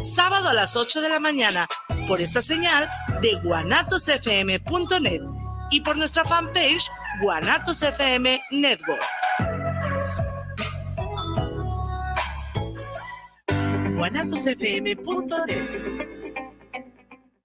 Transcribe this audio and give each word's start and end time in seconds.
sábado 0.00 0.48
a 0.48 0.54
las 0.54 0.76
8 0.76 1.00
de 1.00 1.08
la 1.08 1.20
mañana, 1.20 1.68
por 2.08 2.20
esta 2.20 2.42
señal 2.42 2.88
de 3.20 3.34
guanatosfm.net 3.42 5.20
y 5.70 5.80
por 5.82 5.96
nuestra 5.96 6.24
fanpage 6.24 6.90
Guanatos 7.20 7.82
FM 7.82 8.40
Network. 8.50 9.02
guanatosfm.net 13.96 16.00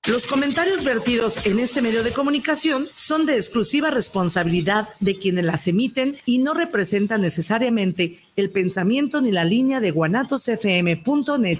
los 0.08 0.28
comentarios 0.28 0.84
vertidos 0.84 1.44
en 1.48 1.58
este 1.58 1.82
medio 1.82 2.04
de 2.04 2.12
comunicación 2.12 2.88
son 2.94 3.26
de 3.26 3.38
exclusiva 3.38 3.90
responsabilidad 3.90 4.90
de 5.00 5.18
quienes 5.18 5.46
las 5.46 5.66
emiten 5.66 6.16
y 6.28 6.38
no 6.38 6.54
representan 6.54 7.22
necesariamente 7.22 8.20
el 8.36 8.52
pensamiento 8.52 9.20
ni 9.22 9.32
la 9.32 9.44
línea 9.44 9.80
de 9.80 9.90
guanatosfm.net. 9.90 11.60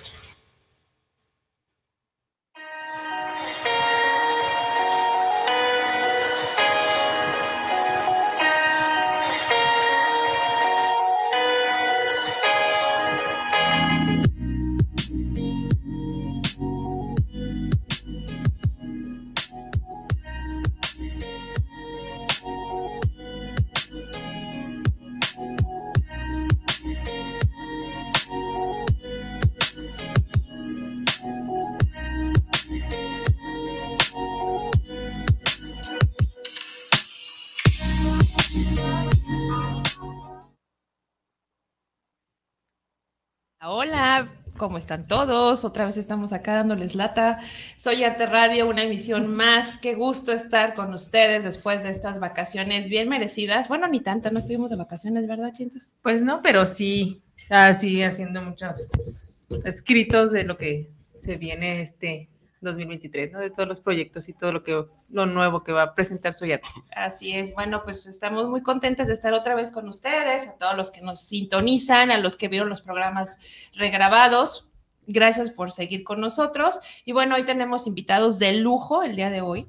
están 44.81 45.05
todos? 45.05 45.63
Otra 45.63 45.85
vez 45.85 45.95
estamos 45.97 46.33
acá 46.33 46.55
dándoles 46.55 46.95
lata. 46.95 47.39
Soy 47.77 48.03
Arte 48.03 48.25
Radio, 48.25 48.67
una 48.67 48.83
emisión 48.83 49.27
más. 49.33 49.77
Qué 49.77 49.93
gusto 49.93 50.33
estar 50.33 50.73
con 50.73 50.91
ustedes 50.93 51.43
después 51.43 51.83
de 51.83 51.91
estas 51.91 52.19
vacaciones 52.19 52.89
bien 52.89 53.07
merecidas. 53.07 53.67
Bueno, 53.67 53.87
ni 53.87 53.99
tanto, 53.99 54.31
no 54.31 54.39
estuvimos 54.39 54.71
de 54.71 54.77
vacaciones, 54.77 55.27
¿verdad, 55.27 55.53
Chintos? 55.53 55.93
Pues 56.01 56.21
no, 56.21 56.41
pero 56.41 56.65
sí, 56.65 57.21
así 57.49 58.01
haciendo 58.01 58.41
muchos 58.41 59.47
escritos 59.63 60.31
de 60.31 60.43
lo 60.43 60.57
que 60.57 60.89
se 61.19 61.37
viene 61.37 61.81
este 61.81 62.29
2023, 62.61 63.33
¿no? 63.33 63.39
De 63.39 63.49
todos 63.49 63.67
los 63.67 63.81
proyectos 63.81 64.29
y 64.29 64.33
todo 64.33 64.51
lo 64.51 64.63
que 64.63 64.85
lo 65.09 65.25
nuevo 65.25 65.63
que 65.63 65.71
va 65.71 65.83
a 65.83 65.95
presentar 65.95 66.33
Soyate. 66.33 66.67
Así 66.95 67.33
es, 67.35 67.53
bueno, 67.53 67.83
pues 67.83 68.05
estamos 68.07 68.47
muy 68.47 68.61
contentos 68.61 69.07
de 69.07 69.13
estar 69.13 69.33
otra 69.33 69.55
vez 69.55 69.71
con 69.71 69.87
ustedes, 69.87 70.47
a 70.47 70.57
todos 70.57 70.77
los 70.77 70.91
que 70.91 71.01
nos 71.01 71.21
sintonizan, 71.21 72.11
a 72.11 72.17
los 72.17 72.37
que 72.37 72.47
vieron 72.47 72.69
los 72.69 72.81
programas 72.81 73.71
regrabados. 73.75 74.70
Gracias 75.07 75.51
por 75.51 75.71
seguir 75.71 76.03
con 76.03 76.21
nosotros. 76.21 76.79
Y 77.05 77.11
bueno, 77.11 77.35
hoy 77.35 77.45
tenemos 77.45 77.87
invitados 77.87 78.39
de 78.39 78.53
lujo 78.53 79.03
el 79.03 79.15
día 79.15 79.29
de 79.29 79.41
hoy. 79.41 79.67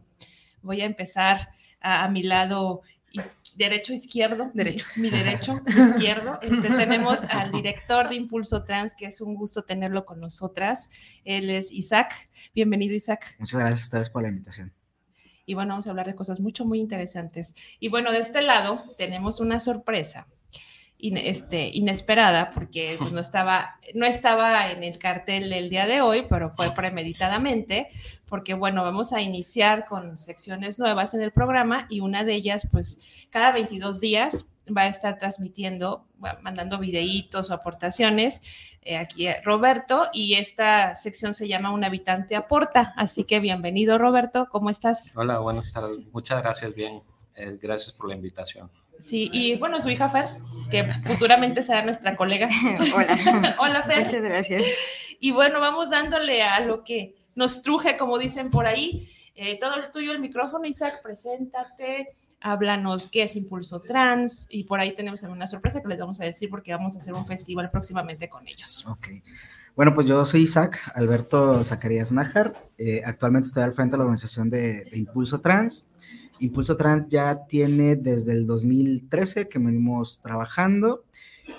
Voy 0.62 0.80
a 0.80 0.84
empezar 0.84 1.50
a, 1.80 2.04
a 2.04 2.08
mi 2.08 2.22
lado 2.22 2.82
derecho, 3.56 3.92
izquierdo, 3.92 4.50
derecho. 4.54 4.86
mi 4.96 5.10
derecho, 5.10 5.60
izquierdo. 5.66 6.38
Este, 6.40 6.68
tenemos 6.68 7.24
al 7.24 7.52
director 7.52 8.08
de 8.08 8.14
Impulso 8.14 8.64
Trans, 8.64 8.94
que 8.94 9.06
es 9.06 9.20
un 9.20 9.34
gusto 9.34 9.62
tenerlo 9.62 10.04
con 10.04 10.20
nosotras. 10.20 10.88
Él 11.24 11.50
es 11.50 11.72
Isaac. 11.72 12.12
Bienvenido, 12.54 12.94
Isaac. 12.94 13.36
Muchas 13.38 13.60
gracias 13.60 13.80
a 13.80 13.84
ustedes 13.84 14.10
por 14.10 14.22
la 14.22 14.28
invitación. 14.28 14.72
Y 15.44 15.54
bueno, 15.54 15.70
vamos 15.70 15.86
a 15.86 15.90
hablar 15.90 16.06
de 16.06 16.14
cosas 16.14 16.40
mucho, 16.40 16.64
muy 16.64 16.80
interesantes. 16.80 17.54
Y 17.80 17.88
bueno, 17.88 18.12
de 18.12 18.18
este 18.18 18.42
lado 18.42 18.84
tenemos 18.96 19.40
una 19.40 19.58
sorpresa 19.60 20.28
este, 21.02 21.68
inesperada 21.74 22.52
porque 22.52 22.94
pues, 22.98 23.12
no, 23.12 23.20
estaba, 23.20 23.78
no 23.94 24.06
estaba 24.06 24.70
en 24.70 24.84
el 24.84 24.98
cartel 24.98 25.52
el 25.52 25.68
día 25.68 25.86
de 25.86 26.00
hoy, 26.00 26.26
pero 26.28 26.50
fue 26.54 26.72
premeditadamente, 26.72 27.88
porque 28.28 28.54
bueno, 28.54 28.84
vamos 28.84 29.12
a 29.12 29.20
iniciar 29.20 29.84
con 29.84 30.16
secciones 30.16 30.78
nuevas 30.78 31.14
en 31.14 31.22
el 31.22 31.32
programa 31.32 31.86
y 31.90 32.00
una 32.00 32.24
de 32.24 32.34
ellas, 32.34 32.68
pues 32.70 33.28
cada 33.30 33.52
22 33.52 34.00
días 34.00 34.46
va 34.74 34.82
a 34.82 34.88
estar 34.88 35.18
transmitiendo, 35.18 36.06
mandando 36.40 36.78
videitos 36.78 37.50
o 37.50 37.54
aportaciones 37.54 38.78
eh, 38.82 38.96
aquí 38.96 39.28
Roberto 39.44 40.08
y 40.12 40.34
esta 40.34 40.94
sección 40.94 41.34
se 41.34 41.48
llama 41.48 41.72
Un 41.72 41.82
habitante 41.82 42.36
aporta, 42.36 42.94
así 42.96 43.24
que 43.24 43.40
bienvenido 43.40 43.98
Roberto, 43.98 44.46
¿cómo 44.50 44.70
estás? 44.70 45.16
Hola, 45.16 45.38
buenas 45.38 45.72
tardes, 45.72 45.98
muchas 46.12 46.40
gracias, 46.40 46.74
bien, 46.76 47.02
eh, 47.34 47.58
gracias 47.60 47.92
por 47.94 48.08
la 48.08 48.14
invitación. 48.14 48.70
Sí, 49.02 49.28
y 49.32 49.56
bueno, 49.56 49.80
su 49.80 49.90
hija 49.90 50.08
Fer, 50.08 50.26
que 50.70 50.94
futuramente 51.04 51.64
será 51.64 51.84
nuestra 51.84 52.16
colega. 52.16 52.48
Hola. 52.94 53.56
Hola, 53.58 53.82
Fer. 53.82 54.04
Muchas 54.04 54.22
gracias. 54.22 54.62
Y 55.18 55.32
bueno, 55.32 55.58
vamos 55.58 55.90
dándole 55.90 56.42
a 56.42 56.60
lo 56.60 56.84
que 56.84 57.16
nos 57.34 57.62
truje, 57.62 57.96
como 57.96 58.16
dicen 58.16 58.50
por 58.50 58.66
ahí. 58.66 59.08
Eh, 59.34 59.58
todo 59.58 59.74
el 59.74 59.90
tuyo 59.90 60.12
el 60.12 60.20
micrófono, 60.20 60.66
Isaac, 60.66 61.00
preséntate, 61.02 62.14
háblanos 62.40 63.08
qué 63.08 63.24
es 63.24 63.34
Impulso 63.34 63.80
Trans 63.80 64.46
y 64.48 64.64
por 64.64 64.78
ahí 64.78 64.94
tenemos 64.94 65.24
alguna 65.24 65.46
sorpresa 65.46 65.82
que 65.82 65.88
les 65.88 65.98
vamos 65.98 66.20
a 66.20 66.24
decir 66.24 66.48
porque 66.48 66.72
vamos 66.72 66.94
a 66.94 66.98
hacer 66.98 67.12
un 67.14 67.26
festival 67.26 67.70
próximamente 67.70 68.28
con 68.28 68.46
ellos. 68.46 68.86
Ok. 68.86 69.08
Bueno, 69.74 69.94
pues 69.94 70.06
yo 70.06 70.24
soy 70.26 70.42
Isaac 70.42 70.78
Alberto 70.94 71.64
Zacarías 71.64 72.12
Nájar. 72.12 72.54
Eh, 72.78 73.02
actualmente 73.04 73.48
estoy 73.48 73.64
al 73.64 73.74
frente 73.74 73.92
de 73.92 73.98
la 73.98 74.04
organización 74.04 74.48
de 74.48 74.88
Impulso 74.92 75.40
Trans. 75.40 75.86
Impulso 76.42 76.76
Trans 76.76 77.08
ya 77.08 77.46
tiene 77.46 77.94
desde 77.94 78.32
el 78.32 78.46
2013 78.48 79.48
que 79.48 79.60
venimos 79.60 80.20
trabajando 80.20 81.04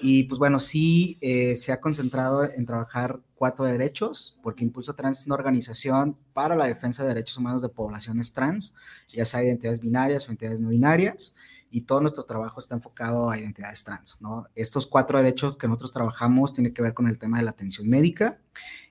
y 0.01 0.23
pues 0.23 0.39
bueno, 0.39 0.59
sí 0.59 1.17
eh, 1.21 1.55
se 1.55 1.71
ha 1.71 1.79
concentrado 1.79 2.43
en 2.43 2.65
trabajar 2.65 3.19
cuatro 3.35 3.63
derechos, 3.63 4.37
porque 4.43 4.63
Impulso 4.63 4.93
Trans 4.93 5.19
es 5.19 5.25
una 5.25 5.35
organización 5.35 6.17
para 6.33 6.55
la 6.55 6.67
defensa 6.67 7.03
de 7.03 7.09
derechos 7.09 7.37
humanos 7.37 7.61
de 7.61 7.69
poblaciones 7.69 8.33
trans, 8.33 8.75
ya 9.13 9.23
sea 9.23 9.43
identidades 9.43 9.79
binarias 9.79 10.23
o 10.23 10.31
identidades 10.31 10.59
no 10.59 10.69
binarias, 10.69 11.35
y 11.69 11.81
todo 11.81 12.01
nuestro 12.01 12.25
trabajo 12.25 12.59
está 12.59 12.75
enfocado 12.75 13.29
a 13.29 13.39
identidades 13.39 13.83
trans, 13.83 14.21
¿no? 14.21 14.47
Estos 14.53 14.85
cuatro 14.85 15.17
derechos 15.17 15.57
que 15.57 15.67
nosotros 15.67 15.93
trabajamos 15.93 16.53
tienen 16.53 16.73
que 16.73 16.81
ver 16.81 16.93
con 16.93 17.07
el 17.07 17.17
tema 17.17 17.37
de 17.37 17.45
la 17.45 17.51
atención 17.51 17.89
médica, 17.89 18.37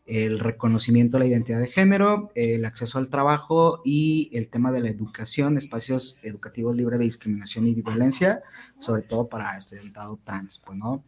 el 0.06 0.40
reconocimiento 0.40 1.16
de 1.16 1.24
la 1.24 1.30
identidad 1.30 1.60
de 1.60 1.68
género, 1.68 2.32
el 2.34 2.64
acceso 2.64 2.98
al 2.98 3.08
trabajo 3.08 3.80
y 3.84 4.30
el 4.32 4.48
tema 4.48 4.72
de 4.72 4.80
la 4.80 4.90
educación, 4.90 5.56
espacios 5.56 6.18
educativos 6.22 6.76
libres 6.76 6.98
de 6.98 7.04
discriminación 7.04 7.66
y 7.66 7.74
de 7.74 7.82
violencia, 7.82 8.42
sobre 8.78 9.02
todo 9.02 9.28
para 9.28 9.56
estudiantado 9.56 10.18
trans, 10.24 10.58
pues, 10.58 10.78
¿no? 10.78 11.04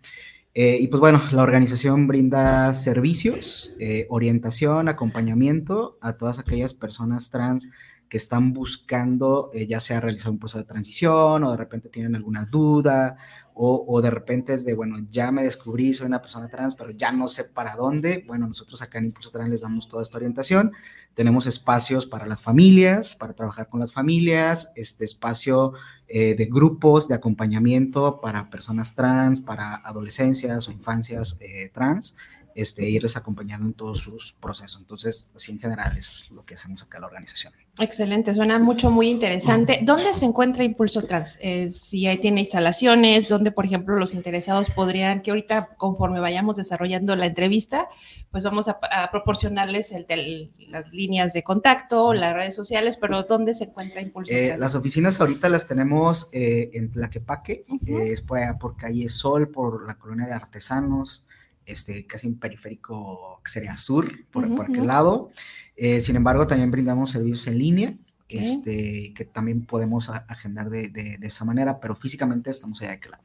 Eh, 0.56 0.78
y 0.80 0.86
pues 0.86 1.00
bueno, 1.00 1.20
la 1.32 1.42
organización 1.42 2.06
brinda 2.06 2.72
servicios, 2.74 3.74
eh, 3.80 4.06
orientación, 4.08 4.88
acompañamiento 4.88 5.98
a 6.00 6.12
todas 6.12 6.38
aquellas 6.38 6.74
personas 6.74 7.30
trans 7.30 7.68
que 8.08 8.16
están 8.16 8.52
buscando 8.52 9.50
eh, 9.54 9.66
ya 9.66 9.80
sea 9.80 10.00
realizar 10.00 10.30
un 10.30 10.38
proceso 10.38 10.58
de 10.58 10.64
transición 10.64 11.44
o 11.44 11.50
de 11.50 11.56
repente 11.56 11.88
tienen 11.88 12.14
alguna 12.14 12.44
duda 12.44 13.16
o, 13.56 14.02
de 14.02 14.10
repente 14.10 14.54
es 14.54 14.64
de, 14.64 14.74
bueno, 14.74 15.06
ya 15.12 15.30
me 15.30 15.44
descubrí, 15.44 15.94
soy 15.94 16.08
una 16.08 16.20
persona 16.20 16.48
trans, 16.48 16.74
pero 16.74 16.90
ya 16.90 17.12
no 17.12 17.28
sé 17.28 17.44
para 17.44 17.76
dónde. 17.76 18.24
Bueno, 18.26 18.48
nosotros 18.48 18.82
acá 18.82 18.98
en 18.98 19.04
Impulso 19.04 19.30
Trans 19.30 19.48
les 19.48 19.60
damos 19.60 19.88
toda 19.88 20.02
esta 20.02 20.16
orientación. 20.16 20.72
Tenemos 21.14 21.46
espacios 21.46 22.04
para 22.04 22.26
las 22.26 22.42
familias, 22.42 23.14
para 23.14 23.32
trabajar 23.34 23.68
con 23.68 23.78
las 23.78 23.92
familias, 23.92 24.72
este 24.74 25.04
espacio 25.04 25.74
eh, 26.08 26.34
de 26.34 26.46
grupos 26.46 27.06
de 27.06 27.14
acompañamiento 27.14 28.20
para 28.20 28.50
personas 28.50 28.96
trans, 28.96 29.40
para 29.40 29.76
adolescencias 29.76 30.66
o 30.66 30.72
infancias 30.72 31.38
eh, 31.40 31.70
trans 31.72 32.16
este, 32.54 32.88
irles 32.88 33.16
acompañando 33.16 33.66
en 33.66 33.74
todos 33.74 33.98
sus 33.98 34.32
procesos. 34.32 34.80
Entonces, 34.80 35.30
así 35.34 35.52
en 35.52 35.58
general 35.58 35.96
es 35.96 36.30
lo 36.30 36.44
que 36.44 36.54
hacemos 36.54 36.82
acá 36.82 36.98
en 36.98 37.02
la 37.02 37.08
organización. 37.08 37.52
Excelente, 37.80 38.32
suena 38.32 38.60
mucho, 38.60 38.88
muy 38.92 39.10
interesante. 39.10 39.80
¿Dónde 39.82 40.14
se 40.14 40.26
encuentra 40.26 40.62
Impulso 40.62 41.02
Trans? 41.02 41.36
Eh, 41.40 41.68
si 41.70 42.06
ahí 42.06 42.18
tiene 42.18 42.40
instalaciones, 42.40 43.28
donde, 43.28 43.50
por 43.50 43.64
ejemplo, 43.64 43.96
los 43.96 44.14
interesados 44.14 44.70
podrían, 44.70 45.22
que 45.22 45.32
ahorita 45.32 45.70
conforme 45.76 46.20
vayamos 46.20 46.56
desarrollando 46.56 47.16
la 47.16 47.26
entrevista, 47.26 47.88
pues 48.30 48.44
vamos 48.44 48.68
a, 48.68 48.78
proporcionarles 49.10 49.90
el, 49.90 50.52
las 50.68 50.92
líneas 50.92 51.32
de 51.32 51.42
contacto, 51.42 52.14
las 52.14 52.34
redes 52.34 52.54
sociales, 52.54 52.96
pero 52.96 53.24
¿dónde 53.24 53.54
se 53.54 53.64
encuentra 53.64 54.00
Impulso 54.00 54.32
eh, 54.32 54.46
Trans? 54.46 54.60
Las 54.60 54.74
oficinas 54.76 55.20
ahorita 55.20 55.48
las 55.48 55.66
tenemos 55.66 56.28
eh, 56.32 56.70
en 56.74 56.92
Tlaquepaque, 56.92 57.64
es 57.88 58.22
por, 58.22 58.38
por 58.58 58.76
calle 58.76 59.08
Sol, 59.08 59.48
por 59.48 59.84
la 59.84 59.98
colonia 59.98 60.26
de 60.26 60.32
artesanos, 60.32 61.26
este, 61.66 62.06
casi 62.06 62.26
un 62.26 62.38
periférico 62.38 63.40
que 63.44 63.50
sería 63.50 63.76
sur, 63.76 64.26
por, 64.30 64.44
aquel 64.44 64.86
lado. 64.86 65.30
Eh, 65.76 66.00
sin 66.00 66.16
embargo, 66.16 66.46
también 66.46 66.70
brindamos 66.70 67.10
servicios 67.10 67.46
en 67.48 67.58
línea, 67.58 67.94
este, 68.28 69.12
que 69.14 69.24
también 69.24 69.66
podemos 69.66 70.08
agendar 70.08 70.70
de, 70.70 70.88
de, 70.88 71.18
esa 71.22 71.44
manera, 71.44 71.78
pero 71.78 71.94
físicamente 71.94 72.50
estamos 72.50 72.80
allá 72.80 72.90
de 72.90 72.96
aquel 72.96 73.10
lado. 73.12 73.24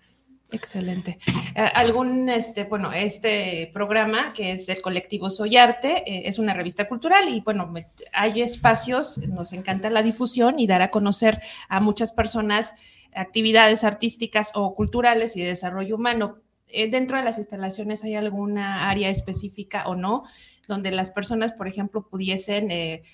Excelente. 0.51 1.19
Eh, 1.55 1.61
algún, 1.75 2.27
este, 2.27 2.63
bueno, 2.63 2.91
este 2.91 3.69
programa 3.73 4.33
que 4.33 4.53
es 4.53 4.67
el 4.69 4.81
colectivo 4.81 5.29
Soy 5.29 5.57
Arte, 5.57 6.03
eh, 6.05 6.23
es 6.25 6.39
una 6.39 6.53
revista 6.53 6.87
cultural 6.87 7.29
y 7.29 7.41
bueno, 7.41 7.71
hay 8.13 8.41
espacios, 8.41 9.19
nos 9.29 9.53
encanta 9.53 9.89
la 9.89 10.01
difusión 10.01 10.59
y 10.59 10.65
dar 10.65 10.81
a 10.81 10.89
conocer 10.89 11.39
a 11.69 11.79
muchas 11.79 12.11
personas 12.11 12.73
actividades 13.13 13.83
artísticas 13.83 14.51
o 14.55 14.73
culturales 14.75 15.35
y 15.35 15.41
de 15.41 15.49
desarrollo 15.49 15.95
humano. 15.95 16.37
Eh, 16.69 16.89
dentro 16.89 17.17
de 17.17 17.23
las 17.23 17.37
instalaciones 17.37 18.03
hay 18.03 18.15
alguna 18.15 18.89
área 18.89 19.09
específica 19.09 19.87
o 19.87 19.95
no 19.95 20.23
donde 20.67 20.91
las 20.91 21.09
personas, 21.09 21.51
por 21.51 21.67
ejemplo, 21.67 22.07
pudiesen 22.07 22.69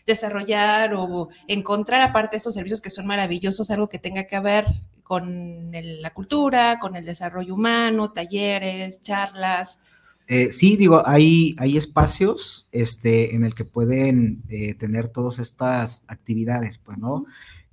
desarrollar 0.05 0.93
o 0.93 1.29
encontrar 1.47 2.01
aparte 2.01 2.35
esos 2.35 2.53
servicios 2.53 2.81
que 2.81 2.89
son 2.89 3.07
maravillosos, 3.07 3.71
algo 3.71 3.87
que 3.87 3.97
tenga 3.97 4.27
que 4.27 4.41
ver 4.41 4.65
con 5.05 5.71
la 5.71 6.13
cultura, 6.13 6.79
con 6.79 6.95
el 6.95 7.05
desarrollo 7.05 7.53
humano, 7.53 8.11
talleres, 8.11 9.01
charlas. 9.01 9.79
Eh, 10.27 10.51
sí, 10.51 10.75
digo, 10.75 11.03
hay, 11.05 11.55
hay 11.59 11.77
espacios 11.77 12.67
este, 12.71 13.35
en 13.35 13.43
el 13.43 13.53
que 13.53 13.65
pueden 13.65 14.41
eh, 14.49 14.73
tener 14.73 15.09
todas 15.09 15.37
estas 15.37 16.03
actividades, 16.07 16.79
pues, 16.79 16.97
¿no? 16.97 17.25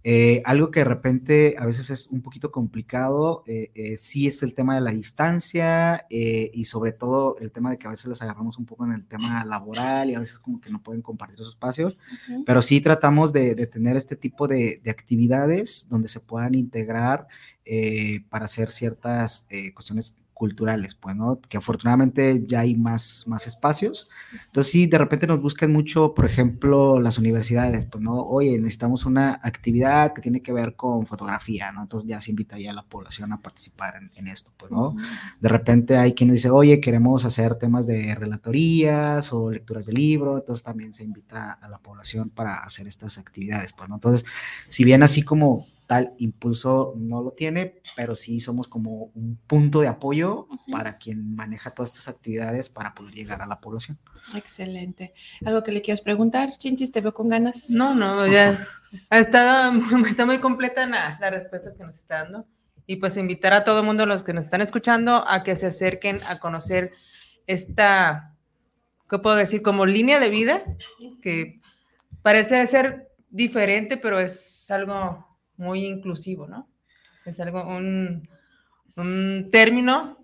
Eh, 0.05 0.43
algo 0.45 0.73
que 0.73 0.81
de 0.81 0.85
repente 0.85 1.55
a 1.59 1.67
veces 1.67 1.89
es 1.91 2.09
un 2.09 2.23
poquito 2.23 2.51
complicado, 2.51 3.45
eh, 3.47 3.71
eh, 3.75 3.97
sí 3.97 4.27
es 4.27 4.43
el 4.43 4.55
tema 4.55 4.75
de 4.75 4.81
la 4.81 4.91
distancia 4.91 6.07
y 6.11 6.65
sobre 6.65 6.93
todo 6.93 7.37
el 7.39 7.53
tema 7.53 7.71
de 7.71 7.79
que 7.79 7.87
a 7.87 7.91
veces 7.91 8.07
les 8.07 8.21
agarramos 8.21 8.59
un 8.59 8.67
poco 8.67 8.85
en 8.85 8.93
el 8.93 9.07
tema 9.07 9.45
laboral 9.45 10.11
y 10.11 10.15
a 10.15 10.19
veces 10.19 10.39
como 10.41 10.61
que 10.61 10.71
no 10.71 10.83
pueden 10.83 11.03
compartir 11.03 11.37
esos 11.37 11.55
espacios, 11.55 11.97
pero 12.45 12.63
sí 12.63 12.81
tratamos 12.81 13.33
de, 13.33 13.55
tener 13.67 13.97
este 13.97 14.17
tipo 14.17 14.49
de, 14.49 14.81
de, 14.83 14.91
actividades 14.91 15.89
donde 15.89 16.09
se 16.09 16.21
puedan 16.21 16.55
integrar 16.55 17.29
para 18.29 18.47
hacer 18.47 18.71
ciertas 18.71 19.47
cuestiones 19.75 20.19
culturales, 20.43 20.97
pues, 20.97 21.15
¿no? 21.15 21.41
Que 21.49 21.59
afortunadamente 21.59 22.43
ya 22.49 22.59
hay 22.63 22.75
más, 22.75 23.23
más 23.29 23.47
espacios. 23.47 24.09
Entonces, 24.47 24.73
sí, 24.73 24.87
de 24.89 24.99
repente 24.99 25.29
nos 25.29 25.41
buscan 25.41 25.73
mucho, 25.73 26.15
por 26.15 26.27
ejemplo, 26.27 26.99
las 26.99 27.17
universidades, 27.17 27.87
pues, 27.87 28.03
¿no? 28.03 28.21
Oye, 28.25 28.59
necesitamos 28.59 29.07
una 29.07 29.39
actividad 29.41 30.13
que 30.13 30.21
tiene 30.21 30.43
que 30.43 30.53
ver 30.53 30.75
con 30.75 31.07
fotografía, 31.07 31.71
¿no? 31.71 31.83
Entonces 31.83 32.09
ya 32.09 32.21
se 32.21 32.33
invita 32.33 32.59
ya 32.59 32.73
a 32.73 32.75
la 32.75 32.83
población 32.83 33.33
a 33.33 33.41
participar 33.41 33.95
en, 34.17 34.27
esto, 34.27 34.51
pues, 34.57 34.73
¿no? 34.73 34.97
De 35.39 35.49
repente 35.49 35.97
hay 35.97 36.13
quienes 36.13 36.39
dicen, 36.39 36.51
oye, 36.51 36.81
queremos 36.81 37.25
hacer 37.25 37.55
temas 37.55 37.87
de 37.87 38.13
relatorías 38.17 39.33
o 39.33 39.49
lecturas 39.49 39.87
de 39.87 39.93
libro, 39.93 40.39
entonces 40.39 40.65
también 40.65 40.93
se 40.93 41.05
invita 41.05 41.53
a 41.53 41.69
la 41.69 41.79
población 41.79 42.31
para 42.31 42.65
hacer 42.65 42.89
estas 42.89 43.17
actividades, 43.17 43.73
pues, 43.75 43.89
¿no? 43.89 43.95
Entonces, 43.95 44.27
si 44.69 44.83
bien 44.83 45.05
así 45.05 45.23
como 45.23 45.69
impulso 46.19 46.95
no 46.97 47.23
lo 47.23 47.33
tiene, 47.33 47.83
pero 47.97 48.15
sí 48.15 48.41
somos 48.41 48.69
como 48.69 49.11
un 49.15 49.39
punto 49.47 49.81
de 49.81 49.89
apoyo 49.89 50.49
para 50.71 50.97
quien 50.97 51.35
maneja 51.35 51.71
todas 51.71 51.91
estas 51.91 52.09
actividades 52.09 52.69
para 52.69 52.95
poder 52.95 53.15
llegar 53.15 53.43
a 53.43 53.47
la 53.47 53.61
población. 53.61 53.99
Excelente. 54.35 55.13
¿Algo 55.45 55.63
que 55.63 55.73
le 55.73 55.83
quieras 55.83 56.01
preguntar, 56.01 56.51
Chinchis? 56.53 56.93
Te 56.93 57.01
veo 57.01 57.13
con 57.13 57.29
ganas. 57.29 57.71
No, 57.71 57.95
no, 57.95 58.27
ya 58.27 58.59
está, 59.11 59.73
está 60.09 60.27
muy 60.27 60.41
completa 60.41 60.87
la, 60.87 61.19
las 61.21 61.31
respuestas 61.31 61.77
que 61.77 61.85
nos 61.85 61.97
está 61.97 62.23
dando. 62.25 62.47
Y 62.87 62.97
pues 62.97 63.17
invitar 63.17 63.53
a 63.53 63.65
todo 63.65 63.81
el 63.81 63.87
mundo, 63.87 64.07
los 64.07 64.23
que 64.23 64.33
nos 64.33 64.47
están 64.47 64.61
escuchando, 64.61 65.25
a 65.29 65.43
que 65.43 65.57
se 65.57 65.67
acerquen 65.67 66.21
a 66.27 66.39
conocer 66.41 66.93
esta, 67.47 68.35
¿qué 69.09 69.19
puedo 69.19 69.37
decir? 69.37 69.63
Como 69.63 69.87
línea 69.87 70.19
de 70.19 70.29
vida, 70.31 70.65
que 71.23 71.61
parece 72.23 72.67
ser 72.67 73.09
diferente, 73.31 73.97
pero 73.97 74.19
es 74.19 74.71
algo 74.71 75.32
muy 75.57 75.87
inclusivo, 75.87 76.47
¿no? 76.47 76.69
Es 77.25 77.39
algo, 77.41 77.67
un, 77.67 78.29
un 78.97 79.49
término 79.51 80.19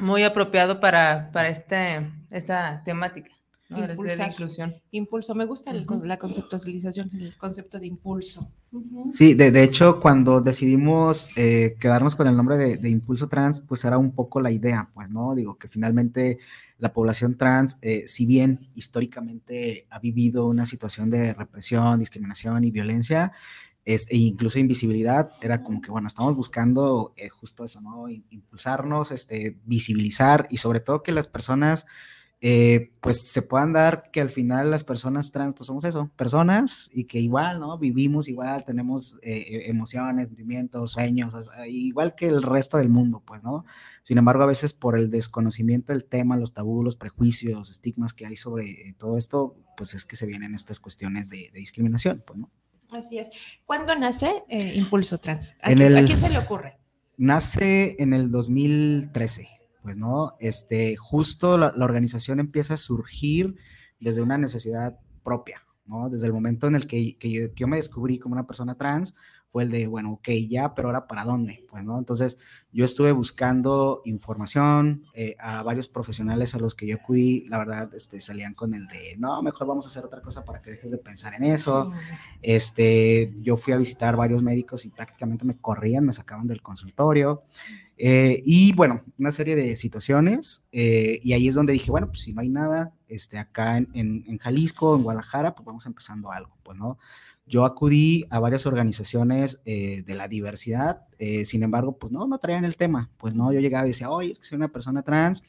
muy 0.00 0.22
apropiado 0.22 0.80
para, 0.80 1.30
para 1.32 1.48
este, 1.48 2.10
esta 2.30 2.82
temática. 2.84 3.32
¿no? 3.70 3.86
de 3.86 4.26
inclusión. 4.26 4.74
Impulso, 4.90 5.34
me 5.36 5.44
gusta 5.44 5.72
la 5.72 6.18
conceptualización, 6.18 7.08
el 7.20 7.36
concepto 7.36 7.78
de 7.78 7.86
impulso. 7.86 8.52
Sí, 9.12 9.34
de, 9.34 9.52
de, 9.52 9.62
hecho, 9.62 10.00
cuando 10.00 10.40
decidimos 10.40 11.30
eh, 11.36 11.76
quedarnos 11.78 12.16
con 12.16 12.26
el 12.26 12.36
nombre 12.36 12.56
de, 12.56 12.76
de, 12.78 12.88
Impulso 12.88 13.28
Trans, 13.28 13.60
pues 13.60 13.84
era 13.84 13.96
un 13.96 14.10
poco 14.10 14.40
la 14.40 14.50
idea, 14.50 14.90
pues, 14.92 15.08
¿no? 15.10 15.36
Digo, 15.36 15.56
que 15.56 15.68
finalmente 15.68 16.38
la 16.78 16.92
población 16.92 17.36
trans, 17.36 17.78
eh, 17.82 18.04
si 18.06 18.26
bien 18.26 18.70
históricamente 18.74 19.86
ha 19.90 19.98
vivido 19.98 20.46
una 20.46 20.66
situación 20.66 21.10
de 21.10 21.34
represión, 21.34 22.00
discriminación 22.00 22.64
y 22.64 22.70
violencia, 22.70 23.32
este, 23.94 24.16
incluso 24.16 24.58
invisibilidad, 24.58 25.30
era 25.40 25.62
como 25.62 25.80
que, 25.80 25.90
bueno, 25.90 26.06
estamos 26.06 26.36
buscando 26.36 27.12
eh, 27.16 27.28
justo 27.28 27.64
eso, 27.64 27.80
¿no? 27.80 28.08
Impulsarnos, 28.08 29.10
este, 29.10 29.58
visibilizar 29.64 30.46
y 30.50 30.58
sobre 30.58 30.80
todo 30.80 31.02
que 31.02 31.12
las 31.12 31.26
personas, 31.26 31.86
eh, 32.40 32.92
pues 33.00 33.28
se 33.28 33.42
puedan 33.42 33.72
dar 33.72 34.10
que 34.12 34.20
al 34.20 34.30
final 34.30 34.70
las 34.70 34.84
personas 34.84 35.32
trans, 35.32 35.54
pues 35.54 35.66
somos 35.66 35.84
eso, 35.84 36.10
personas 36.16 36.88
y 36.92 37.04
que 37.04 37.18
igual, 37.18 37.58
¿no? 37.58 37.78
Vivimos 37.78 38.28
igual, 38.28 38.64
tenemos 38.64 39.18
eh, 39.22 39.64
emociones, 39.66 40.28
sentimientos, 40.28 40.92
sueños, 40.92 41.34
igual 41.68 42.14
que 42.14 42.28
el 42.28 42.42
resto 42.42 42.78
del 42.78 42.88
mundo, 42.90 43.22
pues, 43.26 43.42
¿no? 43.42 43.64
Sin 44.02 44.18
embargo, 44.18 44.44
a 44.44 44.46
veces 44.46 44.72
por 44.72 44.96
el 44.96 45.10
desconocimiento 45.10 45.92
del 45.92 46.04
tema, 46.04 46.36
los 46.36 46.54
tabús, 46.54 46.84
los 46.84 46.96
prejuicios, 46.96 47.58
los 47.58 47.70
estigmas 47.70 48.14
que 48.14 48.26
hay 48.26 48.36
sobre 48.36 48.94
todo 48.98 49.16
esto, 49.16 49.56
pues 49.76 49.94
es 49.94 50.04
que 50.04 50.16
se 50.16 50.26
vienen 50.26 50.54
estas 50.54 50.80
cuestiones 50.80 51.28
de, 51.28 51.50
de 51.52 51.58
discriminación, 51.58 52.22
pues, 52.26 52.38
¿no? 52.38 52.50
Así 52.92 53.18
es. 53.18 53.60
¿Cuándo 53.64 53.94
nace 53.94 54.42
eh, 54.48 54.74
Impulso 54.74 55.18
Trans? 55.18 55.56
¿A, 55.62 55.74
quién, 55.74 56.20
se 56.20 56.28
le 56.28 56.38
ocurre? 56.38 56.78
Nace 57.16 57.96
en 57.98 58.12
el 58.12 58.30
2013, 58.30 59.48
pues, 59.82 59.96
¿no? 59.96 60.34
Este, 60.40 60.96
justo 60.96 61.58
la, 61.58 61.72
organización 61.78 62.40
empieza 62.40 62.74
a 62.74 62.78
surgir 62.78 63.56
desde 64.00 64.22
una 64.22 64.38
necesidad 64.38 64.98
propia, 65.22 65.62
¿no? 65.86 66.08
Desde 66.10 66.26
el 66.26 66.32
momento 66.32 66.66
en 66.66 66.74
el 66.74 66.86
que, 66.86 67.16
que 67.18 67.52
yo 67.54 67.66
me 67.66 67.76
descubrí 67.76 68.18
como 68.18 68.34
una 68.34 68.46
persona 68.46 68.76
trans, 68.76 69.14
fue 69.50 69.64
el 69.64 69.70
de, 69.70 69.86
bueno, 69.88 70.12
ok, 70.12 70.28
ya, 70.48 70.74
pero 70.74 70.88
ahora 70.88 71.08
para 71.08 71.24
dónde, 71.24 71.64
pues, 71.68 71.82
¿no? 71.82 71.98
Entonces, 71.98 72.38
yo 72.72 72.84
estuve 72.84 73.10
buscando 73.10 74.00
información 74.04 75.04
eh, 75.12 75.34
a 75.40 75.62
varios 75.64 75.88
profesionales 75.88 76.54
a 76.54 76.58
los 76.58 76.76
que 76.76 76.86
yo 76.86 76.96
acudí, 76.96 77.46
la 77.48 77.58
verdad, 77.58 77.92
este, 77.94 78.20
salían 78.20 78.54
con 78.54 78.74
el 78.74 78.86
de, 78.86 79.16
no, 79.18 79.42
mejor 79.42 79.66
vamos 79.66 79.84
a 79.86 79.88
hacer 79.88 80.04
otra 80.04 80.22
cosa 80.22 80.44
para 80.44 80.62
que 80.62 80.70
dejes 80.70 80.92
de 80.92 80.98
pensar 80.98 81.34
en 81.34 81.42
eso. 81.42 81.90
Este, 82.42 83.34
yo 83.40 83.56
fui 83.56 83.72
a 83.72 83.76
visitar 83.76 84.14
varios 84.14 84.42
médicos 84.42 84.84
y 84.84 84.90
prácticamente 84.90 85.44
me 85.44 85.56
corrían, 85.56 86.06
me 86.06 86.12
sacaban 86.12 86.46
del 86.46 86.62
consultorio. 86.62 87.42
Eh, 87.96 88.42
y 88.46 88.72
bueno, 88.72 89.02
una 89.18 89.32
serie 89.32 89.56
de 89.56 89.76
situaciones, 89.76 90.68
eh, 90.72 91.20
y 91.22 91.32
ahí 91.32 91.48
es 91.48 91.56
donde 91.56 91.72
dije, 91.72 91.90
bueno, 91.90 92.06
pues 92.06 92.22
si 92.22 92.32
no 92.32 92.40
hay 92.40 92.48
nada, 92.48 92.94
este, 93.08 93.36
acá 93.36 93.76
en, 93.76 93.88
en, 93.94 94.24
en 94.26 94.38
Jalisco, 94.38 94.94
en 94.94 95.02
Guadalajara, 95.02 95.54
pues 95.54 95.66
vamos 95.66 95.84
empezando 95.86 96.30
algo, 96.30 96.56
pues, 96.62 96.78
¿no? 96.78 96.98
Yo 97.50 97.64
acudí 97.64 98.26
a 98.30 98.38
varias 98.38 98.64
organizaciones 98.64 99.60
eh, 99.64 100.04
de 100.06 100.14
la 100.14 100.28
diversidad, 100.28 101.02
eh, 101.18 101.44
sin 101.44 101.64
embargo, 101.64 101.98
pues 101.98 102.12
no, 102.12 102.28
no 102.28 102.38
traían 102.38 102.64
el 102.64 102.76
tema. 102.76 103.10
Pues 103.18 103.34
no, 103.34 103.52
yo 103.52 103.58
llegaba 103.58 103.86
y 103.86 103.90
decía, 103.90 104.08
oye, 104.08 104.30
es 104.30 104.38
que 104.38 104.46
soy 104.46 104.54
una 104.54 104.68
persona 104.68 105.02
trans, 105.02 105.42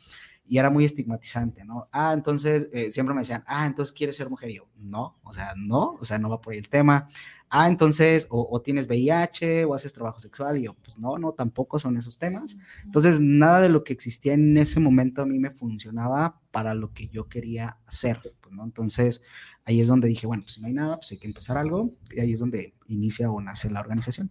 y 0.52 0.58
era 0.58 0.70
muy 0.70 0.84
estigmatizante, 0.84 1.64
¿no? 1.64 1.88
Ah, 1.94 2.12
entonces 2.14 2.68
eh, 2.74 2.92
siempre 2.92 3.16
me 3.16 3.22
decían, 3.22 3.42
ah, 3.48 3.66
entonces 3.66 3.96
quieres 3.96 4.18
ser 4.18 4.30
mujer. 4.30 4.50
Y 4.50 4.56
yo, 4.56 4.68
no, 4.76 5.18
o 5.24 5.32
sea, 5.32 5.54
no, 5.56 5.92
o 5.92 6.04
sea, 6.04 6.20
no 6.20 6.30
va 6.30 6.42
por 6.42 6.52
ahí 6.52 6.60
el 6.60 6.68
tema. 6.68 7.08
Ah, 7.50 7.70
entonces, 7.70 8.28
o, 8.30 8.62
tienes 8.62 8.86
VIH 8.90 9.64
o 9.64 9.74
haces 9.74 9.94
trabajo 9.94 10.20
sexual. 10.20 10.58
Y 10.58 10.64
yo, 10.64 10.74
pues 10.74 10.98
no, 10.98 11.18
no, 11.18 11.32
tampoco 11.32 11.80
son 11.80 11.96
esos 11.96 12.20
temas. 12.20 12.58
Entonces, 12.84 13.22
nada 13.22 13.62
de 13.62 13.70
lo 13.70 13.86
que 13.86 13.94
existía 13.94 14.34
en 14.34 14.58
ese 14.58 14.82
momento 14.82 15.22
a 15.22 15.26
mí 15.26 15.40
me 15.40 15.52
funcionaba 15.52 16.42
para 16.52 16.74
lo 16.74 16.92
que 16.92 17.08
yo 17.08 17.30
quería 17.30 17.78
hacer, 17.86 18.20
pues, 18.42 18.54
¿no? 18.54 18.66
Entonces, 18.66 19.24
ahí 19.64 19.80
es 19.80 19.88
donde 19.88 20.10
dije, 20.10 20.28
bueno, 20.28 20.44
pues 20.44 20.56
si 20.56 20.62
no 20.62 20.68
hay 20.68 20.74
nada, 20.74 20.98
pues 20.98 21.14
hay 21.14 21.18
que 21.18 21.28
empezar 21.28 21.58
algo. 21.58 21.94
Y 22.14 22.20
ahí 22.20 22.34
es 22.34 22.42
donde 22.42 22.76
inicia 22.90 23.32
o 23.32 23.40
nace 23.40 23.70
la 23.70 23.80
organización. 23.80 24.30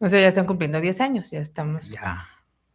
O 0.00 0.08
sea, 0.10 0.20
ya 0.20 0.28
están 0.28 0.44
cumpliendo 0.44 0.82
10 0.82 1.00
años, 1.00 1.30
ya 1.30 1.40
estamos. 1.40 1.88
Ya 1.88 2.26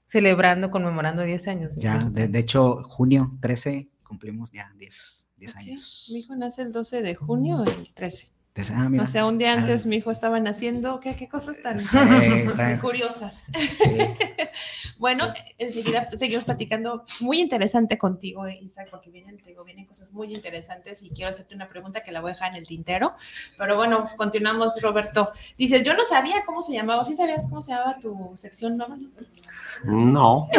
celebrando, 0.08 0.72
conmemorando 0.72 1.22
10 1.22 1.48
años. 1.50 1.76
Ya, 1.76 2.00
de, 2.10 2.40
hecho, 2.40 2.84
junio 2.84 3.38
13 3.42 3.90
cumplimos 4.04 4.52
ya 4.52 4.74
10, 4.78 5.28
10 5.38 5.56
años. 5.58 6.08
Mi 6.12 6.20
hijo 6.20 6.36
nace 6.36 6.64
el 6.64 6.72
12 6.72 7.02
de 7.04 7.14
junio, 7.16 7.64
el 7.64 7.94
13. 7.94 8.32
Ah, 8.74 8.90
o 9.02 9.08
sea, 9.08 9.28
un 9.28 9.38
día 9.38 9.54
antes 9.54 9.86
mi 9.86 9.98
hijo 9.98 10.10
estaba 10.10 10.40
naciendo, 10.40 11.00
¿qué, 11.00 11.16
qué 11.16 11.30
cosas 11.30 11.62
tan, 11.62 11.78
curiosas? 12.82 13.52
bueno, 14.98 15.32
enseguida 15.60 16.10
seguimos 16.14 16.44
platicando, 16.44 17.06
muy 17.20 17.40
interesante 17.40 18.00
contigo, 18.00 18.48
Isaac, 18.48 18.88
porque 18.90 19.12
vienen, 19.12 19.38
te 19.38 19.52
digo, 19.52 19.64
vienen 19.64 19.86
cosas 19.86 20.12
muy 20.12 20.34
interesantes 20.34 21.04
y 21.04 21.12
quiero 21.12 21.30
hacerte 21.30 21.54
una 21.54 21.70
pregunta 21.70 22.02
que 22.02 22.12
la 22.12 22.20
voy 22.20 22.32
a 22.32 22.34
dejar 22.34 22.50
en 22.54 22.56
el 22.58 22.66
tintero, 22.66 23.14
pero 23.60 23.76
bueno, 23.76 24.10
continuamos, 24.18 24.82
Roberto. 24.82 25.30
Dices, 25.56 25.84
yo 25.84 25.94
no 25.94 26.04
sabía 26.04 26.44
cómo 26.44 26.64
se 26.64 26.74
llamaba, 26.74 27.04
¿sí 27.04 27.16
sabías 27.16 27.46
cómo 27.48 27.62
se 27.62 27.74
llamaba 27.74 28.00
tu 28.00 28.32
sección? 28.36 28.76
No. 28.76 28.88
no. 29.84 30.50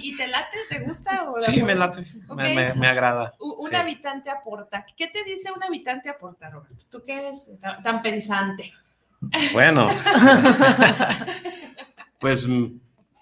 ¿Y, 0.00 0.16
te 0.16 0.28
late? 0.28 0.56
¿Te 0.70 0.78
gusta? 0.80 1.26
sí, 1.40 1.62
me 1.62 1.74
late, 1.74 2.04
me, 2.34 2.86
agrada. 2.88 3.34
Un 3.38 3.74
habitante 3.74 4.30
aporta. 4.30 4.86
¿Qué 4.96 5.08
te 5.08 5.22
dice 5.24 5.52
un 5.54 5.62
habitante? 5.62 5.73
Habitante 5.74 6.08
aporta, 6.08 6.50
Roberto? 6.50 6.84
¿Tú 6.88 7.02
qué 7.04 7.18
eres 7.18 7.52
tan, 7.82 8.00
pensante? 8.00 8.72
Bueno, 9.52 9.88
pues 12.20 12.46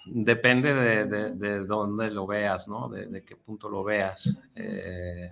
depende 0.04 0.75
de, 0.75 1.06
de, 1.32 1.64
dónde 1.64 2.11
lo 2.11 2.26
veas, 2.26 2.68
¿no? 2.68 2.88
De, 2.88 3.25
qué 3.25 3.37
punto 3.37 3.68
lo 3.68 3.82
veas. 3.82 4.38
Eh, 4.54 5.30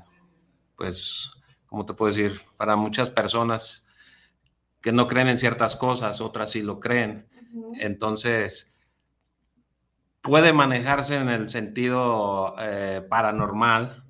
pues, 0.76 1.30
¿cómo 1.66 1.84
te 1.84 1.92
puedo 1.92 2.12
decir? 2.14 2.40
Para 2.56 2.76
muchas 2.76 3.10
personas 3.10 3.86
que 4.80 4.92
no 4.92 5.06
creen 5.06 5.28
en 5.28 5.38
ciertas 5.38 5.76
cosas, 5.76 6.20
otras 6.20 6.52
sí 6.52 6.62
lo 6.62 6.80
creen. 6.80 7.28
Entonces, 7.74 8.74
puede 10.22 10.52
manejarse 10.52 11.16
en 11.16 11.28
el 11.28 11.50
sentido 11.50 12.54
eh, 12.58 13.04
paranormal 13.08 14.04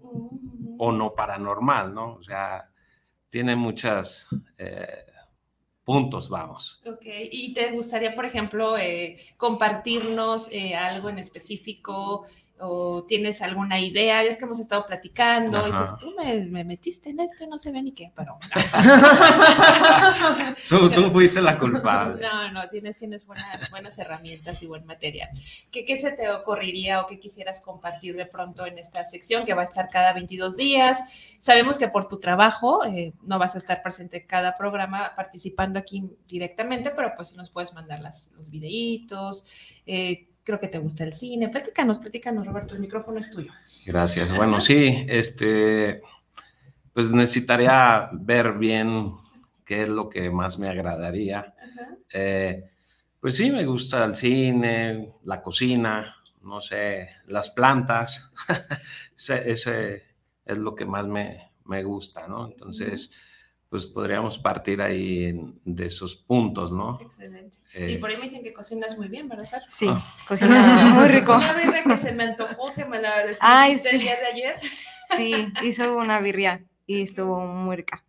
o 0.78 0.92
no 0.92 1.14
paranormal, 1.14 1.94
¿no? 1.94 2.14
O 2.14 2.22
sea, 2.22 2.69
tiene 3.30 3.56
muchas 3.56 4.26
eh, 4.58 5.06
puntos, 5.84 6.28
vamos. 6.28 6.80
Ok, 6.84 7.06
¿y 7.30 7.54
te 7.54 7.70
gustaría, 7.70 8.14
por 8.14 8.26
ejemplo, 8.26 8.76
eh, 8.76 9.14
compartirnos 9.37 10.52
eh, 10.52 10.75
algo 10.75 11.08
en 11.08 11.18
específico 11.18 12.26
o 12.60 13.04
tienes 13.04 13.42
alguna 13.42 13.80
idea? 13.80 14.22
Es 14.22 14.36
que 14.36 14.44
hemos 14.44 14.60
estado 14.60 14.86
platicando 14.86 15.66
y 15.66 15.70
dices, 15.70 15.96
tú 15.98 16.14
me, 16.16 16.64
metiste 16.64 17.10
en 17.10 17.20
esto 17.20 17.44
y 17.44 17.46
no 17.46 17.58
se 17.58 17.72
ve 17.72 17.82
ni 17.82 17.92
qué, 17.92 18.12
pero... 18.14 18.38
tú, 20.94 21.10
fuiste 21.10 21.40
la 21.40 21.58
culpable. 21.58 22.22
No, 22.22 22.52
no, 22.52 22.68
tienes, 22.68 22.98
tienes 22.98 23.26
buenas, 23.26 23.98
herramientas 23.98 24.62
y 24.62 24.66
buen 24.66 24.84
material. 24.86 25.30
¿Qué, 25.70 25.84
¿Qué 25.84 25.96
se 25.96 26.12
te 26.12 26.30
ocurriría 26.30 27.00
o 27.00 27.06
qué 27.06 27.18
quisieras 27.18 27.60
compartir 27.60 28.16
de 28.16 28.26
pronto 28.26 28.66
en 28.66 28.78
esta 28.78 29.04
sección 29.04 29.44
que 29.44 29.54
va 29.54 29.62
a 29.62 29.64
estar 29.64 29.88
cada 29.88 30.12
22 30.12 30.56
días? 30.56 31.38
Sabemos 31.40 31.78
que 31.78 31.88
por 31.88 32.06
tu 32.06 32.18
trabajo 32.18 32.84
eh, 32.84 33.12
no 33.22 33.38
vas 33.38 33.54
a 33.54 33.58
estar 33.58 33.82
presente 33.82 34.26
cada 34.26 34.54
programa 34.54 35.12
participando 35.16 35.78
aquí 35.78 36.04
directamente, 36.28 36.90
pero 36.90 37.12
pues 37.16 37.28
si 37.28 37.36
nos 37.36 37.50
puedes 37.50 37.74
mandar 37.74 38.00
las, 38.00 38.32
los 38.36 38.50
videitos, 38.50 39.44
eh, 39.86 40.29
creo 40.50 40.61
que 40.61 40.69
te 40.69 40.78
gusta 40.78 41.04
el 41.04 41.12
cine. 41.12 41.49
Platícanos, 41.49 41.99
platícanos, 41.99 42.45
Roberto, 42.45 42.75
el 42.75 42.80
micrófono 42.80 43.21
es 43.21 43.30
tuyo. 43.30 43.52
Gracias. 43.87 44.35
Bueno, 44.35 44.61
sí, 44.61 45.07
este, 45.09 46.02
pues 46.92 47.12
necesitaría 47.12 48.09
ver 48.12 48.54
bien 48.54 49.12
qué 49.64 49.83
es 49.83 49.88
lo 49.88 50.09
que 50.09 50.28
más 50.28 50.59
me 50.59 50.69
agradaría. 50.69 51.54
Eh, 52.12 52.69
pues 53.21 53.37
sí, 53.37 53.52
me 53.52 53.64
gusta 53.64 54.04
el 54.04 54.14
cine, 54.14 55.12
la 55.23 55.40
cocina, 55.40 56.16
no 56.42 56.61
sé, 56.61 57.11
las 57.28 57.50
plantas. 57.50 58.33
ese, 59.16 60.02
es 60.45 60.59
lo 60.59 60.75
que 60.75 60.85
más 60.85 61.07
me, 61.07 61.52
me 61.66 61.85
gusta, 61.85 62.26
¿no? 62.26 62.47
Entonces 62.47 63.12
pues 63.70 63.86
podríamos 63.86 64.36
partir 64.40 64.82
ahí 64.82 65.32
de 65.64 65.86
esos 65.86 66.16
puntos, 66.16 66.72
¿no? 66.72 66.98
Excelente. 67.00 67.56
y 67.74 67.94
eh, 67.94 67.98
por 68.00 68.10
ahí 68.10 68.16
me 68.16 68.24
dicen 68.24 68.42
que 68.42 68.52
cocinas 68.52 68.98
muy 68.98 69.06
bien, 69.06 69.28
¿verdad, 69.28 69.48
Fer? 69.48 69.62
Sí, 69.68 69.86
ah. 69.88 70.04
cocina 70.26 70.92
muy 70.92 71.06
rico. 71.06 71.36
Una 71.36 71.52
birria 71.52 71.84
que 71.84 71.96
se 71.96 72.12
me 72.12 72.24
antojó, 72.24 72.74
que 72.74 72.84
me 72.84 73.00
la 73.00 73.24
describiste 73.26 73.90
el 73.90 74.00
día 74.00 74.16
de 74.16 74.26
ayer. 74.26 74.56
Sí, 75.16 75.52
hizo 75.62 75.96
una 75.96 76.18
birria 76.20 76.64
y 76.84 77.02
estuvo 77.02 77.46
muy 77.46 77.76
rica. 77.76 78.04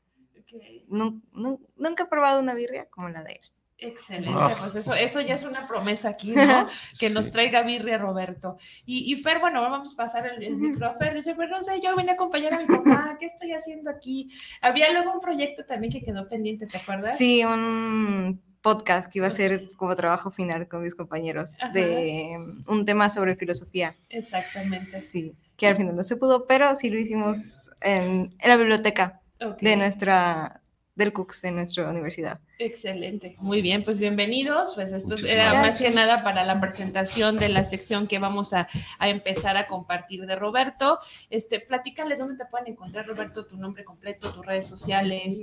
Nunca 0.88 2.03
he 2.03 2.08
probado 2.08 2.39
una 2.39 2.56
birria 2.56 2.88
como 2.89 3.10
la 3.10 3.24
de 3.24 3.34
él. 3.34 3.51
Excelente, 3.84 4.38
ah. 4.40 4.56
pues 4.60 4.76
eso, 4.76 4.94
eso 4.94 5.22
ya 5.22 5.34
es 5.34 5.44
una 5.44 5.66
promesa 5.66 6.10
aquí, 6.10 6.34
¿no? 6.34 6.68
Que 7.00 7.10
nos 7.10 7.32
traiga 7.32 7.64
birria 7.64 7.98
Roberto. 7.98 8.56
Y, 8.86 9.12
y, 9.12 9.16
Fer, 9.16 9.40
bueno, 9.40 9.60
vamos 9.60 9.94
a 9.94 9.98
pasar 9.98 10.28
el, 10.28 10.44
el 10.44 10.56
micro 10.56 10.86
a 10.86 10.94
Fer. 10.94 11.16
Dice, 11.16 11.34
pues 11.34 11.50
no 11.50 11.60
sé, 11.62 11.82
yo 11.82 11.96
vine 11.96 12.12
a 12.12 12.14
acompañar 12.14 12.54
a 12.54 12.60
mi 12.60 12.66
papá, 12.66 13.18
¿qué 13.20 13.26
estoy 13.26 13.54
haciendo 13.54 13.90
aquí? 13.90 14.30
Había 14.62 14.92
luego 14.92 15.14
un 15.14 15.20
proyecto 15.20 15.66
también 15.66 15.92
que 15.92 16.04
quedó 16.04 16.30
pendiente, 16.30 16.68
¿te 16.68 16.78
acuerdas? 16.78 17.18
Sí, 17.18 17.44
un 17.44 18.40
podcast 18.62 19.12
que 19.12 19.18
iba 19.18 19.28
a 19.28 19.32
ser 19.32 19.72
como 19.76 19.96
trabajo 19.96 20.30
final 20.30 20.68
con 20.68 20.84
mis 20.84 20.94
compañeros 20.94 21.54
de 21.74 22.38
un 22.68 22.86
tema 22.86 23.10
sobre 23.10 23.36
filosofía. 23.36 23.96
Exactamente. 24.10 25.02
Sí, 25.02 25.34
que 25.58 25.66
al 25.66 25.76
final 25.76 25.96
no 25.96 26.04
se 26.04 26.18
pudo, 26.18 26.46
pero 26.46 26.76
sí 26.76 26.92
lo 26.92 27.00
hicimos 27.00 27.72
en, 27.82 28.36
en 28.38 28.50
la 28.50 28.58
biblioteca 28.58 29.22
de 29.60 29.76
nuestra 29.76 30.61
del 30.96 31.14
CUCS 31.14 31.42
de 31.44 31.52
nuestra 31.52 31.90
universidad. 31.90 32.40
Excelente, 32.60 33.36
muy 33.40 33.62
bien, 33.62 33.84
pues 33.84 33.98
bienvenidos. 33.98 34.74
Pues 34.76 34.92
esto 34.92 35.16
era 35.26 35.54
más 35.54 35.80
que 35.80 35.90
nada 35.90 36.24
para 36.24 36.44
la 36.44 36.60
presentación 36.60 37.38
de 37.38 37.50
la 37.50 37.64
sección 37.64 38.08
que 38.08 38.20
vamos 38.20 38.54
a, 38.54 38.68
empezar 39.00 39.58
a 39.58 39.68
compartir 39.68 40.26
de 40.26 40.36
Roberto. 40.36 41.00
Este, 41.30 41.60
platícales 41.60 42.20
dónde 42.20 42.36
te 42.36 42.50
pueden 42.50 42.68
encontrar, 42.68 43.08
Roberto, 43.08 43.46
tu 43.46 43.58
nombre 43.58 43.84
completo, 43.84 44.32
tus 44.32 44.46
redes 44.46 44.68
sociales. 44.68 45.40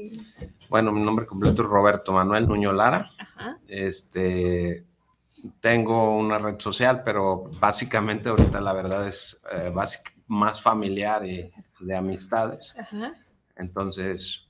Bueno, 0.69 0.93
mi 0.93 1.02
nombre 1.02 1.26
completo 1.26 1.62
es 1.62 1.69
Roberto 1.69 2.12
Manuel 2.12 2.47
Nuño 2.47 2.73
Lara. 2.73 3.11
Este, 3.67 4.85
tengo 5.61 6.17
una 6.17 6.38
red 6.38 6.59
social, 6.59 7.02
pero 7.05 7.50
básicamente 7.59 8.28
ahorita 8.28 8.61
la 8.61 8.73
verdad 8.73 9.09
es 9.09 9.43
eh, 9.52 9.73
más 10.26 10.61
familiar 10.61 11.25
y 11.26 11.50
de 11.81 11.97
amistades. 11.97 12.76
Entonces, 13.57 14.48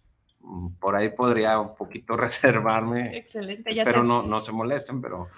por 0.79 0.97
ahí 0.97 1.11
podría 1.11 1.59
un 1.59 1.75
poquito 1.75 2.17
reservarme. 2.17 3.17
Excelente. 3.17 3.71
Espero 3.71 4.03
no, 4.03 4.23
no 4.23 4.41
se 4.41 4.53
molesten, 4.53 5.01
pero 5.01 5.29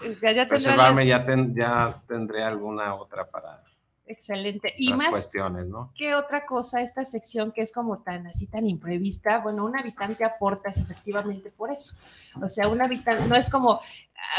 reservarme 0.48 1.06
ya, 1.06 1.24
ya 1.54 1.94
tendré 2.06 2.42
alguna 2.42 2.94
otra 2.94 3.28
para. 3.28 3.64
Excelente. 4.06 4.74
Y 4.76 4.92
más 4.92 5.10
cuestiones, 5.10 5.68
¿no? 5.68 5.92
¿Qué 5.94 6.16
otra 6.16 6.44
cosa 6.44 6.80
esta 6.80 7.04
sección 7.04 7.52
que 7.52 7.60
es 7.62 7.72
como 7.72 8.02
tan 8.02 8.26
así 8.26 8.48
tan 8.48 8.66
imprevista? 8.66 9.38
Bueno, 9.38 9.64
un 9.64 9.78
habitante 9.78 10.24
aporta 10.24 10.68
efectivamente 10.68 11.52
por 11.52 11.70
eso. 11.70 11.94
O 12.42 12.48
sea, 12.48 12.66
un 12.66 12.82
habitante 12.82 13.28
no 13.28 13.36
es 13.36 13.48
como 13.48 13.80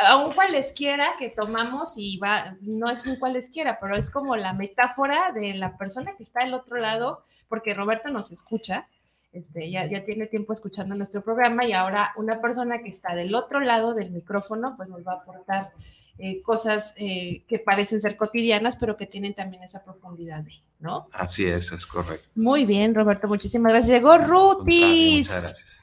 a 0.09 0.17
un 0.17 0.33
cualesquiera 0.33 1.13
que 1.17 1.29
tomamos 1.29 1.93
y 1.97 2.17
va, 2.17 2.57
no 2.59 2.89
es 2.89 3.05
un 3.05 3.15
cualesquiera, 3.15 3.79
pero 3.79 3.95
es 3.95 4.09
como 4.09 4.35
la 4.35 4.51
metáfora 4.51 5.31
de 5.31 5.53
la 5.53 5.77
persona 5.77 6.17
que 6.17 6.23
está 6.23 6.41
al 6.41 6.53
otro 6.53 6.75
lado, 6.75 7.23
porque 7.47 7.73
Roberto 7.73 8.09
nos 8.09 8.33
escucha 8.33 8.89
este, 9.33 9.71
ya, 9.71 9.85
ya 9.87 10.03
tiene 10.03 10.27
tiempo 10.27 10.51
escuchando 10.53 10.95
nuestro 10.95 11.23
programa 11.23 11.65
y 11.65 11.71
ahora 11.71 12.11
una 12.17 12.41
persona 12.41 12.79
que 12.79 12.89
está 12.89 13.15
del 13.15 13.33
otro 13.33 13.59
lado 13.59 13.93
del 13.93 14.11
micrófono, 14.11 14.75
pues 14.75 14.89
nos 14.89 15.05
va 15.07 15.13
a 15.13 15.15
aportar 15.17 15.71
eh, 16.17 16.41
cosas 16.41 16.93
eh, 16.97 17.43
que 17.47 17.59
parecen 17.59 18.01
ser 18.01 18.17
cotidianas, 18.17 18.75
pero 18.75 18.97
que 18.97 19.07
tienen 19.07 19.33
también 19.33 19.63
esa 19.63 19.83
profundidad, 19.83 20.43
¿no? 20.81 21.05
Así 21.13 21.45
es, 21.45 21.71
es 21.71 21.85
correcto. 21.85 22.27
Muy 22.35 22.65
bien, 22.65 22.93
Roberto, 22.93 23.27
muchísimas 23.27 23.71
gracias. 23.71 23.95
Llegó 23.95 24.17
Rutis. 24.17 25.29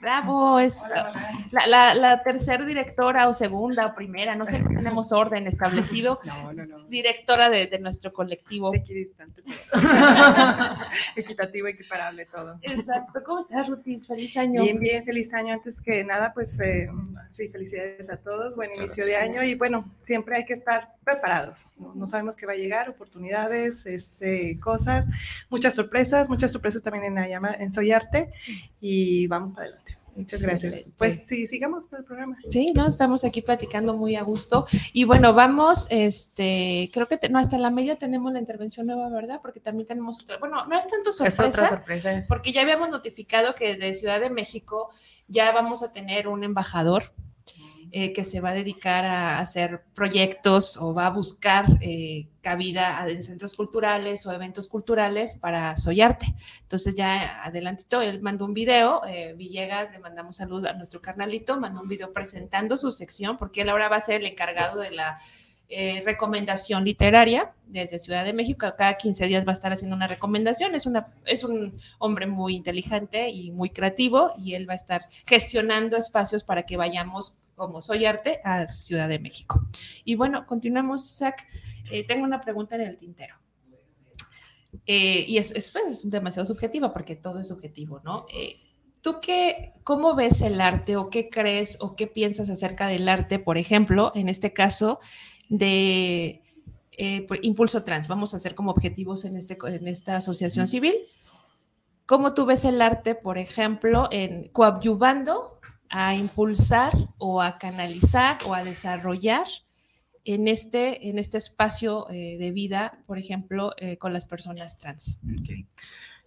Bravo, 0.01 0.61
es 0.61 0.83
la, 1.51 1.67
la, 1.67 1.95
la 1.95 2.23
tercera 2.23 2.65
directora 2.65 3.29
o 3.29 3.35
segunda 3.35 3.87
o 3.87 3.95
primera, 3.97 4.37
no 4.37 4.47
sé, 4.47 4.63
tenemos 4.77 5.11
orden 5.11 5.47
establecido. 5.49 6.21
No, 6.25 6.53
no, 6.53 6.67
no. 6.67 6.85
Directora 6.85 7.49
de, 7.49 7.67
de 7.67 7.79
nuestro 7.81 8.13
colectivo. 8.13 8.73
Equidistante. 8.75 9.43
Equitativo, 11.17 11.67
equiparable, 11.67 12.27
todo. 12.27 12.59
Exacto. 12.63 13.23
¿Cómo 13.25 13.41
estás, 13.41 13.69
Rutis? 13.69 14.07
Feliz 14.07 14.37
año. 14.37 14.63
Bien, 14.63 14.79
bien, 14.79 15.05
feliz 15.05 15.33
año. 15.35 15.55
Antes 15.55 15.81
que 15.81 16.05
nada, 16.05 16.33
pues 16.33 16.61
eh, 16.61 16.89
sí, 17.29 17.49
felicidades 17.49 18.09
a 18.11 18.17
todos. 18.19 18.55
Buen 18.55 18.75
inicio 18.77 19.05
de 19.05 19.17
año 19.17 19.43
y 19.43 19.55
bueno, 19.55 19.93
siempre 20.01 20.37
hay 20.37 20.45
que 20.45 20.53
estar 20.53 20.95
preparados. 21.05 21.67
No, 21.77 22.07
sabemos 22.07 22.37
qué 22.37 22.47
va 22.47 22.53
a 22.53 22.57
llegar, 22.57 22.89
oportunidades, 22.89 23.87
este, 23.87 24.59
cosas, 24.61 24.88
muchas 25.49 25.75
sorpresas, 25.75 26.29
muchas 26.29 26.53
sorpresas 26.53 26.83
también 26.83 27.17
en, 27.17 27.45
en 27.45 27.73
Soy 27.73 27.93
Arte 27.93 28.33
y 28.81 29.27
vamos 29.27 29.57
adelante. 29.57 29.99
Muchas 30.19 30.43
gracias. 30.43 30.89
Pues 30.99 31.27
sí, 31.29 31.47
sigamos 31.47 31.87
con 31.87 32.01
el 32.01 32.05
programa. 32.05 32.37
Sí, 32.51 32.73
no, 32.75 32.89
estamos 32.89 33.23
aquí 33.23 33.41
platicando 33.41 33.97
muy 33.97 34.17
a 34.17 34.23
gusto. 34.23 34.67
Y 34.93 35.05
bueno, 35.05 35.33
vamos, 35.33 35.87
este, 35.91 36.91
creo 36.93 37.07
que 37.07 37.21
no, 37.31 37.39
hasta 37.39 37.57
la 37.57 37.71
media 37.71 37.97
tenemos 37.97 38.33
la 38.33 38.41
intervención 38.41 38.89
nueva, 38.89 39.09
¿verdad? 39.11 39.39
Porque 39.41 39.61
también 39.61 39.87
tenemos 39.87 40.21
otra, 40.21 40.39
bueno, 40.39 40.67
no 40.67 40.77
es 40.77 40.89
tanto 40.89 41.13
sorpresa, 41.13 41.47
es 41.47 41.55
otra 41.55 41.69
sorpresa. 41.69 42.25
porque 42.27 42.53
ya 42.53 42.63
habíamos 42.63 42.91
notificado 42.91 43.55
que 43.55 43.77
de 43.77 43.95
Ciudad 43.95 44.19
de 44.19 44.29
México 44.29 44.91
ya 45.29 45.53
vamos 45.53 45.85
a 45.85 45.93
tener 45.93 46.27
un 46.27 46.43
embajador 46.43 47.05
eh, 47.91 48.13
que 48.13 48.23
se 48.23 48.41
va 48.41 48.51
a 48.51 48.55
dedicar 48.55 49.07
a 49.07 49.39
hacer 49.39 49.83
proyectos 49.95 50.77
o 50.77 50.93
va 50.93 51.07
a 51.07 51.11
buscar 51.11 51.65
eh, 51.81 52.29
cabida 52.43 53.03
en 53.09 53.23
centros 53.23 53.55
culturales 53.55 54.27
o 54.27 54.33
eventos 54.33 54.69
culturales 54.69 55.37
para 55.37 55.75
Soyarte. 55.79 56.27
Entonces 56.61 56.97
ya 56.97 57.43
adelantito, 57.43 58.03
él 58.03 58.21
mandó 58.21 58.45
un 58.45 58.53
video, 58.53 59.01
eh, 59.07 59.33
Villegas, 59.39 59.91
le 59.91 60.01
mandamos 60.01 60.37
saludos 60.37 60.67
a 60.67 60.75
nuestro 60.75 61.01
carnalito, 61.01 61.59
mandó 61.59 61.81
un 61.81 61.89
video 61.89 62.13
presentando 62.13 62.77
su 62.77 62.91
sección, 62.91 63.39
porque 63.39 63.63
él 63.63 63.71
ahora 63.71 63.89
va 63.89 63.97
a 63.97 64.01
ser 64.01 64.21
el 64.21 64.27
encargado 64.27 64.81
de 64.81 64.91
la 64.91 65.17
recomendación 66.07 66.83
literaria 66.83 67.53
desde 67.67 67.99
Ciudad 67.99 68.25
de 68.25 68.33
México. 68.33 68.67
Cada 68.77 68.95
15 68.95 69.27
días 69.27 69.47
va 69.47 69.51
a 69.51 69.55
estar 69.55 69.71
haciendo 69.71 69.95
una 69.95 70.07
recomendación. 70.07 70.75
Es, 70.75 70.87
una, 70.87 71.09
es 71.27 71.45
un 71.45 71.77
hombre 71.99 72.27
muy 72.27 72.57
inteligente 72.57 73.29
y 73.29 73.51
muy 73.51 73.69
creativo 73.69 74.33
y 74.39 74.55
él 74.55 74.67
va 74.67 74.73
a 74.73 74.77
estar 74.77 75.07
gestionando 75.27 75.99
espacios 75.99 76.43
para 76.43 76.63
que 76.63 76.79
vayamos 76.79 77.37
como 77.59 77.83
Soy 77.83 78.07
Arte 78.07 78.41
a 78.43 78.67
Ciudad 78.67 79.09
de 79.09 79.19
México. 79.19 79.69
Y 80.05 80.15
bueno, 80.15 80.47
continuamos, 80.47 81.19
Zach. 81.19 81.47
Eh, 81.91 82.07
tengo 82.07 82.25
una 82.25 82.41
pregunta 82.41 82.77
en 82.77 82.83
el 82.83 82.97
tintero. 82.97 83.35
Eh, 84.87 85.25
y 85.27 85.37
es, 85.37 85.51
es, 85.53 85.71
pues, 85.71 86.09
demasiado 86.09 86.47
subjetivo 86.47 86.93
porque 86.93 87.17
todo 87.17 87.41
es 87.41 87.49
subjetivo, 87.49 88.01
¿no? 88.05 88.25
Eh, 88.35 88.57
¿Tú 89.03 89.21
qué, 89.21 89.73
cómo 89.85 90.15
ves 90.15 90.41
el 90.41 90.61
arte 90.61 90.97
o 90.97 91.11
qué 91.11 91.29
crees 91.29 91.77
o 91.81 91.95
qué 91.95 92.07
piensas 92.07 92.49
acerca 92.49 92.87
del 92.87 93.09
arte, 93.09 93.39
por 93.39 93.59
ejemplo, 93.59 94.13
en 94.15 94.29
este 94.29 94.53
caso, 94.53 94.99
de 95.49 96.43
Impulso 97.43 97.85
Trans, 97.85 98.09
vamos 98.09 98.35
a 98.35 98.39
hacer 98.39 98.55
como 98.55 98.71
objetivos 98.73 99.25
en, 99.25 99.37
este, 99.37 99.57
en 99.67 99.87
esta 99.87 100.17
asociación 100.17 100.67
civil. 100.67 100.95
¿Cómo 102.07 102.35
tú 102.35 102.47
ves 102.47 102.65
el 102.65 102.83
arte, 102.83 103.15
por 103.15 103.39
ejemplo, 103.39 104.09
en 104.11 104.49
coadyuvando 104.49 105.58
a 105.91 106.15
impulsar 106.15 106.93
o 107.19 107.41
a 107.41 107.59
canalizar 107.59 108.39
o 108.47 108.55
a 108.55 108.65
desarrollar 108.65 109.47
en 110.25 110.49
este, 110.49 111.09
en 111.09 111.19
este 111.19 111.39
espacio 111.39 112.09
eh, 112.11 112.37
de 112.39 112.51
vida, 112.53 113.03
por 113.07 113.19
ejemplo, 113.19 113.73
eh, 113.79 113.97
con 113.97 114.13
las 114.13 114.27
personas 114.27 114.79
trans? 114.79 115.21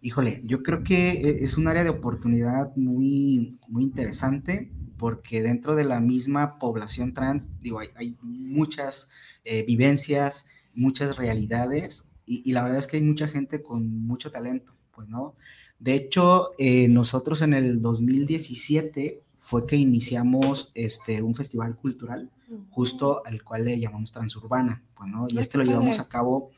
Híjole, 0.01 0.41
yo 0.43 0.63
creo 0.63 0.83
que 0.83 1.37
es 1.41 1.57
un 1.57 1.67
área 1.67 1.83
de 1.83 1.91
oportunidad 1.91 2.75
muy, 2.75 3.59
muy 3.67 3.83
interesante 3.83 4.71
porque 4.97 5.43
dentro 5.43 5.75
de 5.75 5.83
la 5.83 5.99
misma 5.99 6.57
población 6.57 7.13
trans, 7.13 7.61
digo, 7.61 7.79
hay, 7.79 8.15
muchas 8.21 9.09
vivencias, 9.67 10.45
muchas 10.75 11.17
realidades 11.17 12.11
y, 12.25 12.53
la 12.53 12.63
verdad 12.63 12.79
es 12.79 12.87
que 12.87 12.97
hay 12.97 13.03
mucha 13.03 13.27
gente 13.27 13.61
con 13.61 14.05
mucho 14.05 14.31
talento, 14.31 14.73
pues, 14.91 15.07
¿no? 15.09 15.33
De 15.79 15.95
hecho, 15.95 16.51
eh, 16.57 16.87
nosotros 16.87 17.41
en 17.41 17.53
el 17.53 17.81
2017 17.81 19.21
fue 19.41 19.65
que 19.65 19.75
iniciamos 19.75 20.71
este, 20.75 21.21
un 21.21 21.35
festival 21.35 21.75
cultural, 21.75 22.29
justo 22.69 23.25
al 23.25 23.43
cual 23.43 23.65
le 23.65 23.79
llamamos 23.79 24.11
Transurbana, 24.11 24.83
pues, 24.95 25.09
¿no? 25.09 25.27
Y 25.29 25.39
este 25.39 25.57
lo 25.57 25.63
llevamos 25.63 25.99
a 25.99 26.07
cabo 26.07 26.51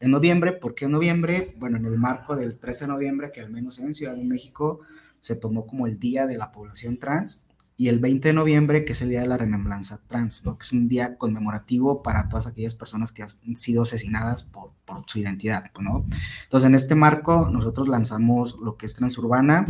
en 0.00 0.10
noviembre. 0.10 0.52
¿Por 0.52 0.74
qué 0.74 0.84
en 0.84 0.92
noviembre? 0.92 1.54
Bueno, 1.58 1.78
en 1.78 1.86
el 1.86 1.98
marco 1.98 2.36
del 2.36 2.60
13 2.60 2.84
de 2.84 2.92
noviembre, 2.92 3.32
que 3.32 3.40
al 3.40 3.50
menos 3.50 3.78
en 3.78 3.94
Ciudad 3.94 4.14
de 4.14 4.24
México 4.24 4.80
se 5.20 5.36
tomó 5.36 5.66
como 5.66 5.86
el 5.86 5.98
Día 5.98 6.26
de 6.26 6.36
la 6.36 6.52
Población 6.52 6.98
Trans, 6.98 7.46
y 7.78 7.88
el 7.88 7.98
20 7.98 8.28
de 8.28 8.34
noviembre, 8.34 8.84
que 8.84 8.92
es 8.92 9.02
el 9.02 9.10
Día 9.10 9.20
de 9.20 9.28
la 9.28 9.36
Remembranza 9.36 10.00
Trans, 10.06 10.44
¿no? 10.44 10.56
que 10.56 10.64
es 10.64 10.72
un 10.72 10.88
día 10.88 11.18
conmemorativo 11.18 12.02
para 12.02 12.28
todas 12.28 12.46
aquellas 12.46 12.74
personas 12.74 13.12
que 13.12 13.22
han 13.22 13.56
sido 13.56 13.82
asesinadas 13.82 14.44
por, 14.44 14.72
por 14.86 15.02
su 15.06 15.18
identidad. 15.18 15.70
¿no? 15.80 16.04
Entonces, 16.44 16.66
en 16.66 16.74
este 16.74 16.94
marco, 16.94 17.48
nosotros 17.50 17.88
lanzamos 17.88 18.58
lo 18.62 18.76
que 18.76 18.86
es 18.86 18.94
Transurbana 18.94 19.66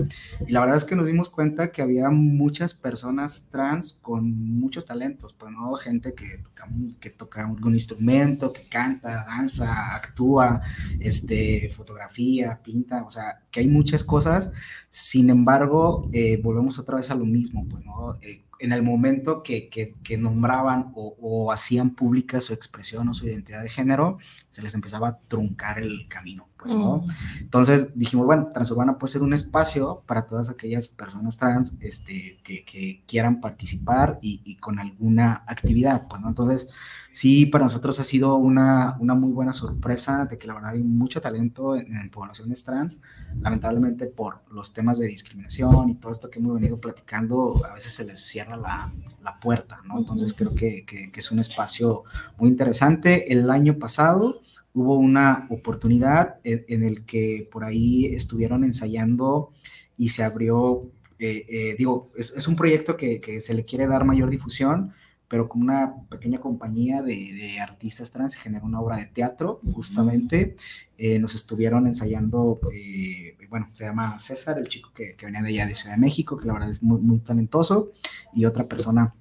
y 0.46 0.52
la 0.52 0.61
verdad 0.61 0.76
es 0.76 0.85
que 0.85 0.94
nos 0.94 1.06
dimos 1.06 1.30
cuenta 1.30 1.73
que 1.73 1.82
había 1.82 2.11
muchas 2.11 2.75
personas 2.75 3.49
trans 3.50 3.99
con 4.02 4.30
muchos 4.58 4.87
talentos, 4.87 5.35
pues, 5.35 5.50
¿no? 5.52 5.75
gente 5.75 6.14
que 6.14 6.38
toca, 6.38 6.68
que 7.00 7.11
toca 7.11 7.46
algún 7.46 7.75
instrumento, 7.75 8.52
que 8.52 8.68
canta, 8.68 9.25
danza, 9.25 9.94
actúa, 9.96 10.61
este, 11.00 11.73
fotografía, 11.75 12.61
pinta, 12.62 13.04
o 13.04 13.11
sea, 13.11 13.40
que 13.50 13.61
hay 13.61 13.68
muchas 13.68 14.04
cosas 14.04 14.52
sin 14.96 15.28
embargo, 15.28 16.08
eh, 16.14 16.40
volvemos 16.42 16.78
otra 16.78 16.96
vez 16.96 17.11
a 17.11 17.14
lo 17.14 17.26
mismo, 17.26 17.66
pues, 17.68 17.85
¿no? 17.85 18.16
Eh, 18.23 18.45
en 18.58 18.72
el 18.72 18.82
momento 18.82 19.42
que, 19.42 19.68
que, 19.68 20.18
nombraban 20.18 20.92
o, 20.94 21.52
hacían 21.52 21.90
pública 21.94 22.40
su 22.40 22.52
expresión 22.52 23.08
o 23.08 23.14
su 23.14 23.26
identidad 23.26 23.62
de 23.62 23.68
género, 23.68 24.18
se 24.50 24.62
les 24.62 24.75
empezaba 24.75 25.08
a 25.08 25.18
truncar 25.18 25.78
el 25.78 26.06
camino, 26.08 26.48
pues, 26.66 26.78
¿no? 26.78 26.99
Mm. 26.99 27.11
Entonces 27.40 27.99
dijimos, 27.99 28.26
bueno, 28.26 28.50
Transurbana 28.52 28.99
puede 28.99 29.12
ser 29.12 29.23
un 29.23 29.32
espacio 29.32 30.02
para 30.06 30.26
todas 30.26 30.50
aquellas 30.50 30.88
personas 30.88 31.38
trans 31.38 31.78
este, 31.80 32.38
que, 32.42 32.64
que 32.64 33.02
quieran 33.06 33.40
participar 33.40 34.18
y, 34.20 34.40
y, 34.44 34.56
con 34.56 34.78
alguna 34.78 35.44
actividad, 35.46 36.06
pues, 36.08 36.20
¿no? 36.20 36.28
Entonces, 36.28 36.68
sí, 37.16 37.46
para 37.46 37.64
nosotros 37.64 37.99
ha 37.99 38.04
sido 38.04 38.35
una, 38.35 38.99
una 39.00 39.14
muy 39.14 39.32
buena 39.32 39.54
sorpresa 39.54 40.26
de 40.26 40.37
que 40.37 40.46
la 40.46 40.52
verdad 40.52 40.73
hay 40.73 40.82
mucho 40.82 41.18
talento 41.18 41.75
en, 41.75 42.11
poblaciones 42.11 42.62
trans. 42.62 43.00
Lamentablemente 43.40 44.04
por 44.04 44.42
los 44.50 44.75
temas 44.75 44.99
de 44.99 45.06
discriminación 45.06 45.88
y 45.88 45.94
todo 45.94 46.12
esto 46.12 46.28
que 46.28 46.40
hemos 46.40 46.54
venido 46.54 46.78
platicando, 46.78 47.62
a 47.64 47.73
veces 47.73 47.94
se 47.94 48.04
les 48.04 48.20
cierra 48.20 48.58
la, 48.58 48.92
la 49.25 49.40
puerta, 49.40 49.80
¿no? 49.87 49.99
Entonces 49.99 50.35
creo 50.35 50.54
que, 50.54 50.85
que, 50.85 51.11
es 51.14 51.32
un 51.32 51.38
espacio 51.38 52.04
muy 52.37 52.50
interesante. 52.50 53.32
El 53.32 53.50
año 53.50 53.78
pasado 53.78 54.42
hubo 54.76 54.97
una 54.97 55.47
oportunidad 55.50 56.37
en, 56.45 56.85
el 56.85 57.04
que 57.04 57.49
por 57.50 57.64
ahí 57.64 58.06
estuvieron 58.06 58.62
ensayando 58.62 59.50
y 59.97 60.11
se 60.11 60.23
abrió, 60.23 60.88
eh, 61.18 61.45
eh, 61.49 61.74
digo, 61.77 62.12
es, 62.16 62.37
es, 62.37 62.46
un 62.46 62.55
proyecto 62.55 62.96
que, 62.96 63.20
que 63.20 63.40
se 63.40 63.55
le 63.55 63.64
quiere 63.64 63.88
dar 63.88 64.05
mayor 64.05 64.31
difusión 64.31 64.92
pero 65.29 65.48
como 65.48 65.64
una 65.64 65.94
pequeña 66.09 66.40
compañía 66.40 67.03
de, 67.03 67.59
artistas 67.61 68.12
trans 68.12 68.33
se 68.33 68.38
generó 68.38 68.66
una 68.66 68.81
obra 68.81 68.96
de 68.96 69.07
teatro, 69.07 69.61
justamente. 69.72 70.57
Eh, 70.98 71.18
nos 71.18 71.35
estuvieron 71.35 71.87
ensayando, 71.87 72.61
eh, 72.72 73.37
bueno, 73.48 73.68
se 73.72 73.85
llama 73.85 74.18
César, 74.18 74.59
el 74.59 74.68
chico 74.68 74.92
que, 74.94 75.16
venía 75.20 75.42
de 75.42 75.48
allá 75.48 75.66
de 75.66 75.74
Ciudad 75.74 75.96
de 75.96 76.00
México, 76.00 76.37
que 76.37 76.46
la 76.46 76.53
verdad 76.53 76.70
es 76.70 76.83
muy, 76.83 77.00
muy 77.00 77.18
talentoso, 77.18 77.92
y 78.35 78.44
otra 78.44 78.68
persona 78.68 79.14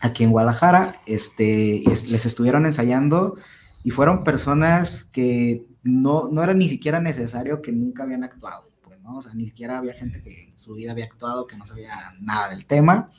aquí 0.00 0.22
en 0.22 0.30
Guadalajara, 0.30 0.92
este, 1.06 1.82
les 1.86 2.26
estuvieron 2.26 2.66
ensayando 2.66 3.36
y 3.84 3.90
fueron 3.90 4.24
personas 4.24 5.04
que 5.04 5.64
no, 5.84 6.28
no 6.30 6.42
era 6.42 6.54
ni 6.54 6.68
siquiera 6.68 7.00
necesario 7.00 7.62
que 7.62 7.70
nunca 7.70 8.02
habían 8.02 8.24
actuado 8.24 8.74
¿no? 9.04 9.18
O 9.18 9.22
sea, 9.22 9.34
ni 9.34 9.46
siquiera 9.46 9.78
había 9.78 9.92
gente 9.92 10.22
que 10.22 10.48
en 10.48 10.58
su 10.58 10.74
vida 10.74 10.92
había 10.92 11.04
actuado, 11.04 11.46
que 11.46 11.56
no 11.56 11.66
sabía 11.66 12.14
nada 12.20 12.48
del 12.48 12.64
tema, 12.64 13.12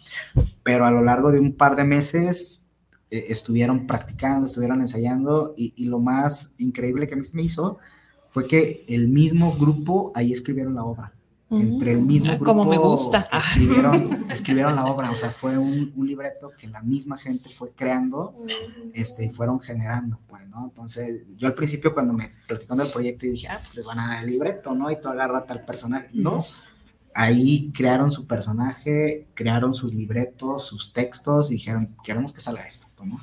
pero 0.63 0.85
a 0.85 0.91
lo 0.91 1.03
largo 1.03 1.31
de 1.31 1.39
un 1.39 1.53
par 1.53 1.75
de 1.75 1.83
meses 1.83 2.65
eh, 3.11 3.27
estuvieron 3.29 3.85
practicando, 3.85 4.47
estuvieron 4.47 4.81
ensayando 4.81 5.53
y, 5.55 5.73
y, 5.77 5.85
lo 5.85 5.99
más 5.99 6.55
increíble 6.57 7.07
que 7.07 7.13
a 7.13 7.17
mí 7.17 7.23
se 7.23 7.37
me 7.37 7.43
hizo 7.43 7.77
fue 8.29 8.47
que 8.47 8.83
el 8.87 9.07
mismo 9.07 9.55
grupo 9.55 10.11
ahí 10.15 10.31
escribieron 10.31 10.73
la 10.73 10.83
obra 10.83 11.13
entre 11.49 11.91
el 11.91 12.01
mismo 12.01 12.33
grupo. 12.35 12.45
Como 12.45 12.65
me 12.65 12.77
gusta. 12.77 13.27
Escribieron, 13.33 14.25
escribieron 14.29 14.75
la 14.75 14.85
obra, 14.85 15.11
o 15.11 15.15
sea, 15.15 15.29
fue 15.29 15.57
un, 15.57 15.93
un, 15.95 16.07
libreto 16.07 16.51
que 16.57 16.67
la 16.67 16.81
misma 16.81 17.17
gente 17.17 17.49
fue 17.49 17.71
creando 17.71 18.35
este, 18.93 19.25
y 19.25 19.29
fueron 19.29 19.59
generando, 19.59 20.19
pues, 20.27 20.47
¿no? 20.47 20.65
Entonces, 20.65 21.23
yo 21.37 21.47
al 21.47 21.53
principio 21.53 21.93
cuando 21.93 22.13
me 22.13 22.31
platicaron 22.47 22.83
del 22.83 22.91
proyecto 22.91 23.25
y 23.25 23.29
dije, 23.31 23.47
ah, 23.47 23.59
pues 23.61 23.75
les 23.75 23.85
van 23.85 23.99
a 23.99 24.07
dar 24.07 24.23
el 24.23 24.31
libreto, 24.31 24.73
¿no? 24.73 24.89
Y 24.91 24.99
tú 24.99 25.09
agarras 25.09 25.45
tal 25.45 25.63
personaje. 25.65 26.09
No, 26.13 26.43
ahí 27.15 27.71
crearon 27.73 28.11
su 28.11 28.27
personaje, 28.27 29.29
crearon 29.33 29.73
sus 29.73 29.93
libretos, 29.93 30.67
sus 30.67 30.91
textos 30.91 31.49
y 31.49 31.55
dijeron, 31.55 31.95
queremos 32.03 32.33
que 32.33 32.41
salga 32.41 32.67
esto, 32.67 32.87
¿no? 33.03 33.19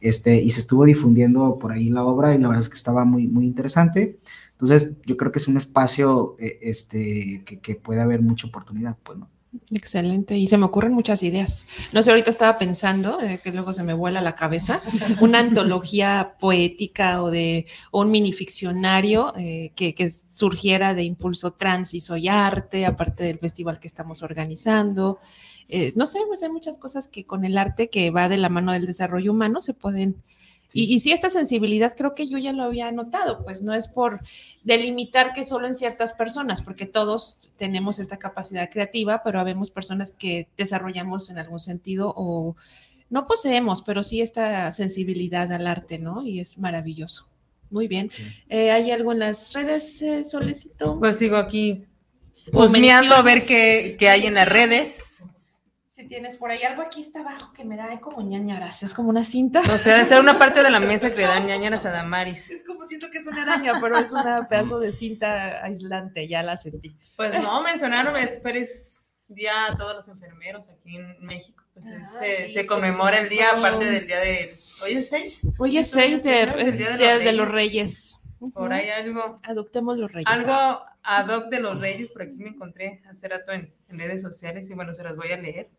Este, 0.00 0.36
y 0.36 0.50
se 0.50 0.60
estuvo 0.60 0.86
difundiendo 0.86 1.58
por 1.58 1.72
ahí 1.72 1.90
la 1.90 2.02
obra 2.02 2.34
y 2.34 2.38
la 2.38 2.48
verdad 2.48 2.62
es 2.62 2.70
que 2.70 2.76
estaba 2.76 3.04
muy, 3.04 3.28
muy 3.28 3.44
interesante. 3.44 4.18
Entonces, 4.58 4.98
yo 5.04 5.18
creo 5.18 5.32
que 5.32 5.38
es 5.38 5.48
un 5.48 5.58
espacio 5.58 6.36
eh, 6.38 6.58
este, 6.62 7.44
que, 7.44 7.74
puede 7.74 8.00
haber 8.00 8.22
mucha 8.22 8.46
oportunidad, 8.46 8.96
pues, 9.02 9.18
¿no? 9.18 9.28
Excelente, 9.70 10.36
y 10.36 10.46
se 10.46 10.56
me 10.56 10.64
ocurren 10.64 10.92
muchas 10.92 11.22
ideas. 11.22 11.66
No 11.92 12.02
sé, 12.02 12.10
ahorita 12.10 12.30
estaba 12.30 12.56
pensando, 12.56 13.20
eh, 13.20 13.38
que 13.42 13.52
luego 13.52 13.74
se 13.74 13.82
me 13.82 13.92
vuela 13.92 14.22
la 14.22 14.34
cabeza, 14.34 14.82
una 15.20 15.40
antología 15.40 16.36
poética 16.38 17.22
o 17.22 17.30
de 17.30 17.66
un 17.92 18.10
minificcionario 18.10 19.34
eh, 19.36 19.72
que, 19.76 19.94
que, 19.94 20.08
surgiera 20.08 20.94
de 20.94 21.04
Impulso 21.04 21.52
Trans 21.52 21.92
y 21.92 22.00
Soy 22.00 22.28
Arte, 22.28 22.86
aparte 22.86 23.24
del 23.24 23.38
festival 23.38 23.78
que 23.78 23.88
estamos 23.88 24.22
organizando. 24.22 25.18
no 25.94 26.06
sé, 26.06 26.20
pues 26.26 26.42
hay 26.42 26.50
muchas 26.50 26.78
cosas 26.78 27.08
que 27.08 27.26
con 27.26 27.44
el 27.44 27.58
arte 27.58 27.90
que 27.90 28.10
va 28.10 28.28
de 28.30 28.38
la 28.38 28.48
mano 28.48 28.72
del 28.72 28.86
desarrollo 28.86 29.32
humano 29.32 29.60
se 29.60 29.74
pueden 29.74 30.16
y, 30.72 31.00
sí, 31.00 31.12
esta 31.12 31.30
sensibilidad 31.30 31.94
creo 31.96 32.14
que 32.14 32.28
yo 32.28 32.38
ya 32.38 32.52
lo 32.52 32.64
había 32.64 32.90
notado, 32.92 33.42
pues 33.44 33.62
no 33.62 33.72
es 33.72 33.88
por 33.88 34.20
delimitar 34.62 35.32
que 35.32 35.44
solo 35.44 35.66
en 35.66 35.74
ciertas 35.74 36.12
personas, 36.12 36.60
porque 36.60 36.86
todos 36.86 37.52
tenemos 37.56 37.98
esta 37.98 38.18
capacidad 38.18 38.68
creativa, 38.70 39.22
pero 39.22 39.40
habemos 39.40 39.70
personas 39.70 40.12
que 40.12 40.48
desarrollamos 40.56 41.30
en 41.30 41.38
algún 41.38 41.60
sentido 41.60 42.12
o 42.16 42.56
no 43.08 43.26
poseemos, 43.26 43.82
pero 43.82 44.02
sí 44.02 44.20
esta 44.20 44.70
sensibilidad 44.70 45.50
al 45.52 45.66
arte, 45.66 45.98
¿no? 45.98 46.26
Y 46.26 46.40
es 46.40 46.58
maravilloso. 46.58 47.28
Muy 47.70 47.88
bien. 47.88 48.10
Eh, 48.48 48.70
¿Hay 48.70 48.90
algo 48.90 49.12
en 49.12 49.20
las 49.20 49.52
redes, 49.52 50.02
eh, 50.02 50.24
Solecito? 50.24 50.98
Pues 50.98 51.18
sigo 51.18 51.36
aquí 51.36 51.84
husmeando 52.52 53.14
a 53.14 53.22
ver 53.22 53.42
qué, 53.46 53.96
qué 53.98 54.08
hay 54.08 54.26
en 54.26 54.34
las 54.34 54.48
redes 54.48 55.22
si 55.96 56.06
tienes 56.06 56.36
por 56.36 56.50
ahí 56.50 56.62
algo 56.62 56.82
aquí 56.82 57.00
está 57.00 57.20
abajo 57.20 57.54
que 57.54 57.64
me 57.64 57.74
da 57.74 57.98
como 58.00 58.20
ñañaras, 58.20 58.82
es 58.82 58.92
como 58.92 59.08
una 59.08 59.24
cinta. 59.24 59.60
O 59.60 59.78
sea, 59.78 59.94
debe 59.94 60.06
ser 60.06 60.20
una 60.20 60.38
parte 60.38 60.62
de 60.62 60.68
la 60.68 60.78
mesa 60.92 61.08
que 61.08 61.16
le 61.16 61.26
dan 61.26 61.46
ñañaras 61.46 61.86
a 61.86 61.90
Damaris. 61.90 62.50
Es 62.50 62.64
como 62.64 62.86
siento 62.86 63.08
que 63.10 63.16
es 63.16 63.26
una 63.26 63.44
araña, 63.44 63.80
pero 63.80 63.98
es 63.98 64.12
un 64.12 64.22
pedazo 64.46 64.78
de 64.78 64.92
cinta 64.92 65.64
aislante, 65.64 66.28
ya 66.28 66.42
la 66.42 66.58
sentí. 66.58 66.94
Pues 67.16 67.42
no, 67.42 67.62
mencionaron, 67.62 68.14
pero 68.42 68.58
es 68.58 69.20
día 69.26 69.68
a 69.70 69.76
todos 69.78 69.96
los 69.96 70.08
enfermeros 70.08 70.68
aquí 70.68 70.96
en 70.96 71.16
México. 71.20 71.64
Pues 71.72 71.86
ah, 71.86 72.20
se, 72.52 72.66
conmemora 72.66 73.18
el 73.18 73.30
día, 73.30 73.52
aparte 73.56 73.86
del 73.86 74.06
día 74.06 74.20
de... 74.20 74.54
¿Hoy 74.84 74.92
es 74.92 75.08
6? 75.08 75.46
Hoy 75.58 75.78
es 75.78 75.90
6, 75.92 76.22
de, 76.24 76.72
día 76.98 77.18
de, 77.18 77.32
los 77.32 77.50
Reyes. 77.50 78.20
Por 78.52 78.70
ahí 78.70 78.90
algo... 78.90 79.40
Adoptemos 79.44 79.96
los 79.96 80.12
Reyes. 80.12 80.26
Algo 80.28 80.84
ad 81.02 81.28
hoc 81.30 81.48
de 81.48 81.60
los 81.60 81.80
Reyes, 81.80 82.10
por 82.10 82.22
aquí 82.22 82.34
me 82.36 82.50
encontré 82.50 83.02
hace 83.08 83.28
rato 83.28 83.52
en 83.52 83.72
redes 83.88 84.20
sociales 84.20 84.68
y 84.68 84.74
bueno, 84.74 84.92
se 84.92 85.02
las 85.02 85.16
voy 85.16 85.32
a 85.32 85.38
leer 85.38 85.70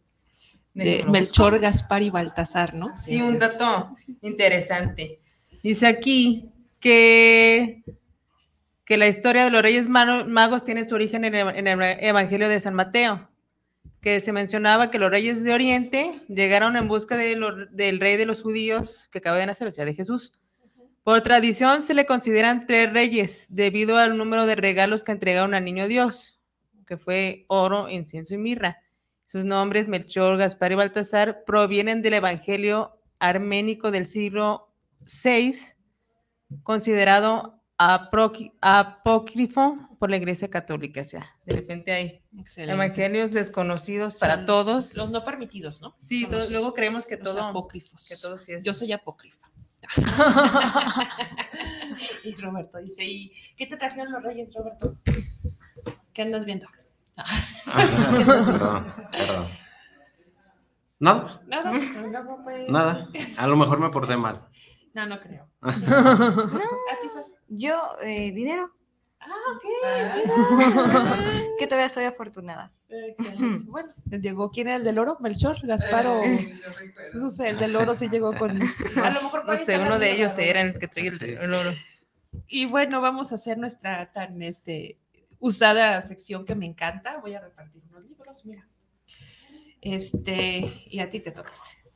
de 0.77 1.03
Melchor, 1.07 1.59
Gaspar 1.59 2.03
y 2.03 2.09
Baltasar, 2.09 2.73
¿no? 2.73 2.93
Sí, 2.93 3.21
un 3.21 3.39
dato 3.39 3.89
interesante. 4.21 5.19
Dice 5.63 5.87
aquí 5.87 6.51
que, 6.79 7.83
que 8.85 8.97
la 8.97 9.07
historia 9.07 9.43
de 9.43 9.49
los 9.49 9.61
Reyes 9.61 9.89
Magos 9.89 10.63
tiene 10.63 10.83
su 10.83 10.95
origen 10.95 11.25
en 11.25 11.33
el, 11.35 11.81
Evangelio 11.81 12.47
de 12.47 12.59
San 12.59 12.75
Mateo, 12.75 13.27
que 14.01 14.19
se 14.19 14.31
mencionaba 14.31 14.91
que 14.91 14.99
los 14.99 15.09
reyes 15.09 15.43
de 15.43 15.53
Oriente 15.53 16.21
llegaron 16.27 16.77
en 16.77 16.87
busca 16.87 17.17
del 17.17 17.99
rey 17.99 18.17
de 18.17 18.25
los 18.25 18.43
judíos 18.43 19.09
que 19.11 19.17
acaba 19.17 19.37
de 19.37 19.47
nacer, 19.47 19.67
o 19.67 19.71
sea, 19.71 19.85
de 19.85 19.95
Jesús. 19.95 20.31
Por 21.03 21.21
tradición 21.21 21.81
se 21.81 21.95
le 21.95 22.05
consideran 22.05 22.67
tres 22.67 22.93
reyes 22.93 23.47
debido 23.49 23.97
al 23.97 24.17
número 24.17 24.45
de 24.45 24.55
regalos 24.55 25.03
que 25.03 25.13
entregaron 25.13 25.55
al 25.55 25.65
niño 25.65 25.87
Dios, 25.87 26.39
que 26.85 26.97
fue 26.97 27.45
oro, 27.47 27.89
incienso 27.89 28.35
y 28.35 28.37
mirra. 28.37 28.77
Sus 29.27 29.43
nombres, 29.43 29.89
Melchor, 29.89 30.37
Gaspar 30.37 30.71
y 30.71 30.75
Baltasar, 30.75 31.43
provienen 31.43 32.01
del 32.01 32.13
Evangelio 32.13 32.97
arménico 33.19 33.91
del 33.91 34.07
siglo 34.07 34.73
VI, 35.01 35.53
considerado 36.63 37.61
apócrifo 37.77 39.75
por 39.99 40.09
la 40.09 40.15
Iglesia 40.15 40.49
Católica. 40.49 41.01
O 41.01 41.03
sea, 41.03 41.29
de 41.45 41.55
repente 41.55 41.91
hay 41.91 42.23
evangelios 42.55 43.33
desconocidos 43.33 44.15
para 44.15 44.45
todos. 44.45 44.95
Los 44.95 45.11
no 45.11 45.21
permitidos, 45.25 45.81
¿no? 45.81 45.93
Sí, 45.99 46.25
luego 46.49 46.73
creemos 46.73 47.05
que 47.05 47.17
todo. 47.17 47.43
apócrifos. 47.43 48.07
Que 48.07 48.15
todo 48.15 48.37
sí 48.37 48.53
es. 48.53 48.63
Yo 48.63 48.73
soy 48.73 48.93
apócrifa. 48.93 49.51
y 52.23 52.33
Roberto 52.35 52.77
dice: 52.77 53.03
¿Y 53.03 53.33
qué 53.57 53.65
te 53.65 53.75
trajeron 53.75 54.13
los 54.13 54.23
reyes, 54.23 54.55
Roberto? 54.55 54.97
¿Qué 56.13 56.21
andas 56.21 56.45
viendo? 56.45 56.67
Nada. 60.99 61.41
Nada, 61.47 61.71
pues. 62.43 62.69
Nada. 62.69 63.08
A 63.38 63.47
lo 63.47 63.56
mejor 63.56 63.80
me 63.80 63.89
porté 63.89 64.17
mal. 64.17 64.47
No, 64.93 65.06
no 65.06 65.19
creo. 65.19 65.47
no. 65.62 65.71
Yo, 67.49 67.95
eh, 68.01 68.32
dinero. 68.32 68.71
Ah, 69.19 69.34
ok. 69.56 69.63
que 71.60 71.67
todavía 71.67 71.89
soy 71.89 72.06
afortunada. 72.06 72.71
Bueno, 73.65 73.93
llegó, 74.10 74.49
¿quién 74.51 74.67
era 74.67 74.77
el 74.77 74.84
del 74.84 74.97
oro? 74.97 75.17
¿Melchor? 75.19 75.58
¿Gaspar 75.65 76.08
o...? 76.08 76.21
No 77.13 77.30
sé, 77.30 77.49
el 77.49 77.60
del 77.60 77.75
oro 77.75 77.95
sí 77.95 78.10
llegó 78.10 78.34
con... 78.36 78.51
A 78.51 79.10
lo 79.10 79.21
mejor 79.23 79.45
no 79.45 79.58
sé, 79.58 79.77
uno 79.77 79.99
de 79.99 80.13
ellos 80.13 80.38
era 80.38 80.62
el 80.62 80.80
que 80.80 80.88
traía 80.88 81.12
el, 81.19 81.53
oro. 81.53 81.71
Y 82.47 82.65
bueno, 82.65 83.01
vamos 83.01 83.32
a 83.32 83.36
hacer 83.36 83.58
nuestra 83.58 84.12
tan 84.13 84.41
este, 84.41 84.97
usada 85.39 86.02
sección 86.02 86.45
que 86.45 86.56
me 86.56 86.65
encanta. 86.65 87.17
Voy 87.19 87.36
a 87.36 87.41
repartir 87.41 87.84
unos 87.89 88.04
libros, 88.06 88.45
mira. 88.45 88.67
Este, 89.82 90.88
y 90.89 91.00
a 91.00 91.10
ti 91.10 91.19
te 91.19 91.32
toca 91.32 91.52
este. 91.52 91.88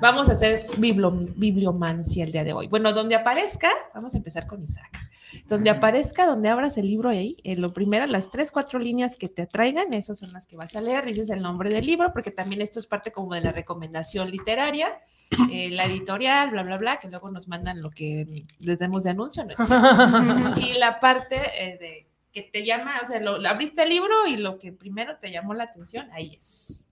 Vamos 0.00 0.28
a 0.28 0.32
hacer 0.32 0.66
bibliomancia 0.76 2.24
el 2.24 2.32
día 2.32 2.44
de 2.44 2.52
hoy. 2.52 2.68
Bueno, 2.68 2.92
donde 2.92 3.14
aparezca, 3.14 3.70
vamos 3.94 4.14
a 4.14 4.18
empezar 4.18 4.46
con 4.46 4.62
Isaac. 4.62 5.08
Donde 5.46 5.70
aparezca, 5.70 6.26
donde 6.26 6.48
abras 6.48 6.78
el 6.78 6.86
libro 6.86 7.10
ahí, 7.10 7.36
en 7.44 7.60
lo 7.60 7.72
primero, 7.72 8.06
las 8.06 8.30
tres, 8.30 8.50
cuatro 8.50 8.78
líneas 8.78 9.16
que 9.16 9.28
te 9.28 9.42
atraigan, 9.42 9.92
esas 9.92 10.18
son 10.18 10.32
las 10.32 10.46
que 10.46 10.56
vas 10.56 10.74
a 10.74 10.80
leer, 10.80 11.04
dices 11.04 11.30
el 11.30 11.42
nombre 11.42 11.70
del 11.70 11.84
libro, 11.84 12.12
porque 12.12 12.30
también 12.30 12.62
esto 12.62 12.78
es 12.78 12.86
parte 12.86 13.12
como 13.12 13.34
de 13.34 13.42
la 13.42 13.52
recomendación 13.52 14.30
literaria, 14.30 14.98
eh, 15.52 15.70
la 15.70 15.84
editorial, 15.84 16.50
bla, 16.50 16.62
bla, 16.62 16.78
bla, 16.78 16.98
que 16.98 17.08
luego 17.08 17.30
nos 17.30 17.48
mandan 17.48 17.82
lo 17.82 17.90
que 17.90 18.46
les 18.60 18.78
demos 18.78 19.04
de 19.04 19.10
anuncio, 19.10 19.44
¿no? 19.44 19.54
y 20.56 20.78
la 20.78 20.98
parte 21.00 21.36
eh, 21.58 21.78
de 21.78 22.07
que 22.42 22.50
te 22.50 22.64
llama, 22.64 23.00
o 23.02 23.06
sea, 23.06 23.20
lo, 23.20 23.46
abriste 23.48 23.82
el 23.82 23.88
libro 23.88 24.26
y 24.26 24.36
lo 24.36 24.58
que 24.58 24.72
primero 24.72 25.18
te 25.18 25.30
llamó 25.30 25.54
la 25.54 25.64
atención, 25.64 26.08
ahí 26.12 26.38
es. 26.40 26.86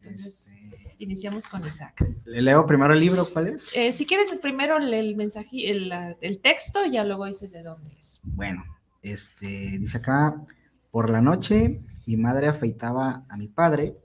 Entonces, 0.00 0.48
este, 0.48 0.96
iniciamos 0.98 1.48
con 1.48 1.66
Isaac. 1.66 2.04
¿Le 2.24 2.42
leo 2.42 2.66
primero 2.66 2.94
el 2.94 3.00
libro? 3.00 3.28
¿Cuál 3.30 3.48
es? 3.48 3.74
Eh, 3.76 3.92
si 3.92 4.06
quieres, 4.06 4.32
primero 4.40 4.78
el 4.78 5.16
mensaje, 5.16 5.70
el, 5.70 5.92
el, 6.20 6.40
texto, 6.40 6.84
ya 6.86 7.04
luego 7.04 7.26
dices 7.26 7.52
de 7.52 7.62
dónde 7.62 7.92
es. 7.98 8.20
Bueno, 8.22 8.64
este, 9.02 9.46
dice 9.78 9.98
acá, 9.98 10.42
por 10.90 11.10
la 11.10 11.20
noche 11.20 11.80
mi 12.06 12.16
madre 12.16 12.48
afeitaba 12.48 13.24
a 13.28 13.36
mi 13.36 13.46
padre, 13.48 13.96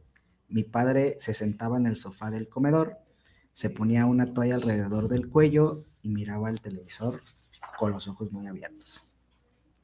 mi 0.48 0.64
padre 0.64 1.16
se 1.20 1.34
sentaba 1.34 1.78
en 1.78 1.86
el 1.88 1.96
sofá 1.96 2.30
del 2.30 2.50
comedor, 2.50 2.98
se 3.54 3.70
ponía 3.70 4.06
una 4.06 4.34
toalla 4.34 4.56
alrededor 4.56 5.08
del 5.08 5.30
cuello 5.30 5.86
y 6.02 6.10
miraba 6.10 6.50
el 6.50 6.62
televisor 6.62 7.22
con 7.78 7.92
los 7.92 8.08
ojos 8.08 8.32
muy 8.32 8.48
abiertos. 8.48 9.10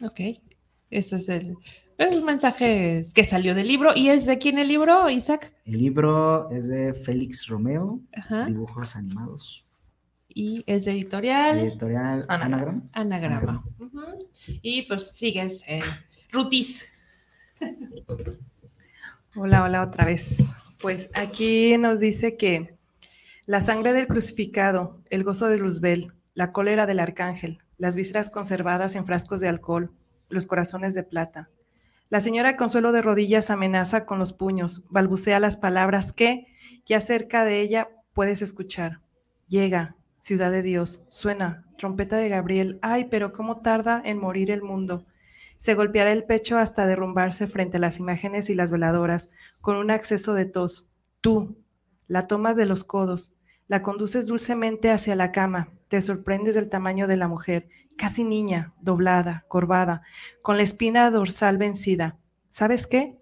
Ok, 0.03 0.19
ese 0.91 1.15
es 1.15 1.29
el, 1.29 1.55
es 1.97 2.15
un 2.15 2.25
mensaje 2.25 3.05
que 3.13 3.23
salió 3.23 3.55
del 3.55 3.67
libro. 3.67 3.91
¿Y 3.95 4.09
es 4.09 4.25
de 4.25 4.37
quién 4.37 4.59
el 4.59 4.67
libro, 4.67 5.09
Isaac? 5.09 5.53
El 5.65 5.79
libro 5.79 6.49
es 6.51 6.67
de 6.67 6.93
Félix 6.93 7.47
Romeo, 7.47 8.01
dibujos 8.47 8.95
animados. 8.95 9.65
Y 10.27 10.63
es 10.65 10.85
de 10.85 10.91
editorial. 10.91 11.59
Editorial 11.59 12.25
Anagram. 12.27 12.89
Anagrama. 12.93 13.63
Y 14.61 14.83
pues 14.83 15.11
sigues, 15.13 15.63
eh, 15.67 15.81
Rutis. 16.31 16.87
Hola, 19.35 19.63
hola 19.63 19.83
otra 19.83 20.05
vez. 20.05 20.55
Pues 20.79 21.09
aquí 21.13 21.77
nos 21.77 21.99
dice 21.99 22.37
que 22.37 22.75
la 23.45 23.61
sangre 23.61 23.93
del 23.93 24.07
crucificado, 24.07 24.99
el 25.09 25.23
gozo 25.23 25.47
de 25.47 25.57
Luzbel, 25.57 26.13
la 26.33 26.51
cólera 26.51 26.85
del 26.85 26.99
arcángel, 26.99 27.59
las 27.77 27.95
vísceras 27.95 28.29
conservadas 28.29 28.95
en 28.95 29.05
frascos 29.05 29.41
de 29.41 29.49
alcohol, 29.49 29.91
los 30.31 30.47
corazones 30.47 30.93
de 30.95 31.03
plata, 31.03 31.49
la 32.11 32.19
señora 32.19 32.57
Consuelo 32.57 32.91
de 32.91 33.01
rodillas 33.01 33.49
amenaza 33.49 34.05
con 34.05 34.19
los 34.19 34.33
puños, 34.33 34.85
balbucea 34.89 35.39
las 35.39 35.55
palabras 35.55 36.11
que, 36.11 36.45
ya 36.85 36.99
cerca 36.99 37.45
de 37.45 37.61
ella, 37.61 37.89
puedes 38.13 38.41
escuchar. 38.41 38.99
Llega, 39.47 39.95
ciudad 40.17 40.51
de 40.51 40.61
Dios, 40.61 41.05
suena, 41.07 41.65
trompeta 41.77 42.17
de 42.17 42.27
Gabriel, 42.27 42.79
ay, 42.81 43.05
pero 43.09 43.31
cómo 43.31 43.61
tarda 43.61 44.01
en 44.03 44.19
morir 44.19 44.51
el 44.51 44.61
mundo. 44.61 45.05
Se 45.57 45.73
golpeará 45.73 46.11
el 46.11 46.25
pecho 46.25 46.57
hasta 46.57 46.85
derrumbarse 46.85 47.47
frente 47.47 47.77
a 47.77 47.79
las 47.79 47.97
imágenes 47.97 48.49
y 48.49 48.55
las 48.55 48.71
veladoras, 48.71 49.29
con 49.61 49.77
un 49.77 49.89
acceso 49.89 50.33
de 50.33 50.43
tos. 50.43 50.89
Tú, 51.21 51.63
la 52.07 52.27
tomas 52.27 52.57
de 52.57 52.65
los 52.65 52.83
codos, 52.83 53.33
la 53.69 53.81
conduces 53.81 54.27
dulcemente 54.27 54.91
hacia 54.91 55.15
la 55.15 55.31
cama, 55.31 55.69
te 55.91 56.01
sorprendes 56.01 56.55
del 56.55 56.69
tamaño 56.69 57.05
de 57.05 57.17
la 57.17 57.27
mujer 57.27 57.67
casi 57.97 58.23
niña, 58.23 58.73
doblada, 58.79 59.43
corvada, 59.49 60.03
con 60.41 60.55
la 60.55 60.63
espina 60.63 61.11
dorsal 61.11 61.57
vencida. 61.57 62.17
¿Sabes 62.49 62.87
qué? 62.87 63.19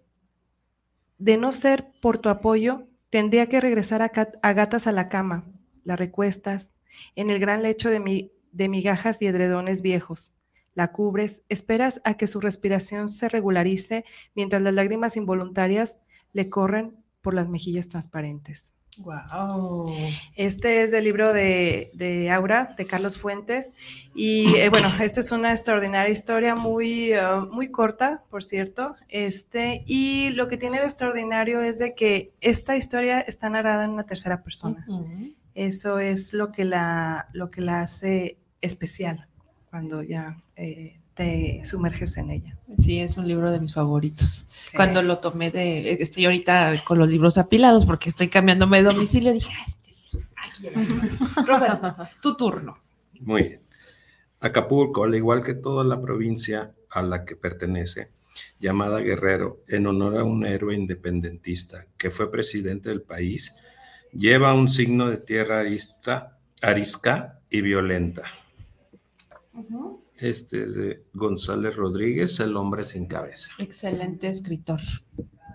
De 1.18 1.36
no 1.38 1.52
ser 1.52 1.92
por 2.00 2.20
tu 2.20 2.30
apoyo, 2.30 2.86
tendría 3.10 3.50
que 3.50 3.60
regresar 3.60 4.04
a, 4.04 4.54
gatas 4.54 4.86
a 4.86 4.92
la 4.92 5.10
cama. 5.10 5.46
La 5.84 5.96
recuestas 5.96 6.72
en 7.16 7.32
el 7.32 7.40
gran 7.40 7.64
lecho 7.64 7.90
de, 7.90 8.32
de 8.52 8.70
migajas 8.70 9.20
y 9.24 9.26
edredones 9.26 9.82
viejos. 9.82 10.32
La 10.76 10.92
cubres, 10.92 11.42
esperas 11.50 12.02
a 12.04 12.18
que 12.18 12.28
su 12.28 12.40
respiración 12.40 13.10
se 13.10 13.30
regularice 13.30 14.06
mientras 14.36 14.62
las 14.62 14.76
lágrimas 14.76 15.18
involuntarias 15.18 15.98
le 16.34 16.52
corren 16.52 17.04
por 17.24 17.34
las 17.34 17.50
mejillas 17.50 17.90
transparentes. 17.90 18.72
Wow. 19.00 19.94
Este 20.36 20.84
es 20.84 20.92
del 20.92 21.06
libro 21.06 21.32
de, 21.32 22.30
Aura, 22.34 22.76
de 22.78 22.86
Carlos 22.86 23.18
Fuentes. 23.18 23.74
Y 24.14 24.56
eh, 24.56 24.70
bueno, 24.70 24.92
esta 25.02 25.22
es 25.22 25.32
una 25.32 25.52
extraordinaria 25.52 26.12
historia, 26.12 26.54
muy, 26.56 27.14
uh, 27.14 27.48
muy 27.52 27.70
corta, 27.70 28.24
por 28.30 28.44
cierto. 28.44 28.96
Este, 29.08 29.84
y 29.88 30.32
lo 30.32 30.50
que 30.50 30.58
tiene 30.58 30.80
de 30.80 30.86
extraordinario 30.86 31.62
es 31.62 31.80
de 31.80 31.96
que 31.96 32.34
esta 32.42 32.76
historia 32.76 33.22
está 33.22 33.50
narrada 33.50 33.86
en 33.86 33.92
una 33.92 34.06
tercera 34.06 34.44
persona. 34.44 34.86
Eso 35.56 36.00
es 36.00 36.34
lo 36.34 36.52
que, 36.52 36.66
la, 36.66 37.30
lo 37.34 37.50
que 37.50 37.62
la 37.62 37.82
hace 37.82 38.38
especial 38.62 39.28
cuando 39.70 40.04
ya 40.04 40.42
eh, 40.56 40.99
te 41.20 41.66
sumerges 41.66 42.16
en 42.16 42.30
ella. 42.30 42.58
Sí, 42.78 43.02
es 43.02 43.18
un 43.18 43.28
libro 43.28 43.52
de 43.52 43.60
mis 43.60 43.74
favoritos. 43.74 44.72
Cuando 44.74 45.02
lo 45.02 45.18
tomé 45.18 45.52
de, 45.52 45.92
estoy 45.96 46.24
ahorita 46.24 46.86
con 46.86 46.98
los 46.98 47.10
libros 47.10 47.38
apilados 47.38 47.86
porque 47.86 48.08
estoy 48.08 48.30
cambiándome 48.30 48.78
de 48.78 48.84
domicilio, 48.84 49.34
dije, 49.34 49.52
ah, 49.54 49.66
este 49.68 49.92
sí, 49.92 50.18
aquí 50.38 50.70
Roberto, 51.46 51.94
tu 52.22 52.38
turno. 52.38 52.78
Muy 53.20 53.42
bien. 53.42 53.60
Acapulco, 54.40 55.04
al 55.04 55.14
igual 55.14 55.44
que 55.44 55.56
toda 55.56 55.84
la 55.84 56.02
provincia 56.02 56.72
a 56.90 57.02
la 57.02 57.26
que 57.26 57.36
pertenece, 57.36 58.08
llamada 58.58 59.02
Guerrero, 59.02 59.60
en 59.68 59.88
honor 59.88 60.20
a 60.20 60.24
un 60.24 60.46
héroe 60.46 60.74
independentista 60.74 61.86
que 61.98 62.12
fue 62.12 62.32
presidente 62.32 62.88
del 62.88 63.02
país, 63.02 63.58
lleva 64.14 64.54
un 64.54 64.70
signo 64.70 65.10
de 65.10 65.18
tierra 65.18 65.60
arista, 65.60 66.38
arisca 66.62 67.42
y 67.50 67.60
violenta. 67.60 68.24
Este 70.20 70.66
es 70.66 70.76
de 70.76 71.06
González 71.14 71.78
Rodríguez, 71.78 72.40
El 72.42 72.58
hombre 72.58 72.84
sin 72.84 73.08
cabeza. 73.08 73.52
Excelente 73.58 74.28
escritor. 74.28 74.82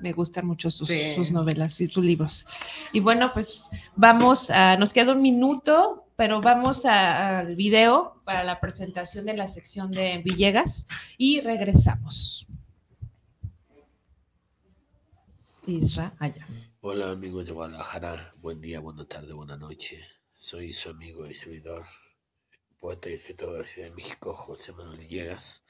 Me 0.01 0.13
gustan 0.13 0.47
mucho 0.47 0.71
sus, 0.71 0.91
novelas 1.33 1.81
y 1.83 1.87
sus 1.87 2.03
libros. 2.03 2.47
Y 2.93 3.01
bueno, 3.01 3.31
pues 3.33 3.63
vamos 3.95 4.51
a, 4.51 4.77
nos 4.77 4.93
queda 4.95 5.13
un 5.13 5.21
minuto, 5.21 6.07
pero 6.17 6.41
vamos 6.41 6.87
al 6.87 7.57
video 7.57 8.23
para 8.25 8.43
la 8.43 8.59
presentación 8.59 9.27
de 9.27 9.35
la 9.35 9.49
sección 9.49 9.91
de 9.91 10.23
Villegas 10.25 10.87
y 11.19 11.41
regresamos. 11.41 12.47
Isra, 15.67 16.15
allá. 16.19 16.47
Hola 16.81 17.11
amigos 17.11 17.47
de 17.47 17.53
Guadalajara, 17.53 18.35
buen 18.41 18.61
día, 18.61 18.81
buena 18.81 19.07
tarde, 19.07 19.33
buena 19.33 19.57
noche. 19.57 20.01
Soy 20.33 20.73
su 20.73 20.91
amigo 20.91 21.27
y 21.27 21.35
servidor 21.35 21.85
poeta 22.85 23.09
y 23.09 23.15
escritor 23.15 23.55
de 23.55 23.61
la 23.61 23.67
Ciudad 23.67 23.89
de 23.89 23.95
México, 23.95 24.35
José 24.35 24.75
Manuel 24.75 24.99
Villegas, 24.99 25.65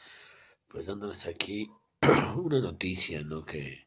pues 0.66 0.86
dándoles 0.86 1.26
aquí 1.26 1.70
una 2.36 2.58
noticia, 2.58 3.22
¿no? 3.22 3.44
Que, 3.44 3.86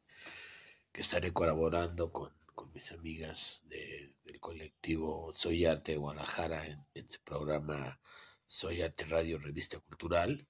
que 0.94 1.02
estaré 1.02 1.34
colaborando 1.34 2.13
con, 2.13 2.34
con 2.56 2.72
mis 2.72 2.90
amigas 2.94 3.63
del 3.66 4.16
colectivo 4.40 5.34
Soy 5.34 5.66
Arte 5.66 5.92
de 5.92 5.98
Guadalajara 5.98 6.68
en, 6.94 7.10
su 7.10 7.20
programa 7.22 8.00
Soy 8.46 8.82
Arte 8.82 9.04
Radio 9.04 9.40
Revista 9.40 9.78
Cultural 9.78 10.48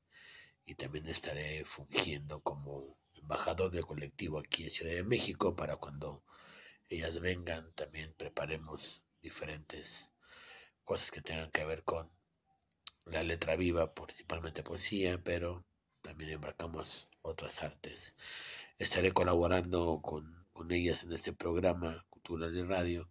y 0.64 0.76
también 0.76 1.08
estaré 1.08 1.66
fungiendo 1.66 2.42
como 2.42 2.96
embajador 3.16 3.72
del 3.72 3.88
colectivo 3.88 4.38
aquí 4.38 4.66
en 4.66 4.70
Ciudad 4.70 4.94
de 4.94 5.04
México 5.04 5.56
para 5.56 5.78
cuando 5.78 6.24
ellas 6.90 7.22
vengan 7.22 7.74
también 7.74 8.14
preparemos 8.16 9.04
diferentes 9.20 10.14
cosas 10.84 11.10
que 11.10 11.22
tengan 11.22 11.50
que 11.50 11.66
ver 11.66 11.84
con 11.84 12.16
la 13.12 13.24
letra 13.24 13.56
viva, 13.56 13.94
principalmente 13.94 14.64
poesía, 14.64 15.22
pero 15.24 15.66
también 16.02 16.32
embarcamos 16.32 17.08
otras 17.22 17.64
artes. 17.64 18.16
Estaré 18.78 19.12
colaborando 19.12 20.02
con, 20.02 20.36
ellas 20.70 21.04
en 21.04 21.14
este 21.14 21.34
programa 21.34 22.06
Cultura 22.10 22.50
de 22.50 22.66
Radio 22.66 23.10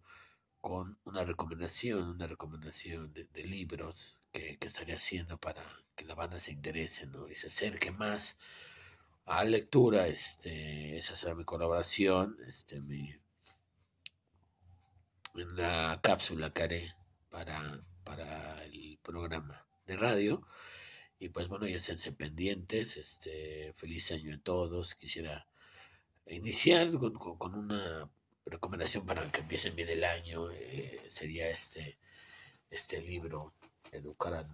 con 0.61 0.99
una 1.05 1.23
recomendación, 1.23 2.09
una 2.09 2.27
recomendación 2.27 3.13
de, 3.13 3.43
libros 3.43 4.21
que, 4.31 4.57
estaré 4.61 4.93
haciendo 4.93 5.37
para 5.39 5.63
que 5.95 6.05
la 6.05 6.15
banda 6.15 6.39
se 6.39 6.51
interese 6.51 7.07
y 7.31 7.35
se 7.35 7.47
acerque 7.47 7.91
más 7.91 8.37
a 9.25 9.43
la 9.43 9.51
lectura. 9.51 10.07
Este, 10.07 10.97
esa 10.97 11.15
será 11.15 11.35
mi 11.35 11.45
colaboración, 11.45 12.37
este, 12.47 12.81
mi, 12.81 13.15
en 15.35 15.55
la 15.55 15.99
cápsula 16.03 16.51
que 16.51 16.63
haré 16.63 16.93
para, 17.29 17.81
para 18.03 18.63
el 18.65 18.99
programa 19.01 19.66
de 19.87 19.97
radio. 19.97 20.47
Y 21.19 21.29
pues 21.29 21.47
bueno, 21.47 21.67
ya 21.67 21.79
sean 21.79 21.97
pendientes. 22.15 22.97
Este, 22.97 23.73
feliz 23.73 24.11
año 24.11 24.35
a 24.35 24.39
todos. 24.39 24.95
Quisiera 24.95 25.47
iniciar 26.27 26.91
con, 26.91 27.55
una 27.55 28.09
recomendación 28.45 29.05
para 29.05 29.31
que 29.31 29.41
empiecen 29.41 29.75
bien 29.75 29.89
el 29.89 30.03
año. 30.03 30.51
Eh, 30.51 31.03
sería 31.07 31.49
este, 31.49 31.97
este 32.69 33.01
libro, 33.01 33.53
Educar 33.91 34.45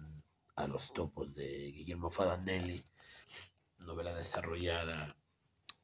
a, 0.56 0.66
los 0.68 0.92
topos 0.92 1.34
de 1.34 1.72
Guillermo 1.72 2.10
Fadanelli, 2.10 2.84
novela 3.78 4.14
desarrollada 4.14 5.16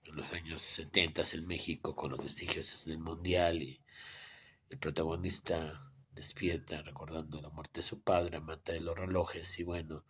en 0.06 0.16
los 0.16 0.32
años 0.32 0.62
70 0.62 1.24
en 1.32 1.46
México 1.46 1.96
con 1.96 2.12
los 2.12 2.22
vestigios 2.22 2.84
del 2.86 2.98
Mundial 2.98 3.60
y 3.60 3.80
el 4.70 4.78
protagonista 4.78 5.89
despierta 6.12 6.82
recordando 6.82 7.40
la 7.40 7.50
muerte 7.50 7.80
de 7.80 7.86
su 7.86 8.02
padre, 8.02 8.40
mata 8.40 8.72
de 8.72 8.80
los 8.80 8.96
relojes 8.96 9.58
y 9.58 9.64
bueno, 9.64 10.04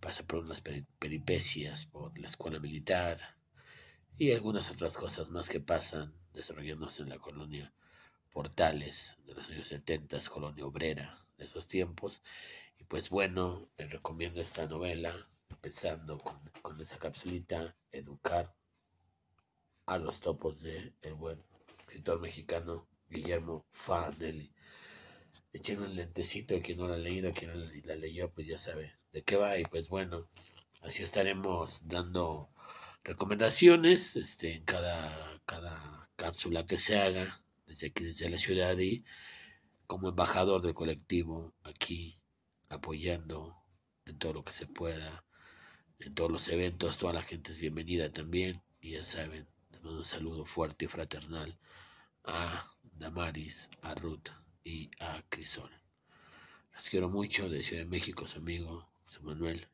pasa 0.00 0.22
por 0.24 0.40
unas 0.40 0.62
peripecias 0.98 1.84
por 1.86 2.18
la 2.18 2.26
escuela 2.26 2.58
militar 2.58 3.36
y 4.18 4.32
algunas 4.32 4.70
otras 4.70 4.96
cosas 4.96 5.30
más 5.30 5.48
que 5.48 5.60
pasan 5.60 6.14
desarrollándose 6.32 7.02
en 7.02 7.08
la 7.08 7.18
colonia 7.18 7.72
Portales 8.32 9.16
de 9.26 9.34
los 9.34 9.48
años 9.48 9.66
70, 9.66 10.20
colonia 10.30 10.64
obrera 10.64 11.26
de 11.36 11.46
esos 11.46 11.66
tiempos. 11.66 12.22
Y 12.78 12.84
pues 12.84 13.10
bueno, 13.10 13.68
les 13.76 13.90
recomiendo 13.90 14.40
esta 14.40 14.66
novela, 14.68 15.28
empezando 15.48 16.18
con, 16.18 16.38
con 16.62 16.80
esa 16.80 16.98
capsulita, 16.98 17.74
Educar 17.92 18.54
a 19.86 19.98
los 19.98 20.20
topos 20.20 20.62
de 20.62 20.94
el 21.02 21.14
buen 21.14 21.42
escritor 21.80 22.20
mexicano 22.20 22.86
Guillermo 23.08 23.66
Fanelli 23.72 24.52
echen 25.52 25.82
un 25.82 25.94
lentecito 25.96 26.58
quien 26.60 26.78
no 26.78 26.88
la 26.88 26.94
ha 26.94 26.98
leído, 26.98 27.32
quien 27.32 27.52
no 27.52 27.70
la 27.84 27.96
leyó, 27.96 28.30
pues 28.32 28.46
ya 28.46 28.58
sabe 28.58 28.94
de 29.12 29.22
qué 29.22 29.36
va. 29.36 29.58
Y 29.58 29.64
pues 29.64 29.88
bueno, 29.88 30.28
así 30.82 31.02
estaremos 31.02 31.86
dando 31.88 32.50
recomendaciones 33.04 34.16
este, 34.16 34.54
en 34.54 34.64
cada, 34.64 35.40
cada 35.46 36.10
cápsula 36.16 36.66
que 36.66 36.78
se 36.78 36.98
haga 36.98 37.42
desde 37.66 37.88
aquí, 37.88 38.04
desde 38.04 38.28
la 38.28 38.38
ciudad 38.38 38.78
y 38.78 39.04
como 39.86 40.08
embajador 40.08 40.62
del 40.62 40.74
colectivo 40.74 41.54
aquí 41.62 42.18
apoyando 42.68 43.56
en 44.06 44.18
todo 44.18 44.34
lo 44.34 44.44
que 44.44 44.52
se 44.52 44.66
pueda, 44.66 45.24
en 45.98 46.14
todos 46.14 46.30
los 46.30 46.48
eventos, 46.48 46.98
toda 46.98 47.12
la 47.12 47.22
gente 47.22 47.52
es 47.52 47.58
bienvenida 47.58 48.12
también 48.12 48.62
y 48.80 48.92
ya 48.92 49.04
saben, 49.04 49.48
un 49.82 50.04
saludo 50.04 50.44
fuerte 50.44 50.84
y 50.84 50.88
fraternal 50.88 51.58
a 52.24 52.70
Damaris, 52.82 53.70
a 53.82 53.94
Ruth 53.94 54.28
y 54.64 54.90
a 55.00 55.22
Crisol. 55.28 55.70
Los 56.74 56.88
quiero 56.88 57.08
mucho 57.08 57.48
de 57.48 57.62
Ciudad 57.62 57.82
de 57.82 57.88
México, 57.88 58.26
su 58.26 58.38
amigo 58.38 58.88
José 59.04 59.20
Manuel. 59.20 59.68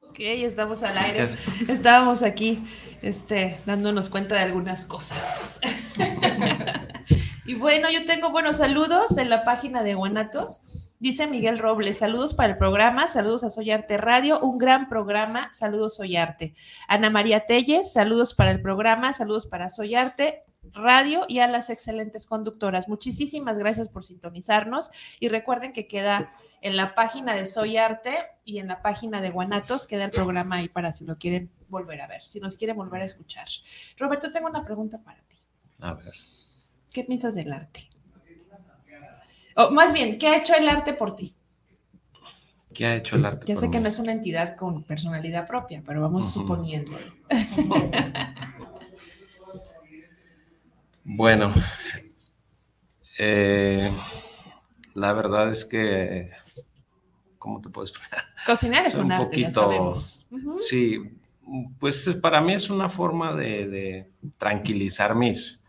Ok, 0.00 0.20
estamos 0.20 0.82
al 0.82 0.96
aire. 0.96 1.28
Estábamos 1.68 2.22
aquí 2.22 2.64
este, 3.02 3.60
dándonos 3.66 4.08
cuenta 4.08 4.36
de 4.36 4.42
algunas 4.42 4.86
cosas. 4.86 5.60
y 7.44 7.54
bueno, 7.54 7.90
yo 7.90 8.04
tengo 8.04 8.30
buenos 8.30 8.58
saludos 8.58 9.16
en 9.18 9.28
la 9.30 9.44
página 9.44 9.82
de 9.82 9.94
Guanatos. 9.94 10.62
Dice 11.00 11.28
Miguel 11.28 11.58
Robles, 11.58 11.98
saludos 11.98 12.34
para 12.34 12.54
el 12.54 12.58
programa, 12.58 13.06
saludos 13.06 13.44
a 13.44 13.50
Soyarte 13.50 13.98
Radio, 13.98 14.40
un 14.40 14.58
gran 14.58 14.88
programa, 14.88 15.48
saludos 15.52 15.94
Soyarte. 15.94 16.54
Ana 16.88 17.08
María 17.08 17.46
Telles, 17.46 17.92
saludos 17.92 18.34
para 18.34 18.50
el 18.50 18.60
programa, 18.60 19.12
saludos 19.12 19.46
para 19.46 19.70
Soyarte 19.70 20.42
Radio 20.72 21.24
y 21.28 21.38
a 21.38 21.46
las 21.46 21.70
excelentes 21.70 22.26
conductoras. 22.26 22.88
Muchísimas 22.88 23.58
gracias 23.58 23.88
por 23.88 24.04
sintonizarnos 24.04 24.90
y 25.20 25.28
recuerden 25.28 25.72
que 25.72 25.86
queda 25.86 26.32
en 26.62 26.76
la 26.76 26.96
página 26.96 27.36
de 27.36 27.46
Soyarte 27.46 28.18
y 28.44 28.58
en 28.58 28.66
la 28.66 28.82
página 28.82 29.20
de 29.20 29.30
Guanatos, 29.30 29.86
queda 29.86 30.04
el 30.04 30.10
programa 30.10 30.56
ahí 30.56 30.68
para 30.68 30.90
si 30.90 31.04
lo 31.04 31.16
quieren 31.16 31.48
volver 31.68 32.00
a 32.00 32.08
ver, 32.08 32.22
si 32.22 32.40
nos 32.40 32.56
quieren 32.56 32.76
volver 32.76 33.02
a 33.02 33.04
escuchar. 33.04 33.46
Roberto, 33.98 34.32
tengo 34.32 34.48
una 34.48 34.64
pregunta 34.64 34.98
para 34.98 35.20
ti. 35.22 35.36
A 35.78 35.94
ver. 35.94 36.12
¿Qué 36.92 37.04
piensas 37.04 37.36
del 37.36 37.52
arte? 37.52 37.88
O 39.60 39.72
más 39.72 39.92
bien, 39.92 40.18
¿qué 40.18 40.28
ha 40.28 40.36
hecho 40.36 40.54
el 40.54 40.68
arte 40.68 40.92
por 40.92 41.16
ti? 41.16 41.34
¿Qué 42.72 42.86
ha 42.86 42.94
hecho 42.94 43.16
el 43.16 43.26
arte? 43.26 43.44
Ya 43.44 43.56
sé 43.56 43.72
que 43.72 43.80
no 43.80 43.88
es 43.88 43.98
una 43.98 44.12
entidad 44.12 44.54
con 44.54 44.84
personalidad 44.84 45.48
propia, 45.48 45.82
pero 45.84 46.00
vamos 46.00 46.32
suponiendo. 46.32 46.92
bueno, 51.02 51.52
eh, 53.18 53.90
la 54.94 55.12
verdad 55.12 55.50
es 55.50 55.64
que, 55.64 56.30
¿cómo 57.36 57.60
te 57.60 57.68
puedo 57.68 57.84
explicar? 57.84 58.22
Cocinar 58.46 58.86
es, 58.86 58.96
un, 58.96 59.10
arte, 59.10 59.24
poquito, 59.24 59.48
ya 59.48 59.50
sabemos. 59.50 60.28
Sí, 60.60 61.02
pues 61.80 62.08
para 62.22 62.40
mí 62.40 62.52
es 62.52 62.70
una 62.70 62.88
forma 62.88 63.34
de, 63.34 64.08
tranquilizar 64.36 65.16
mis, 65.16 65.60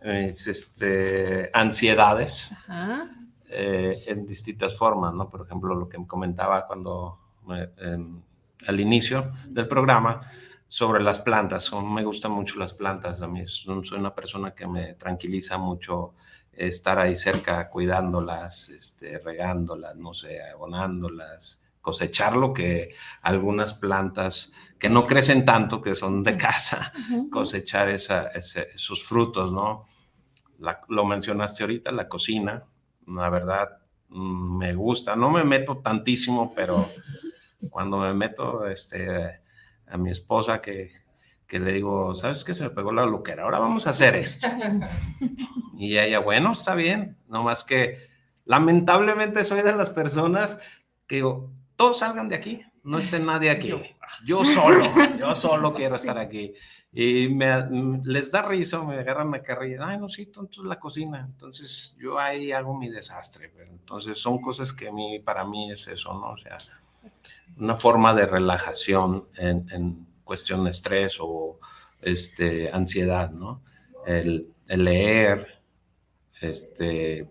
este, 0.00 1.50
ansiedades. 1.52 2.52
Ajá. 2.66 3.16
Eh, 3.50 3.96
en 4.08 4.26
distintas 4.26 4.76
formas, 4.76 5.14
¿no? 5.14 5.30
Por 5.30 5.46
ejemplo, 5.46 5.74
lo 5.74 5.88
que 5.88 5.98
me 5.98 6.06
comentaba 6.06 6.66
cuando 6.66 7.18
em, 7.78 8.20
al 8.66 8.80
inicio 8.80 9.32
del 9.46 9.66
programa 9.66 10.20
sobre 10.68 11.02
las 11.02 11.20
plantas. 11.20 11.72
Me 11.72 12.04
gustan 12.04 12.32
mucho 12.32 12.58
las 12.58 12.74
plantas. 12.74 13.22
A 13.22 13.26
mí 13.26 13.46
soy 13.46 13.98
una 13.98 14.14
persona 14.14 14.54
que 14.54 14.66
me 14.66 14.94
tranquiliza 14.94 15.56
mucho 15.56 16.14
estar 16.52 16.98
ahí 16.98 17.16
cerca 17.16 17.68
cuidándolas, 17.68 18.68
este, 18.68 19.18
regándolas, 19.18 19.96
no 19.96 20.12
sé, 20.12 20.42
abonándolas, 20.42 21.62
cosechar 21.80 22.36
lo 22.36 22.52
que 22.52 22.90
algunas 23.22 23.74
plantas 23.74 24.52
que 24.78 24.90
no 24.90 25.06
crecen 25.06 25.44
tanto, 25.44 25.80
que 25.80 25.94
son 25.94 26.22
de 26.22 26.36
casa, 26.36 26.92
cosechar 27.30 27.88
esos 27.88 29.02
frutos, 29.02 29.52
¿no? 29.52 29.86
lo 30.88 31.04
mencionaste 31.04 31.62
ahorita, 31.62 31.92
la 31.92 32.08
cocina, 32.08 32.64
la 33.08 33.30
verdad, 33.30 33.78
me 34.08 34.74
gusta. 34.74 35.16
No 35.16 35.30
me 35.30 35.44
meto 35.44 35.78
tantísimo, 35.78 36.52
pero 36.54 36.88
cuando 37.70 37.98
me 37.98 38.14
meto 38.14 38.66
este, 38.66 39.34
a 39.86 39.96
mi 39.96 40.10
esposa 40.10 40.60
que, 40.60 40.92
que 41.46 41.58
le 41.58 41.72
digo, 41.72 42.14
¿sabes 42.14 42.44
qué? 42.44 42.54
Se 42.54 42.64
me 42.64 42.70
pegó 42.70 42.92
la 42.92 43.06
loquera, 43.06 43.44
ahora 43.44 43.58
vamos 43.58 43.86
a 43.86 43.90
hacer 43.90 44.16
esto. 44.16 44.46
Y 45.80 45.96
ella, 45.96 46.18
bueno, 46.18 46.50
está 46.50 46.74
bien, 46.74 47.16
nomás 47.28 47.62
que 47.62 48.08
lamentablemente 48.44 49.44
soy 49.44 49.62
de 49.62 49.76
las 49.76 49.90
personas 49.90 50.58
que 51.06 51.16
digo, 51.16 51.52
todos 51.76 52.00
salgan 52.00 52.28
de 52.28 52.34
aquí, 52.34 52.64
no 52.84 52.98
esté 52.98 53.18
nadie 53.18 53.50
aquí. 53.50 53.72
Yo 54.24 54.44
solo, 54.44 54.84
yo 55.18 55.34
solo 55.34 55.74
quiero 55.74 55.96
estar 55.96 56.18
aquí. 56.18 56.54
Y 56.92 57.28
me, 57.28 58.00
les 58.04 58.32
da 58.32 58.42
risa, 58.42 58.82
me 58.82 58.98
agarran 58.98 59.30
la 59.30 59.42
carrilla, 59.42 59.86
ay, 59.88 59.98
no, 59.98 60.08
sí, 60.08 60.22
entonces 60.22 60.64
la 60.64 60.78
cocina. 60.78 61.26
Entonces 61.30 61.96
yo 61.98 62.18
ahí 62.18 62.52
hago 62.52 62.76
mi 62.76 62.88
desastre. 62.88 63.52
Entonces 63.70 64.18
son 64.18 64.40
cosas 64.40 64.72
que 64.72 64.88
a 64.88 64.92
mí, 64.92 65.18
para 65.18 65.44
mí 65.44 65.70
es 65.70 65.86
eso, 65.88 66.14
¿no? 66.14 66.32
O 66.32 66.38
sea, 66.38 66.56
una 67.56 67.76
forma 67.76 68.14
de 68.14 68.26
relajación 68.26 69.28
en, 69.36 69.66
en 69.70 70.06
cuestión 70.24 70.64
de 70.64 70.70
estrés 70.70 71.18
o 71.20 71.58
este, 72.00 72.70
ansiedad, 72.70 73.30
¿no? 73.30 73.62
El, 74.06 74.52
el 74.68 74.84
leer, 74.84 75.62
este, 76.40 77.28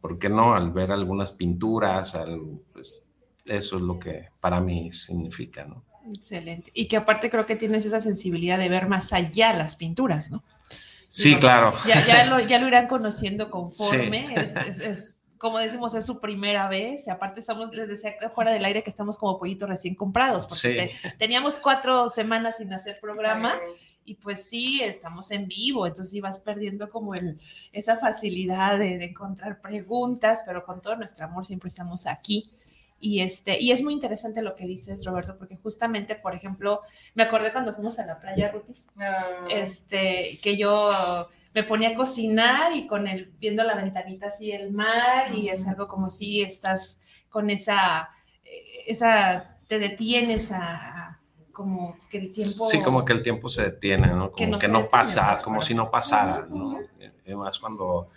¿por 0.00 0.18
qué 0.18 0.28
no? 0.28 0.54
Al 0.54 0.70
ver 0.72 0.92
algunas 0.92 1.32
pinturas, 1.32 2.14
al, 2.14 2.60
pues, 2.72 3.07
eso 3.48 3.76
es 3.76 3.82
lo 3.82 3.98
que 3.98 4.28
para 4.40 4.60
mí 4.60 4.92
significa, 4.92 5.64
¿no? 5.64 5.84
Excelente. 6.08 6.70
Y 6.74 6.86
que 6.86 6.96
aparte 6.96 7.30
creo 7.30 7.46
que 7.46 7.56
tienes 7.56 7.84
esa 7.84 8.00
sensibilidad 8.00 8.58
de 8.58 8.68
ver 8.68 8.88
más 8.88 9.12
allá 9.12 9.52
las 9.52 9.76
pinturas, 9.76 10.30
¿no? 10.30 10.44
Sí, 11.08 11.36
claro. 11.36 11.74
Ya, 11.86 12.06
ya, 12.06 12.26
lo, 12.26 12.40
ya 12.40 12.58
lo 12.58 12.68
irán 12.68 12.86
conociendo 12.88 13.50
conforme. 13.50 14.34
es 14.82 15.18
como 15.38 15.60
decimos, 15.60 15.94
es 15.94 16.04
su 16.04 16.20
primera 16.20 16.68
vez. 16.68 17.06
Y 17.06 17.10
aparte, 17.10 17.40
estamos, 17.40 17.72
les 17.72 17.88
decía 17.88 18.14
fuera 18.34 18.50
del 18.50 18.64
aire 18.64 18.82
que 18.82 18.90
estamos 18.90 19.16
como 19.16 19.38
pollitos 19.38 19.68
recién 19.68 19.94
comprados, 19.94 20.46
porque 20.46 20.90
teníamos 21.16 21.58
cuatro 21.60 22.08
semanas 22.08 22.58
sin 22.58 22.72
hacer 22.72 22.98
programa. 23.00 23.54
Y 24.04 24.16
pues 24.16 24.44
sí, 24.48 24.80
estamos 24.82 25.30
en 25.30 25.46
vivo, 25.46 25.86
entonces 25.86 26.14
ibas 26.14 26.38
perdiendo 26.38 26.88
como 26.88 27.14
el, 27.14 27.38
esa 27.72 27.96
facilidad 27.96 28.78
de, 28.78 28.96
de 28.96 29.04
encontrar 29.04 29.60
preguntas, 29.60 30.44
pero 30.46 30.64
con 30.64 30.80
todo 30.80 30.96
nuestro 30.96 31.26
amor 31.26 31.44
siempre 31.44 31.68
estamos 31.68 32.06
aquí 32.06 32.50
y, 33.00 33.20
este, 33.20 33.60
y 33.60 33.70
es 33.70 33.82
muy 33.82 33.92
interesante 33.92 34.42
lo 34.42 34.54
que 34.54 34.66
dices, 34.66 35.04
Roberto, 35.04 35.36
porque 35.38 35.56
justamente, 35.56 36.16
por 36.16 36.34
ejemplo, 36.34 36.80
me 37.14 37.22
acordé 37.22 37.52
cuando 37.52 37.74
fuimos 37.74 37.98
a 37.98 38.06
la 38.06 38.18
playa 38.18 38.50
Rutis, 38.50 38.88
ah. 38.98 39.46
este, 39.48 40.38
que 40.42 40.56
yo 40.56 41.28
me 41.54 41.62
ponía 41.62 41.90
a 41.90 41.94
cocinar 41.94 42.72
y 42.72 42.86
con 42.86 43.06
el, 43.06 43.32
viendo 43.38 43.62
la 43.62 43.76
ventanita 43.76 44.28
así 44.28 44.50
el 44.50 44.72
mar, 44.72 45.32
y 45.32 45.48
es 45.48 45.66
algo 45.66 45.86
como 45.86 46.10
si 46.10 46.42
estás 46.42 47.24
con 47.28 47.50
esa, 47.50 48.10
eh, 48.44 48.84
esa, 48.88 49.58
te 49.66 49.78
detienes 49.78 50.50
a, 50.50 51.20
como 51.52 51.96
que 52.10 52.18
el 52.18 52.32
tiempo... 52.32 52.68
Sí, 52.68 52.80
como 52.80 53.04
que 53.04 53.12
el 53.12 53.22
tiempo 53.22 53.48
se 53.48 53.62
detiene, 53.62 54.08
¿no? 54.08 54.32
Como 54.32 54.58
que 54.58 54.68
no, 54.68 54.88
pasa, 54.88 55.36
como 55.42 55.62
si 55.62 55.74
no 55.74 55.90
pasara, 55.90 56.46
¿no? 56.48 56.78
Además, 57.24 57.58
cuando 57.58 58.10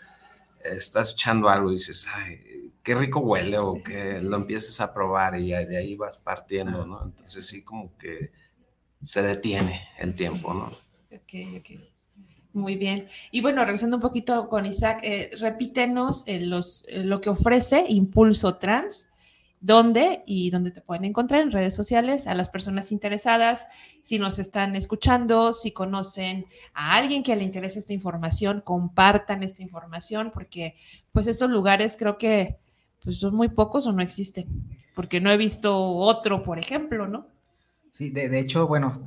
estás 0.64 1.14
echando 1.14 1.50
algo 1.50 1.72
y 1.72 1.76
dices, 1.76 2.06
ay, 2.14 2.74
qué 2.84 2.96
rico 2.96 3.20
huele 3.20 3.58
o 3.58 3.82
que 3.82 4.22
lo 4.22 4.38
empieces 4.38 4.80
a 4.82 4.94
probar 4.94 5.40
y 5.40 5.50
de 5.50 5.78
ahí 5.78 5.96
vas 5.96 6.18
partiendo, 6.18 6.86
¿no? 6.86 7.04
Entonces 7.04 7.46
sí 7.46 7.64
como 7.64 7.98
que 7.98 8.32
se 9.02 9.22
detiene 9.22 9.88
el 9.98 10.16
tiempo, 10.16 10.54
¿no? 10.54 10.66
Ok, 11.12 11.34
ok. 11.60 11.80
Muy 12.54 12.76
bien. 12.76 13.06
Y 13.32 13.42
bueno, 13.42 13.64
regresando 13.64 13.98
un 13.98 14.02
poquito 14.02 14.50
con 14.50 14.66
Isaac, 14.66 15.00
eh, 15.04 15.32
repítenos 15.40 16.24
eh, 16.28 16.42
los, 16.42 16.86
eh, 16.90 17.04
lo 17.04 17.22
que 17.22 17.30
ofrece 17.30 17.86
Impulso 17.88 18.58
Trans 18.58 19.08
dónde 19.62 20.24
y 20.26 20.50
dónde 20.50 20.72
te 20.72 20.82
pueden 20.82 21.06
encontrar 21.06 21.42
en 21.42 21.52
redes 21.52 21.76
sociales 21.76 22.28
a 22.28 22.34
las 22.34 22.50
personas 22.50 22.92
interesadas, 22.92 23.68
si 24.02 24.20
nos 24.20 24.40
están 24.40 24.76
escuchando, 24.76 25.54
si 25.54 25.72
conocen 25.72 26.46
a 26.74 26.96
alguien 26.96 27.24
que 27.24 27.36
le 27.36 27.44
interese 27.44 27.80
esta 27.80 27.94
información, 27.94 28.62
compartan 28.62 29.44
esta 29.44 29.62
información, 29.62 30.32
porque 30.34 30.76
pues 31.12 31.28
estos 31.28 31.50
lugares 31.52 31.96
creo 31.98 32.18
que 32.18 32.58
pues 33.04 33.20
son 33.20 33.36
muy 33.36 33.50
pocos 33.50 33.88
o 33.88 33.92
no 33.92 34.02
existen, 34.02 34.48
porque 34.94 35.22
no 35.22 35.32
he 35.32 35.38
visto 35.38 35.78
otro, 35.78 36.44
por 36.44 36.60
ejemplo, 36.60 37.08
¿no? 37.08 37.28
Sí, 37.92 38.10
de, 38.10 38.40
hecho, 38.40 38.68
bueno, 38.68 39.04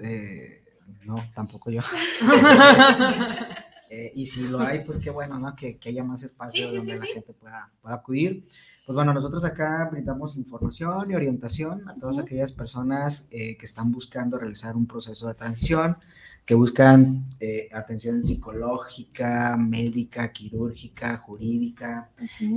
no, 1.05 1.17
tampoco 1.35 1.71
yo. 1.71 1.83
Eh, 3.91 4.11
y 4.17 4.27
si 4.27 4.49
lo 4.49 4.59
hay, 4.59 4.83
pues 4.85 4.99
qué 4.99 5.11
bueno, 5.11 5.39
¿no? 5.39 5.55
Que, 5.55 5.79
haya 5.87 6.03
más 6.03 6.25
espacio 6.25 6.69
donde 6.69 6.97
la 6.99 7.07
gente 7.07 7.33
pueda, 7.33 7.71
pueda 7.81 7.95
acudir. 7.95 8.43
Pues 8.87 8.97
bueno, 8.97 9.15
nosotros 9.15 9.43
acá 9.47 9.89
brindamos 9.91 10.37
información 10.37 11.11
y 11.11 11.15
orientación 11.15 11.89
a 11.89 11.95
todas 11.95 12.19
aquellas 12.19 12.53
personas 12.53 13.29
eh, 13.31 13.57
que 13.57 13.65
están 13.65 13.91
buscando 13.91 14.37
realizar 14.39 14.77
un 14.77 14.87
proceso 14.87 15.27
de 15.27 15.35
transición, 15.35 15.97
que 16.45 16.55
buscan 16.55 17.25
eh, 17.41 17.69
atención 17.73 18.23
psicológica, 18.23 19.57
médica, 19.57 20.31
quirúrgica, 20.31 21.17
jurídica. 21.17 22.11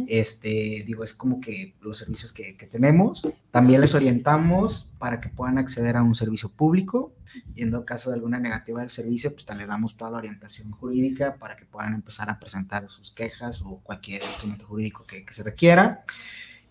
Este, 0.08 0.84
digo, 0.86 1.04
es 1.04 1.14
como 1.14 1.40
que 1.40 1.76
los 1.80 1.98
servicios 1.98 2.34
que, 2.34 2.54
tenemos. 2.70 3.22
También 3.50 3.80
les 3.80 3.96
orientamos 3.96 4.92
para 4.98 5.22
que 5.22 5.30
puedan 5.30 5.58
acceder 5.58 5.96
a 5.96 6.04
un 6.04 6.16
servicio 6.16 6.50
público. 6.50 7.14
Y 7.56 7.64
en 7.64 7.82
caso 7.84 8.10
de 8.10 8.16
alguna 8.16 8.40
negativa 8.40 8.82
del 8.82 8.90
servicio, 8.90 9.32
pues 9.32 9.48
les 9.58 9.70
damos 9.70 9.96
toda 9.96 10.12
la 10.12 10.18
orientación 10.18 10.72
jurídica 10.72 11.36
para 11.36 11.56
que 11.56 11.66
puedan 11.66 11.94
empezar 11.94 12.30
a 12.30 12.40
presentar 12.40 12.90
sus 12.90 13.12
quejas 13.12 13.62
o 13.62 13.80
cualquier 13.84 14.24
instrumento 14.24 14.66
jurídico 14.66 15.06
que, 15.06 15.26
se 15.30 15.44
requiera. 15.44 16.04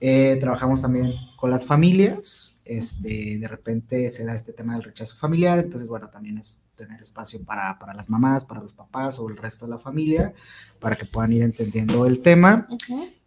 Eh, 0.01 0.37
trabajamos 0.39 0.83
también 0.83 1.15
con 1.37 1.51
las 1.51 1.65
familias. 1.65 2.56
Este, 2.67 3.39
de 3.39 3.49
repente 3.49 4.11
se 4.11 4.25
da 4.25 4.35
este 4.35 4.53
tema 4.53 4.75
del 4.75 4.83
rechazo 4.83 5.17
familiar, 5.17 5.59
entonces, 5.59 5.89
bueno, 5.89 6.09
también 6.09 6.39
es 6.39 6.63
tener 6.77 7.01
espacio 7.01 7.43
para, 7.45 7.79
para, 7.79 7.95
las 7.95 8.11
mamás, 8.11 8.45
para 8.45 8.61
los 8.61 8.73
papás 8.73 9.19
o 9.19 9.29
el 9.29 9.37
resto 9.37 9.67
de 9.67 9.71
la 9.71 9.79
familia, 9.79 10.35
para 10.79 10.97
que 10.97 11.07
puedan 11.07 11.33
ir 11.33 11.43
entendiendo 11.43 12.07
el 12.07 12.21
tema. 12.21 12.69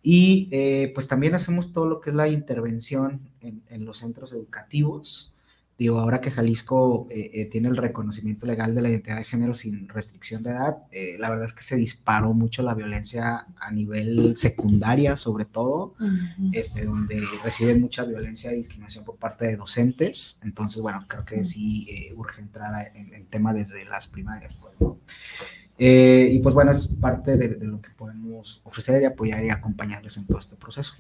Y 0.04 0.48
eh, 0.52 0.92
pues 0.94 1.08
también 1.08 1.36
hacemos 1.36 1.74
todo 1.74 1.86
lo 1.86 2.00
que 2.00 2.12
es 2.12 2.16
la 2.16 2.28
intervención 2.28 3.22
en, 3.42 3.64
en 3.70 3.86
los 3.86 3.98
centros 3.98 4.34
educativos. 4.34 5.34
Digo, 5.80 5.98
ahora 5.98 6.20
que 6.20 6.30
Jalisco 6.30 7.08
eh, 7.10 7.32
eh, 7.34 7.46
tiene 7.46 7.70
el 7.70 7.78
reconocimiento 7.78 8.46
legal 8.46 8.76
de 8.76 8.82
la 8.82 8.90
identidad 8.90 9.16
de 9.16 9.24
género 9.24 9.54
sin 9.54 9.88
restricción 9.88 10.44
de 10.44 10.50
edad, 10.50 10.80
eh, 10.92 11.16
la 11.18 11.30
verdad 11.30 11.46
es 11.46 11.54
que 11.54 11.64
se 11.64 11.78
disparó 11.78 12.34
mucho 12.34 12.64
la 12.64 12.74
violencia 12.74 13.48
a 13.58 13.72
nivel 13.72 14.36
secundaria, 14.36 15.16
sobre 15.16 15.46
todo, 15.46 15.96
este, 16.52 16.84
donde 16.84 17.24
reciben 17.46 17.80
mucha 17.80 18.04
violencia 18.04 18.52
y 18.52 18.58
discriminación 18.58 19.06
por 19.06 19.16
parte 19.16 19.48
de 19.48 19.56
docentes. 19.56 20.42
Entonces, 20.44 20.82
bueno, 20.82 21.06
creo 21.08 21.24
que 21.24 21.46
sí 21.46 21.88
urge 22.14 22.42
entrar 22.42 22.92
en 22.94 23.14
el 23.14 23.28
tema 23.28 23.54
desde 23.54 23.86
las 23.86 24.10
primarias. 24.10 24.58
Pues, 24.58 24.74
y 25.78 26.40
pues 26.40 26.54
bueno, 26.54 26.72
es 26.72 26.90
parte 26.90 27.38
de 27.38 27.58
lo 27.66 27.82
que 27.82 27.92
podemos 27.92 28.60
ofrecer 28.66 29.02
y 29.02 29.06
apoyar 29.06 29.46
y 29.46 29.50
acompañarles 29.50 30.18
en 30.18 30.28
todo 30.28 30.40
este 30.40 30.58
proceso. 30.58 30.96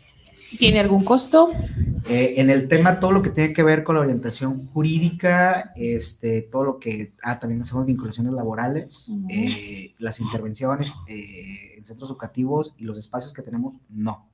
¿Tiene 0.57 0.79
algún 0.79 1.03
costo? 1.03 1.51
Eh, 2.09 2.35
en 2.37 2.49
el 2.49 2.67
tema, 2.67 2.99
todo 2.99 3.11
lo 3.11 3.21
que 3.21 3.29
tiene 3.29 3.53
que 3.53 3.61
ver 3.61 3.83
con 3.83 3.95
la 3.95 4.01
orientación 4.01 4.67
jurídica, 4.67 5.73
este, 5.75 6.41
todo 6.41 6.63
lo 6.63 6.79
que, 6.79 7.11
ah, 7.21 7.39
también 7.39 7.61
hacemos 7.61 7.85
vinculaciones 7.85 8.33
laborales, 8.33 9.19
eh, 9.29 9.93
las 9.99 10.19
intervenciones 10.19 10.95
eh, 11.07 11.75
en 11.77 11.85
centros 11.85 12.09
educativos 12.09 12.73
y 12.77 12.85
los 12.85 12.97
espacios 12.97 13.31
que 13.31 13.43
tenemos, 13.43 13.75
no. 13.89 14.27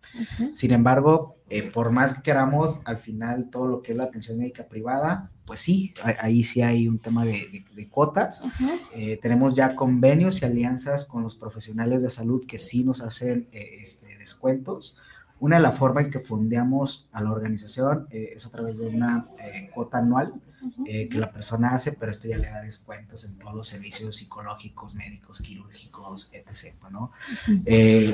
Sin 0.53 0.71
embargo, 0.71 1.35
por 1.73 1.91
más 1.91 2.15
que 2.15 2.23
queramos, 2.23 2.81
al 2.85 2.97
final 2.97 3.49
todo 3.49 3.67
lo 3.67 3.81
que 3.81 3.91
es 3.91 3.97
la 3.97 4.05
atención 4.05 4.37
médica 4.37 4.67
privada, 4.67 5.31
pues 5.45 5.59
sí, 5.59 5.93
ahí 6.19 6.43
sí 6.43 6.61
hay 6.61 6.87
un 6.87 6.99
tema 6.99 7.25
de, 7.25 7.65
cuotas. 7.89 8.43
tenemos 9.21 9.53
ya 9.53 9.75
convenios 9.75 10.41
y 10.41 10.45
alianzas 10.45 11.05
con 11.05 11.23
los 11.23 11.35
profesionales 11.35 12.01
de 12.03 12.09
salud 12.09 12.45
que 12.47 12.57
sí 12.57 12.85
nos 12.85 13.01
hacen 13.01 13.49
este, 13.51 14.17
descuentos. 14.17 14.97
Una 15.39 15.57
de 15.57 15.63
las 15.63 15.77
formas 15.77 16.05
en 16.05 16.11
que 16.11 16.19
fondeamos 16.19 17.09
a 17.11 17.21
la 17.21 17.31
organización 17.31 18.07
eh, 18.09 18.31
es 18.35 18.45
a 18.45 18.51
través 18.51 18.79
de 18.79 18.87
una 18.87 19.27
eh, 19.39 19.69
cuota 19.73 19.97
anual 19.97 20.33
eh, 20.87 21.09
que 21.09 21.19
la 21.19 21.31
persona 21.31 21.75
hace, 21.75 21.91
pero 21.91 22.11
esto 22.11 22.27
ya 22.27 22.37
le 22.37 22.49
da 22.49 22.61
descuentos 22.61 23.25
en 23.25 23.37
todos 23.37 23.53
los 23.53 23.67
servicios 23.67 24.15
psicológicos, 24.15 24.95
médicos, 24.95 25.41
quirúrgicos, 25.41 26.31
etc. 26.33 26.73
¿no? 26.89 27.11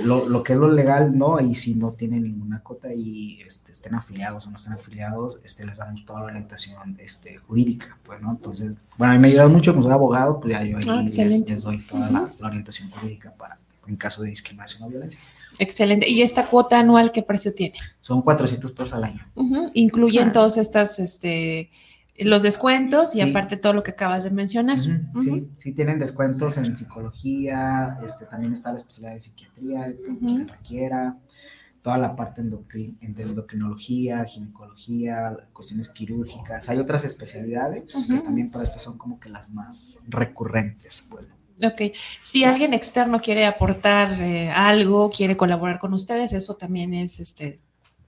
lo, 0.03 0.27
lo, 0.27 0.43
que 0.43 0.53
es 0.53 0.59
lo 0.59 0.69
legal, 0.69 1.17
no, 1.17 1.39
y 1.39 1.55
si 1.55 1.75
no 1.75 1.93
tienen 1.93 2.23
ninguna 2.23 2.61
cuota 2.61 2.93
y 2.93 3.41
este, 3.43 3.71
estén 3.71 3.95
afiliados 3.95 4.47
o 4.47 4.49
no 4.49 4.57
estén 4.57 4.73
afiliados, 4.73 5.39
este, 5.45 5.65
les 5.65 5.77
damos 5.77 6.03
toda 6.05 6.21
la 6.21 6.25
orientación 6.25 6.97
este, 6.99 7.37
jurídica, 7.37 7.97
pues, 8.03 8.19
¿no? 8.19 8.31
Entonces, 8.31 8.75
bueno, 8.97 9.13
a 9.13 9.15
mí 9.15 9.21
me 9.21 9.27
ha 9.27 9.31
ayudado 9.31 9.49
mucho, 9.49 9.71
como 9.71 9.83
soy 9.83 9.93
abogado, 9.93 10.39
pues 10.41 10.51
ya 10.51 10.63
yo 10.63 10.77
ahí 10.77 10.83
ah, 10.89 11.01
les, 11.03 11.63
doy 11.63 11.81
toda 11.83 12.09
la, 12.09 12.33
la 12.37 12.47
orientación 12.47 12.89
jurídica 12.89 13.31
para 13.37 13.57
en 13.87 13.95
caso 13.95 14.23
de 14.23 14.29
discriminación 14.29 14.83
o 14.83 14.89
violencia. 14.89 15.21
Excelente. 15.61 16.09
¿Y 16.09 16.23
esta 16.23 16.47
cuota 16.47 16.79
anual 16.79 17.11
qué 17.11 17.21
precio 17.21 17.53
tiene? 17.53 17.75
Son 17.99 18.23
400 18.23 18.71
pesos 18.71 18.93
al 18.93 19.03
año. 19.03 19.31
Incluyen 19.73 20.29
ah. 20.29 20.31
todos 20.31 20.57
estas, 20.57 20.97
este, 20.97 21.69
los 22.17 22.41
descuentos 22.41 23.15
y 23.15 23.21
aparte 23.21 23.57
todo 23.57 23.73
lo 23.73 23.83
que 23.83 23.91
acabas 23.91 24.23
de 24.23 24.31
mencionar. 24.31 24.79
Sí, 24.79 25.47
sí 25.55 25.71
tienen 25.73 25.99
descuentos 25.99 26.57
en 26.57 26.75
psicología, 26.75 27.99
este, 28.03 28.25
también 28.25 28.53
está 28.53 28.71
la 28.71 28.77
especialidad 28.77 29.13
de 29.13 29.19
psiquiatría, 29.19 29.93
que 29.93 30.51
requiera, 30.51 31.17
toda 31.83 31.97
la 31.97 32.15
parte 32.15 32.41
endocrin 32.41 32.97
endocrinología, 33.01 34.23
ginecología, 34.25 35.37
cuestiones 35.53 35.89
quirúrgicas. 35.89 36.69
Hay 36.69 36.79
otras 36.79 37.05
especialidades 37.05 38.07
que 38.07 38.19
también 38.19 38.49
para 38.49 38.63
estas 38.63 38.81
son 38.81 38.97
como 38.97 39.19
que 39.19 39.29
las 39.29 39.51
más 39.51 39.99
recurrentes, 40.07 41.07
pues. 41.09 41.27
Ok, 41.63 41.93
si 42.21 42.43
alguien 42.43 42.73
externo 42.73 43.19
quiere 43.19 43.45
aportar 43.45 44.21
eh, 44.21 44.49
algo, 44.49 45.09
quiere 45.09 45.37
colaborar 45.37 45.79
con 45.79 45.93
ustedes, 45.93 46.33
eso 46.33 46.55
también 46.55 46.93
es, 46.93 47.19
este, 47.19 47.59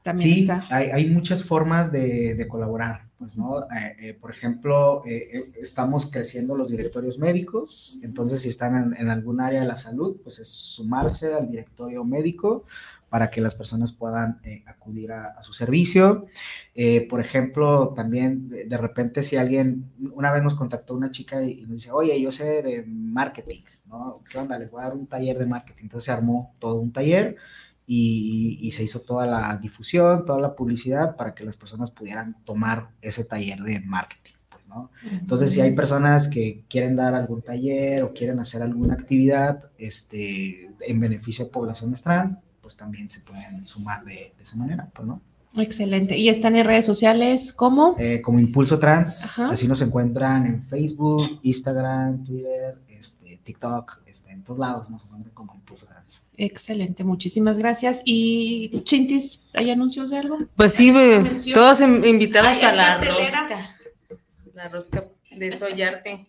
también 0.01 0.33
sí, 0.33 0.41
está. 0.41 0.65
Hay, 0.69 0.89
hay 0.89 1.05
muchas 1.07 1.43
formas 1.43 1.91
de, 1.91 2.35
de 2.35 2.47
colaborar, 2.47 3.07
pues, 3.17 3.37
¿no? 3.37 3.61
Eh, 3.63 3.95
eh, 3.99 4.13
por 4.19 4.31
ejemplo, 4.31 5.03
estamos 5.61 6.09
creciendo 6.11 6.55
los 6.55 6.69
directorios 6.69 7.19
médicos, 7.19 7.99
entonces 8.01 8.41
si 8.41 8.49
están 8.49 8.75
en, 8.75 8.97
en, 8.97 9.09
algún 9.09 9.39
área 9.39 9.61
de 9.61 9.67
la 9.67 9.77
salud, 9.77 10.17
pues 10.23 10.39
es 10.39 10.47
sumarse 10.47 11.33
al 11.33 11.49
directorio 11.49 12.03
médico 12.03 12.65
para 13.13 13.29
que 13.29 13.41
las 13.41 13.53
personas 13.53 13.91
puedan 13.91 14.39
eh, 14.43 14.63
acudir 14.65 15.11
a, 15.11 15.39
su 15.43 15.53
servicio. 15.53 16.25
Eh, 16.73 17.07
por 17.07 17.21
ejemplo, 17.21 17.93
también 17.95 18.49
de, 18.49 18.75
repente 18.75 19.21
si 19.21 19.37
alguien, 19.37 19.91
una 20.13 20.31
vez 20.31 20.41
nos 20.41 20.55
contactó 20.55 20.95
una 20.95 21.11
chica 21.11 21.43
y, 21.43 21.61
nos 21.61 21.73
dice, 21.73 21.91
oye, 21.91 22.19
yo 22.19 22.31
sé 22.31 22.63
de 22.63 22.83
marketing, 22.87 23.61
¿no? 23.85 24.23
¿Qué 24.27 24.39
onda? 24.39 24.57
Les 24.57 24.71
voy 24.71 24.81
a 24.81 24.85
dar 24.85 24.95
un 24.95 25.05
taller 25.05 25.37
de 25.37 25.45
marketing. 25.45 25.83
Entonces 25.83 26.05
se 26.05 26.11
armó 26.11 26.55
todo 26.57 26.81
un 26.81 26.91
taller 26.91 27.35
y, 27.85 28.57
y, 28.59 28.71
se 28.71 28.81
hizo 28.81 29.01
toda 29.01 29.27
la 29.27 29.59
difusión, 29.59 30.25
toda 30.25 30.41
la 30.41 30.55
publicidad 30.55 31.15
para 31.15 31.35
que 31.35 31.43
las 31.43 31.55
personas 31.55 31.91
pudieran 31.91 32.43
tomar 32.43 32.89
ese 32.99 33.25
taller 33.25 33.59
de 33.59 33.79
marketing 33.81 34.33
pues, 34.49 34.67
¿no? 34.67 34.89
Entonces, 35.11 35.53
si 35.53 35.61
hay 35.61 35.75
personas 35.75 36.29
que 36.29 36.63
quieren 36.67 36.95
dar 36.95 37.13
algún 37.13 37.43
taller 37.43 38.01
o 38.01 38.11
quieren 38.11 38.39
hacer 38.39 38.63
alguna 38.63 38.95
actividad 38.95 39.65
este, 39.77 40.71
en 40.79 40.99
beneficio 40.99 41.45
de 41.45 41.51
poblaciones 41.51 42.01
trans, 42.01 42.39
pues 42.63 42.77
también 42.77 43.09
se 43.09 43.19
pueden 43.19 43.65
sumar 43.65 44.03
de, 44.05 44.33
esa 44.41 44.55
manera, 44.55 44.89
pues, 44.91 45.07
¿no? 45.07 45.21
Excelente. 45.55 46.17
¿Y 46.17 46.29
están 46.29 46.55
en 46.55 46.65
redes 46.65 46.85
sociales 46.85 47.53
como? 47.53 47.95
Eh, 47.99 48.21
como 48.21 48.39
Impulso 48.39 48.79
Trans. 48.79 49.37
Así 49.37 49.67
nos 49.67 49.81
encuentran 49.83 50.47
en 50.47 50.65
Facebook, 50.65 51.39
Instagram, 51.43 52.23
Twitter, 52.23 52.79
este, 52.89 53.39
TikTok, 53.43 53.99
este, 54.07 54.31
en 54.31 54.41
todos 54.41 54.57
lados 54.57 54.89
nos 54.89 55.03
encuentran 55.03 55.35
como 55.35 55.53
Impulso 55.53 55.85
Trans. 55.85 56.23
Excelente, 56.37 57.03
muchísimas 57.03 57.59
gracias. 57.59 58.01
¿Y 58.03 58.81
Chintis, 58.83 59.43
hay 59.53 59.69
anuncios 59.69 60.09
de 60.09 60.17
algo? 60.17 60.39
Pues 60.55 60.73
sí, 60.73 60.91
todos 61.53 61.81
invitados 61.81 62.63
a 62.63 62.73
la 62.73 62.97
rosca. 62.97 63.75
La 64.55 64.69
rosca 64.69 65.03
de 65.29 65.55
Soyarte. 65.55 66.25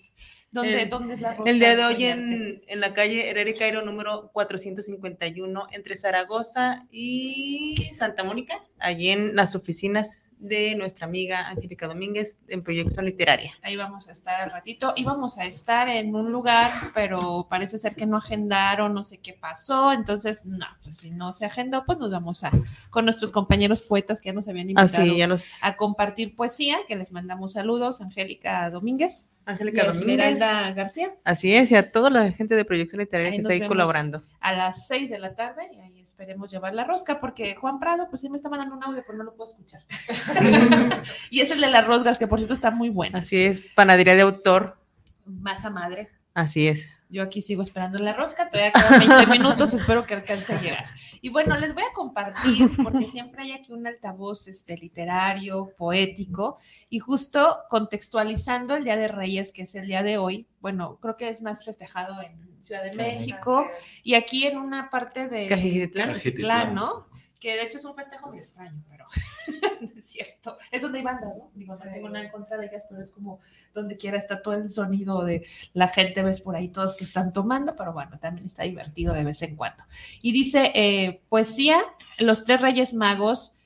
¿Dónde, 0.54 0.82
el, 0.82 0.88
¿Dónde, 0.88 1.14
es 1.14 1.20
la? 1.20 1.36
El 1.44 1.58
día 1.58 1.74
de 1.74 1.84
hoy 1.84 2.04
en, 2.04 2.62
en, 2.68 2.80
la 2.80 2.94
calle 2.94 3.28
Herrera 3.28 3.52
Cairo 3.58 3.82
número 3.82 4.30
451 4.32 5.66
entre 5.72 5.96
Zaragoza 5.96 6.86
y 6.92 7.90
Santa 7.92 8.22
Mónica, 8.22 8.64
allí 8.78 9.08
en 9.10 9.34
las 9.34 9.56
oficinas 9.56 10.30
de 10.44 10.74
nuestra 10.74 11.06
amiga 11.06 11.48
Angélica 11.48 11.86
Domínguez 11.86 12.38
en 12.48 12.62
Proyección 12.62 13.06
Literaria. 13.06 13.54
Ahí 13.62 13.76
vamos 13.76 14.08
a 14.08 14.12
estar 14.12 14.40
al 14.40 14.50
ratito. 14.50 14.92
Íbamos 14.96 15.38
a 15.38 15.46
estar 15.46 15.88
en 15.88 16.14
un 16.14 16.30
lugar, 16.30 16.90
pero 16.92 17.46
parece 17.48 17.78
ser 17.78 17.96
que 17.96 18.06
no 18.06 18.18
agendaron, 18.18 18.92
no 18.92 19.02
sé 19.02 19.18
qué 19.18 19.32
pasó. 19.32 19.92
Entonces, 19.92 20.44
no, 20.44 20.66
pues 20.82 20.98
si 20.98 21.10
no 21.10 21.32
se 21.32 21.46
agendó, 21.46 21.84
pues 21.84 21.98
nos 21.98 22.10
vamos 22.10 22.44
a 22.44 22.50
con 22.90 23.04
nuestros 23.04 23.32
compañeros 23.32 23.80
poetas 23.80 24.20
que 24.20 24.28
ya 24.28 24.32
nos 24.32 24.46
habían 24.48 24.70
invitado 24.70 25.36
a 25.62 25.76
compartir 25.76 26.36
poesía, 26.36 26.78
que 26.86 26.96
les 26.96 27.10
mandamos 27.12 27.52
saludos, 27.52 28.00
Angélica 28.00 28.70
Domínguez. 28.70 29.28
Angélica 29.46 29.84
Domínguez. 29.84 30.40
García. 30.40 31.14
Así 31.24 31.54
es, 31.54 31.70
y 31.70 31.76
a 31.76 31.90
toda 31.90 32.10
la 32.10 32.32
gente 32.32 32.54
de 32.54 32.64
Proyección 32.64 33.00
Literaria 33.00 33.32
que 33.32 33.38
está 33.38 33.52
ahí 33.52 33.66
colaborando. 33.66 34.20
A 34.40 34.52
las 34.52 34.86
seis 34.86 35.10
de 35.10 35.18
la 35.18 35.34
tarde, 35.34 35.68
y 35.72 35.80
ahí 35.80 36.00
esperemos 36.00 36.50
llevar 36.50 36.74
la 36.74 36.84
rosca, 36.84 37.20
porque 37.20 37.54
Juan 37.54 37.78
Prado, 37.78 38.08
pues 38.08 38.20
sí 38.20 38.30
me 38.30 38.36
está 38.36 38.48
mandando 38.48 38.76
un 38.76 38.84
audio, 38.84 39.02
pero 39.06 39.18
no 39.18 39.24
lo 39.24 39.34
puedo 39.34 39.50
escuchar. 39.50 39.82
y 41.30 41.40
es 41.40 41.50
el 41.50 41.60
de 41.60 41.70
las 41.70 41.86
roscas, 41.86 42.18
que 42.18 42.26
por 42.26 42.38
cierto 42.38 42.54
está 42.54 42.70
muy 42.70 42.90
bueno. 42.90 43.18
Así 43.18 43.44
es, 43.44 43.72
panadería 43.74 44.14
de 44.14 44.22
autor. 44.22 44.78
Masa 45.24 45.70
madre. 45.70 46.10
Así 46.34 46.66
es. 46.66 46.88
Yo 47.14 47.22
aquí 47.22 47.40
sigo 47.40 47.62
esperando 47.62 47.98
la 47.98 48.12
rosca, 48.12 48.50
todavía 48.50 48.72
quedan 48.72 48.98
20 48.98 49.26
minutos, 49.28 49.72
espero 49.72 50.04
que 50.04 50.14
alcance 50.14 50.52
a 50.52 50.60
llegar. 50.60 50.84
Y 51.20 51.28
bueno, 51.28 51.56
les 51.56 51.72
voy 51.72 51.84
a 51.84 51.92
compartir, 51.92 52.68
porque 52.82 53.04
siempre 53.06 53.44
hay 53.44 53.52
aquí 53.52 53.72
un 53.72 53.86
altavoz 53.86 54.48
este, 54.48 54.76
literario, 54.76 55.70
poético, 55.76 56.56
y 56.90 56.98
justo 56.98 57.58
contextualizando 57.70 58.74
el 58.74 58.82
Día 58.82 58.96
de 58.96 59.06
Reyes, 59.06 59.52
que 59.52 59.62
es 59.62 59.76
el 59.76 59.86
día 59.86 60.02
de 60.02 60.18
hoy, 60.18 60.48
bueno, 60.60 60.98
creo 61.00 61.16
que 61.16 61.28
es 61.28 61.40
más 61.40 61.64
festejado 61.64 62.20
en 62.20 62.60
Ciudad 62.60 62.82
de 62.82 62.96
México, 62.96 63.68
y 64.02 64.14
aquí 64.14 64.46
en 64.46 64.58
una 64.58 64.90
parte 64.90 65.28
de 65.28 65.46
Cajitlán, 65.46 66.74
¿no? 66.74 67.06
Que 67.44 67.56
de 67.56 67.62
hecho 67.64 67.76
es 67.76 67.84
un 67.84 67.94
festejo 67.94 68.30
muy 68.30 68.38
extraño, 68.38 68.82
pero 68.88 69.04
es 69.98 70.06
cierto. 70.06 70.56
Es 70.70 70.80
donde 70.80 71.00
hay 71.00 71.04
bandas, 71.04 71.36
¿no? 71.36 71.50
Digo, 71.54 71.74
no 71.74 71.92
tengo 71.92 72.08
nada 72.08 72.24
en 72.24 72.30
contra 72.30 72.56
de 72.56 72.64
ellas, 72.64 72.86
pero 72.88 73.02
es 73.02 73.10
como 73.10 73.38
donde 73.74 73.98
quiera 73.98 74.16
está 74.16 74.40
todo 74.40 74.54
el 74.54 74.72
sonido 74.72 75.22
de 75.22 75.46
la 75.74 75.88
gente, 75.88 76.22
ves 76.22 76.40
por 76.40 76.56
ahí 76.56 76.68
todos 76.68 76.96
que 76.96 77.04
están 77.04 77.34
tomando, 77.34 77.76
pero 77.76 77.92
bueno, 77.92 78.18
también 78.18 78.46
está 78.46 78.62
divertido 78.62 79.12
de 79.12 79.24
vez 79.24 79.42
en 79.42 79.56
cuando. 79.56 79.84
Y 80.22 80.32
dice, 80.32 80.72
eh, 80.74 81.20
poesía, 81.28 81.82
Los 82.18 82.44
Tres 82.44 82.62
Reyes 82.62 82.94
Magos, 82.94 83.58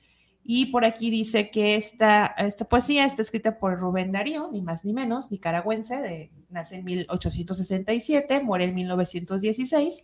y 0.43 0.65
por 0.65 0.83
aquí 0.83 1.09
dice 1.09 1.49
que 1.49 1.77
esta, 1.77 2.35
esta 2.37 2.65
poesía 2.65 3.05
está 3.05 3.21
escrita 3.21 3.59
por 3.59 3.79
Rubén 3.79 4.11
Darío, 4.11 4.49
ni 4.51 4.61
más 4.61 4.83
ni 4.83 4.91
menos, 4.91 5.31
nicaragüense, 5.31 6.01
de, 6.01 6.31
nace 6.49 6.75
en 6.75 6.83
1867, 6.83 8.41
muere 8.41 8.65
en 8.65 8.75
1916 8.75 10.03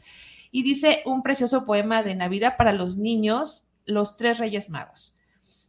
y 0.52 0.64
dice 0.64 1.02
un 1.06 1.24
precioso 1.24 1.66
poema 1.66 2.04
de 2.04 2.16
Navidad 2.16 2.56
para 2.58 2.74
los 2.74 2.98
niños, 2.98 3.68
Los 3.86 4.18
Tres 4.18 4.39
Reyes 4.39 4.70
Magos. 4.70 5.16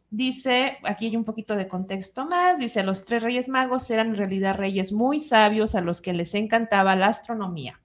Dice, 0.09 0.77
aquí 0.83 1.07
hay 1.07 1.17
un 1.17 1.25
poquito 1.25 1.55
de 1.55 1.67
contexto 1.67 2.25
más, 2.25 2.59
dice, 2.59 2.81
los 2.81 3.03
tres 3.03 3.23
reyes 3.23 3.49
magos 3.49 3.89
eran 3.91 4.07
en 4.07 4.15
realidad 4.15 4.55
reyes 4.55 4.93
muy 4.93 5.19
sabios 5.19 5.75
a 5.75 5.81
los 5.81 5.99
que 5.99 6.13
les 6.13 6.33
encantaba 6.33 6.95
la 6.95 7.07
astronomía. 7.07 7.81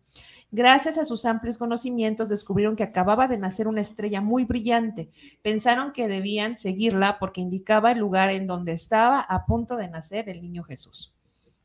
Gracias 0.55 0.99
a 0.99 1.05
sus 1.05 1.25
amplios 1.25 1.59
conocimientos 1.59 2.29
descubrieron 2.29 2.77
que 2.77 2.85
acababa 2.85 3.27
de 3.27 3.39
nacer 3.39 3.67
una 3.67 3.81
estrella 3.81 4.21
muy 4.21 4.45
brillante. 4.45 5.09
Pensaron 5.41 5.93
que 5.93 6.07
debían 6.07 6.57
seguirla 6.57 7.19
porque 7.19 7.41
indicaba 7.41 7.91
el 7.91 7.99
lugar 7.99 8.31
en 8.31 8.47
donde 8.47 8.73
estaba 8.73 9.21
a 9.21 9.47
punto 9.47 9.77
de 9.77 9.89
nacer 9.89 10.29
el 10.29 10.43
niño 10.43 10.63
Jesús. 10.63 11.15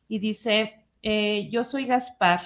Y 0.07 0.19
dice, 0.19 0.87
eh, 1.03 1.49
yo 1.51 1.65
soy 1.65 1.85
Gaspar, 1.85 2.39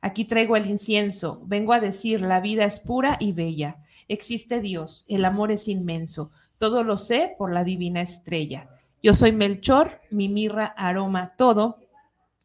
Aquí 0.00 0.24
traigo 0.24 0.56
el 0.56 0.66
incienso, 0.66 1.42
vengo 1.46 1.72
a 1.72 1.80
decir, 1.80 2.20
la 2.20 2.40
vida 2.40 2.64
es 2.64 2.80
pura 2.80 3.16
y 3.18 3.32
bella. 3.32 3.78
Existe 4.08 4.60
Dios, 4.60 5.04
el 5.08 5.24
amor 5.24 5.50
es 5.50 5.68
inmenso, 5.68 6.30
todo 6.58 6.84
lo 6.84 6.96
sé 6.96 7.34
por 7.38 7.52
la 7.52 7.64
divina 7.64 8.02
estrella. 8.02 8.68
Yo 9.02 9.14
soy 9.14 9.32
Melchor, 9.32 10.00
mi 10.10 10.28
mirra 10.28 10.66
aroma 10.66 11.34
todo. 11.36 11.78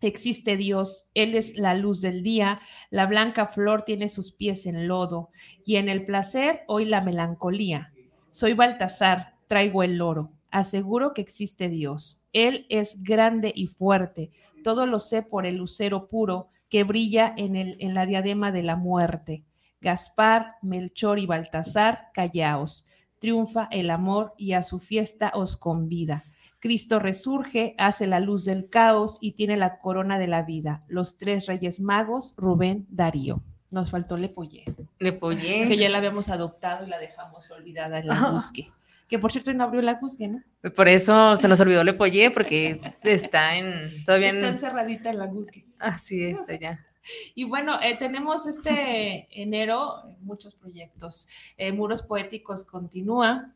Existe 0.02 0.58
Dios, 0.58 1.06
Él 1.14 1.36
es 1.36 1.58
la 1.58 1.76
luz 1.76 2.02
del 2.02 2.24
día, 2.24 2.60
la 2.90 3.06
blanca 3.06 3.48
flor 3.48 3.84
tiene 3.84 4.10
sus 4.10 4.32
pies 4.32 4.66
en 4.66 4.88
lodo, 4.88 5.30
y 5.64 5.76
en 5.76 5.90
el 5.90 6.06
placer 6.06 6.62
hoy 6.68 6.86
la 6.86 7.02
melancolía. 7.02 7.94
Soy 8.32 8.54
Baltasar, 8.54 9.36
traigo 9.48 9.84
el 9.84 10.02
oro, 10.02 10.32
aseguro 10.50 11.14
que 11.14 11.22
existe 11.22 11.70
Dios. 11.70 12.24
Él 12.34 12.66
es 12.70 13.04
grande 13.04 13.52
y 13.56 13.68
fuerte, 13.68 14.32
todo 14.64 14.88
lo 14.88 14.98
sé 15.00 15.22
por 15.22 15.46
el 15.46 15.58
lucero 15.58 16.08
puro, 16.08 16.50
que 16.72 16.86
brilla 16.86 17.34
en, 17.38 17.56
el, 17.56 17.76
en 17.80 17.94
la 17.94 18.08
diadema 18.08 18.52
de 18.54 18.64
la 18.64 18.78
muerte. 18.78 19.44
Gaspar, 19.82 20.56
Melchor 20.62 21.20
y 21.20 21.26
Baltasar, 21.26 22.08
callaos. 22.14 22.88
Triunfa 23.20 23.68
el 23.72 23.92
amor 23.92 24.34
y 24.38 24.54
a 24.54 24.64
su 24.64 24.80
fiesta 24.80 25.32
os 25.36 25.58
convida. 25.58 26.24
Cristo 26.60 26.98
resurge, 26.98 27.76
hace 27.78 28.08
la 28.08 28.22
luz 28.22 28.46
del 28.46 28.70
caos 28.70 29.18
y 29.20 29.34
tiene 29.34 29.58
la 29.58 29.80
corona 29.80 30.18
de 30.18 30.28
la 30.28 30.44
vida. 30.44 30.80
Los 30.88 31.18
tres 31.18 31.46
reyes 31.46 31.82
magos, 31.82 32.34
Rubén, 32.38 32.88
Darío. 32.90 33.44
Nos 33.70 33.90
faltó 33.90 34.16
Lepoyé. 34.16 34.64
Lepoyé. 34.98 35.68
Que 35.68 35.78
ya 35.78 35.90
la 35.90 35.98
habíamos 35.98 36.30
adoptado 36.30 36.86
y 36.86 36.90
la 36.90 37.00
dejamos 37.00 37.52
olvidada 37.52 38.00
en 38.00 38.08
la 38.08 38.32
busque. 38.32 38.72
Que 39.12 39.20
por 39.20 39.30
cierto 39.30 39.54
no 39.54 39.66
abrió 39.66 39.82
la 39.82 39.96
busque, 39.96 40.30
¿no? 40.30 40.42
Por 40.74 40.88
eso 40.88 41.36
se 41.36 41.50
nos 41.50 41.60
olvidó 41.60 41.84
Lepoyé, 41.84 42.32
porque 42.32 42.80
está 43.04 43.58
en. 43.58 43.82
Todavía 44.06 44.30
está 44.30 44.48
encerradita 44.48 45.10
en 45.10 45.18
la 45.18 45.26
busque. 45.26 45.66
Así 45.80 46.24
está 46.24 46.56
ya. 46.56 46.88
Y 47.36 47.44
bueno, 47.44 47.78
eh, 47.82 47.98
tenemos 48.00 48.48
este 48.48 49.28
enero 49.32 49.96
muchos 50.22 50.56
proyectos. 50.56 51.28
Eh, 51.58 51.74
Muros 51.74 52.04
Poéticos 52.04 52.64
continúa. 52.64 53.52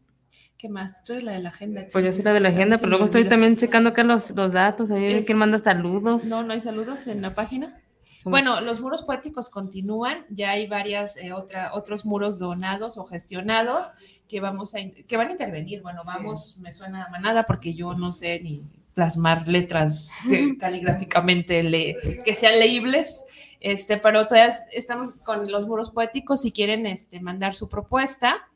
¿Qué 0.58 0.68
más? 0.68 1.06
Tú 1.06 1.14
eres 1.14 1.24
la 1.24 1.32
de 1.32 1.39
la 1.39 1.49
agenda. 1.49 1.88
Pues 1.89 2.03
yo 2.03 2.12
soy 2.12 2.24
la 2.24 2.34
de 2.34 2.41
la 2.41 2.49
agenda, 2.49 2.78
pero 2.78 2.89
luego 2.89 3.06
estoy 3.06 3.24
también 3.24 3.56
checando 3.56 3.91
acá 3.91 4.03
los, 4.03 4.32
los 4.32 4.51
datos. 4.51 4.91
Ahí 4.91 5.24
quién 5.24 5.38
manda 5.38 5.58
saludos. 5.58 6.26
No, 6.26 6.43
no 6.43 6.51
hay 6.51 6.60
saludos 6.60 7.08
en 7.08 7.22
la 7.22 7.34
página. 7.34 7.82
Bueno, 8.26 8.59
los 8.59 8.82
muros 8.82 9.03
poéticos 9.03 9.49
continúan, 9.49 10.26
ya 10.30 10.51
hay 10.51 10.67
varias 10.67 11.15
eh, 11.15 11.32
otra, 11.32 11.71
otros 11.73 12.05
muros 12.05 12.39
donados 12.39 12.97
o 12.97 13.05
gestionados 13.05 13.91
que 14.28 14.41
vamos 14.41 14.73
a 14.73 14.80
que 15.07 15.17
van 15.17 15.28
a 15.28 15.32
intervenir. 15.32 15.82
Bueno, 15.84 16.01
vamos, 16.05 16.57
me 16.59 16.73
suena 16.73 17.05
a 17.05 17.09
manada 17.09 17.43
porque 17.43 17.76
yo 17.76 17.93
no 17.93 18.11
sé 18.11 18.39
ni 18.41 18.67
plasmar 18.95 19.47
letras 19.47 20.09
caligráficamente 20.59 21.61
le, 21.61 21.97
que 22.23 22.34
sean 22.34 22.57
leíbles, 22.57 23.26
este, 23.59 23.97
pero 23.97 24.26
todavía 24.26 24.55
estamos 24.71 25.19
con 25.19 25.43
los 25.51 25.67
muros 25.67 25.91
poéticos, 25.91 26.41
si 26.41 26.51
quieren 26.51 26.88
este, 26.88 27.19
mandar 27.19 27.53
su 27.53 27.69
propuesta, 27.69 28.47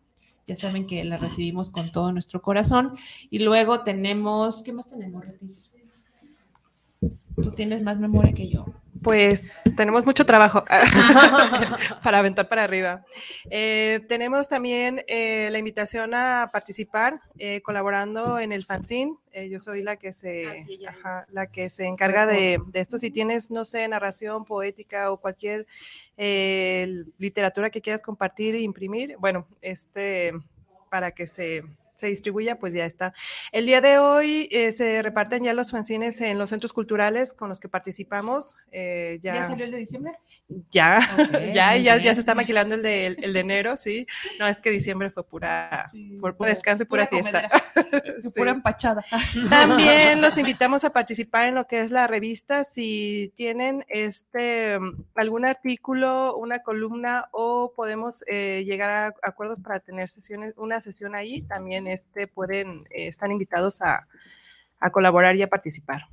ya 0.47 0.55
saben 0.55 0.87
que 0.87 1.03
la 1.03 1.17
recibimos 1.17 1.69
con 1.69 1.91
todo 1.91 2.11
nuestro 2.11 2.41
corazón, 2.41 2.93
y 3.29 3.39
luego 3.39 3.81
tenemos, 3.81 4.63
¿qué 4.63 4.73
más 4.73 4.87
tenemos, 4.87 5.25
Retis? 5.25 5.75
Tú 7.35 7.51
tienes 7.51 7.83
más 7.83 7.99
memoria 7.99 8.33
que 8.33 8.49
yo. 8.49 8.65
Pues 9.01 9.45
tenemos 9.77 10.05
mucho 10.05 10.25
trabajo 10.25 10.65
para 12.03 12.19
aventar 12.19 12.49
para 12.49 12.63
arriba. 12.63 13.05
Eh, 13.49 14.01
tenemos 14.07 14.47
también 14.47 15.03
eh, 15.07 15.49
la 15.51 15.57
invitación 15.57 16.13
a 16.13 16.49
participar 16.51 17.21
eh, 17.37 17.61
colaborando 17.61 18.39
en 18.39 18.51
el 18.51 18.65
fanzine. 18.65 19.15
yo 19.49 19.59
soy 19.59 19.83
la 19.83 19.95
que 19.95 20.11
se, 20.11 20.65
la 21.29 21.47
que 21.47 21.69
se 21.69 21.85
encarga 21.85 22.25
de, 22.25 22.59
de, 22.67 22.79
esto. 22.79 22.97
Si 22.97 23.11
tienes, 23.11 23.51
no 23.51 23.63
sé, 23.63 23.87
narración 23.87 24.43
poética 24.45 25.11
o 25.11 25.17
cualquier 25.17 25.67
literatura 27.17 27.69
que 27.69 27.81
quieras 27.81 28.01
compartir 28.01 28.55
e 28.55 28.61
imprimir, 28.61 29.15
bueno, 29.19 29.47
este, 29.61 30.33
para 30.89 31.11
que 31.11 31.27
se 31.27 31.63
se 31.99 32.07
distribuya, 32.07 32.57
pues 32.57 32.73
ya 32.73 32.85
está. 32.85 33.13
El 33.51 33.65
día 33.65 33.81
de 33.81 33.97
hoy 33.97 34.47
eh, 34.51 34.71
se 34.71 35.01
reparten 35.01 35.43
ya 35.43 35.53
los 35.53 35.71
fanzines 35.71 36.21
en 36.21 36.37
los 36.37 36.49
centros 36.49 36.73
culturales 36.73 37.33
con 37.33 37.49
los 37.49 37.59
que 37.59 37.69
participamos. 37.69 38.55
Eh, 38.71 39.19
ya, 39.21 39.47
salió 39.47 39.65
el 39.65 39.71
de 39.71 39.77
diciembre? 39.77 40.13
Ya, 40.71 40.99
ya, 41.53 41.75
ya, 41.77 41.97
ya, 41.97 42.13
se 42.13 42.19
está 42.19 42.35
maquilando 42.35 42.75
el 42.75 42.81
de, 42.81 43.07
el, 43.07 43.33
de 43.33 43.39
enero, 43.39 43.75
sí. 43.75 44.07
No, 44.39 44.47
es 44.47 44.61
que 44.61 44.69
diciembre 44.69 45.11
fue 45.11 45.25
pura, 45.25 45.85
descanso 46.39 46.83
y 46.83 46.85
pura, 46.85 47.07
fiesta. 47.07 47.49
Pura 48.35 48.51
empachada. 48.51 49.03
También 49.49 50.21
los 50.21 50.37
invitamos 50.37 50.83
a 50.83 50.91
participar 50.91 51.47
en 51.47 51.55
lo 51.55 51.67
que 51.67 51.81
es 51.81 51.91
la 51.91 52.07
revista. 52.07 52.63
Si 52.63 53.33
tienen 53.35 53.85
este 53.89 54.77
algún 55.15 55.45
artículo, 55.45 56.35
una 56.37 56.59
columna 56.59 57.27
o 57.31 57.73
podemos 57.75 58.23
eh, 58.27 58.63
llegar 58.65 58.89
a 58.89 59.13
acuerdos 59.23 59.59
para 59.59 59.79
tener 59.79 60.09
sesiones, 60.09 60.53
una 60.57 60.81
sesión 60.81 61.15
ahí, 61.15 61.41
también 61.41 61.87
este, 61.89 62.27
pueden, 62.27 62.85
eh, 62.89 63.07
están 63.07 63.31
invitados 63.31 63.81
a, 63.81 64.07
colaborar 64.93 65.35
y 65.35 65.41
a 65.41 65.49
participar. 65.49 66.03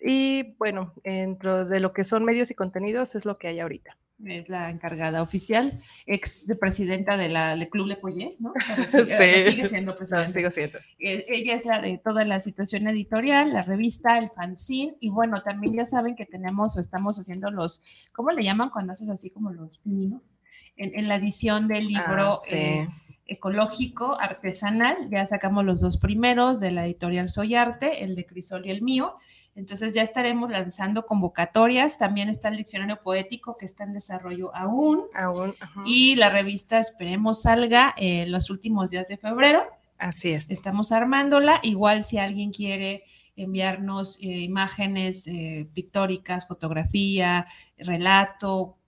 Y 0.00 0.54
bueno, 0.58 0.92
dentro 1.02 1.64
de 1.64 1.80
lo 1.80 1.92
que 1.92 2.04
son 2.04 2.24
medios 2.24 2.50
y 2.50 2.54
contenidos 2.54 3.16
es 3.16 3.24
lo 3.24 3.36
que 3.36 3.48
hay 3.48 3.58
ahorita. 3.58 3.96
Es 4.24 4.48
la 4.48 4.70
encargada 4.70 5.20
oficial, 5.20 5.80
ex 6.06 6.46
presidenta 6.60 7.16
de 7.16 7.28
la 7.28 7.56
Club 7.70 7.88
Le 7.88 7.96
Poyet, 7.96 8.36
¿no? 8.38 8.52
Sigue, 8.86 9.68
siendo 9.68 9.96
presidenta. 9.96 10.28
sigo 10.28 10.50
siendo. 10.50 10.78
Eh, 11.00 11.24
ella 11.28 11.56
es 11.56 11.64
la 11.64 11.80
de 11.80 11.98
toda 11.98 12.24
la 12.24 12.40
situación 12.40 12.86
editorial, 12.86 13.52
la 13.52 13.62
revista, 13.62 14.18
el 14.18 14.30
fanzine, 14.30 14.96
y 15.00 15.10
bueno, 15.10 15.42
también 15.42 15.74
ya 15.74 15.86
saben 15.86 16.14
que 16.14 16.26
tenemos 16.26 16.76
o 16.76 16.80
estamos 16.80 17.18
haciendo 17.18 17.50
los, 17.50 18.08
¿cómo 18.12 18.30
le 18.30 18.44
llaman 18.44 18.70
cuando 18.70 18.92
haces 18.92 19.10
así 19.10 19.30
como 19.30 19.50
los 19.50 19.78
pininos? 19.78 20.38
En, 20.76 21.08
la 21.08 21.16
edición 21.16 21.66
del 21.66 21.88
libro. 21.88 22.34
Ah, 22.34 22.38
eh, 22.50 22.88
ecológico, 23.32 24.18
artesanal. 24.20 25.08
Ya 25.10 25.26
sacamos 25.26 25.64
los 25.64 25.80
dos 25.80 25.96
primeros 25.96 26.60
de 26.60 26.70
la 26.70 26.86
editorial 26.86 27.28
Soy 27.28 27.54
Arte, 27.54 28.04
el 28.04 28.14
de 28.14 28.26
Crisol 28.26 28.66
y 28.66 28.70
el 28.70 28.82
mío. 28.82 29.16
Entonces 29.54 29.94
ya 29.94 30.02
estaremos 30.02 30.50
lanzando 30.50 31.06
convocatorias. 31.06 31.98
También 31.98 32.28
está 32.28 32.48
el 32.48 32.56
diccionario 32.56 33.02
poético 33.02 33.56
que 33.56 33.66
está 33.66 33.84
en 33.84 33.92
desarrollo 33.92 34.54
aún. 34.54 35.02
Aún. 35.14 35.54
Y 35.84 36.16
la 36.16 36.28
revista 36.30 36.78
esperemos 36.78 37.42
salga 37.42 37.94
en 37.96 38.30
los 38.32 38.50
últimos 38.50 38.90
días 38.90 39.08
de 39.08 39.16
febrero. 39.16 39.62
Así 39.98 40.30
es. 40.30 40.50
Estamos 40.50 40.90
armándola. 40.90 41.60
Igual 41.62 42.02
si 42.02 42.18
alguien 42.18 42.50
quiere 42.50 43.04
enviarnos 43.36 44.18
eh, 44.20 44.40
imágenes 44.40 45.26
eh, 45.28 45.68
pictóricas, 45.72 46.48
fotografía, 46.48 47.46
relato, 47.78 48.78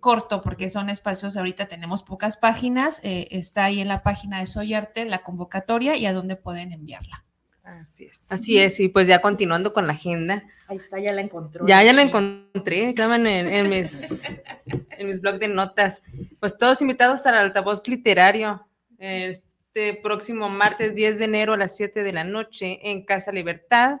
corto 0.00 0.42
porque 0.42 0.68
son 0.68 0.90
espacios, 0.90 1.36
ahorita 1.36 1.68
tenemos 1.68 2.02
pocas 2.02 2.36
páginas, 2.36 3.00
eh, 3.02 3.28
está 3.30 3.64
ahí 3.64 3.80
en 3.80 3.88
la 3.88 4.02
página 4.02 4.40
de 4.40 4.46
Soy 4.46 4.74
Arte 4.74 5.04
la 5.04 5.22
convocatoria 5.22 5.96
y 5.96 6.06
a 6.06 6.12
dónde 6.12 6.36
pueden 6.36 6.72
enviarla. 6.72 7.24
Así 7.62 8.04
es. 8.04 8.32
Así 8.32 8.58
es, 8.58 8.80
y 8.80 8.88
pues 8.88 9.06
ya 9.06 9.20
continuando 9.20 9.72
con 9.72 9.86
la 9.86 9.92
agenda. 9.92 10.44
Ahí 10.66 10.76
está, 10.76 10.98
ya 10.98 11.12
la 11.12 11.20
encontró. 11.20 11.66
Ya, 11.66 11.82
ya 11.82 11.92
la 11.92 12.02
encontré, 12.02 12.88
estaban 12.88 13.26
en, 13.26 13.70
mis, 13.70 14.24
en 14.66 15.06
mis 15.06 15.20
blogs 15.20 15.38
de 15.38 15.48
notas. 15.48 16.02
Pues 16.40 16.58
todos 16.58 16.82
invitados 16.82 17.26
al 17.26 17.36
altavoz 17.36 17.86
literario 17.86 18.66
este 18.98 20.00
próximo 20.02 20.48
martes 20.48 20.94
10 20.94 21.18
de 21.18 21.24
enero 21.24 21.52
a 21.52 21.56
las 21.56 21.76
7 21.76 22.02
de 22.02 22.12
la 22.12 22.24
noche 22.24 22.90
en 22.90 23.04
Casa 23.04 23.30
Libertad, 23.30 23.98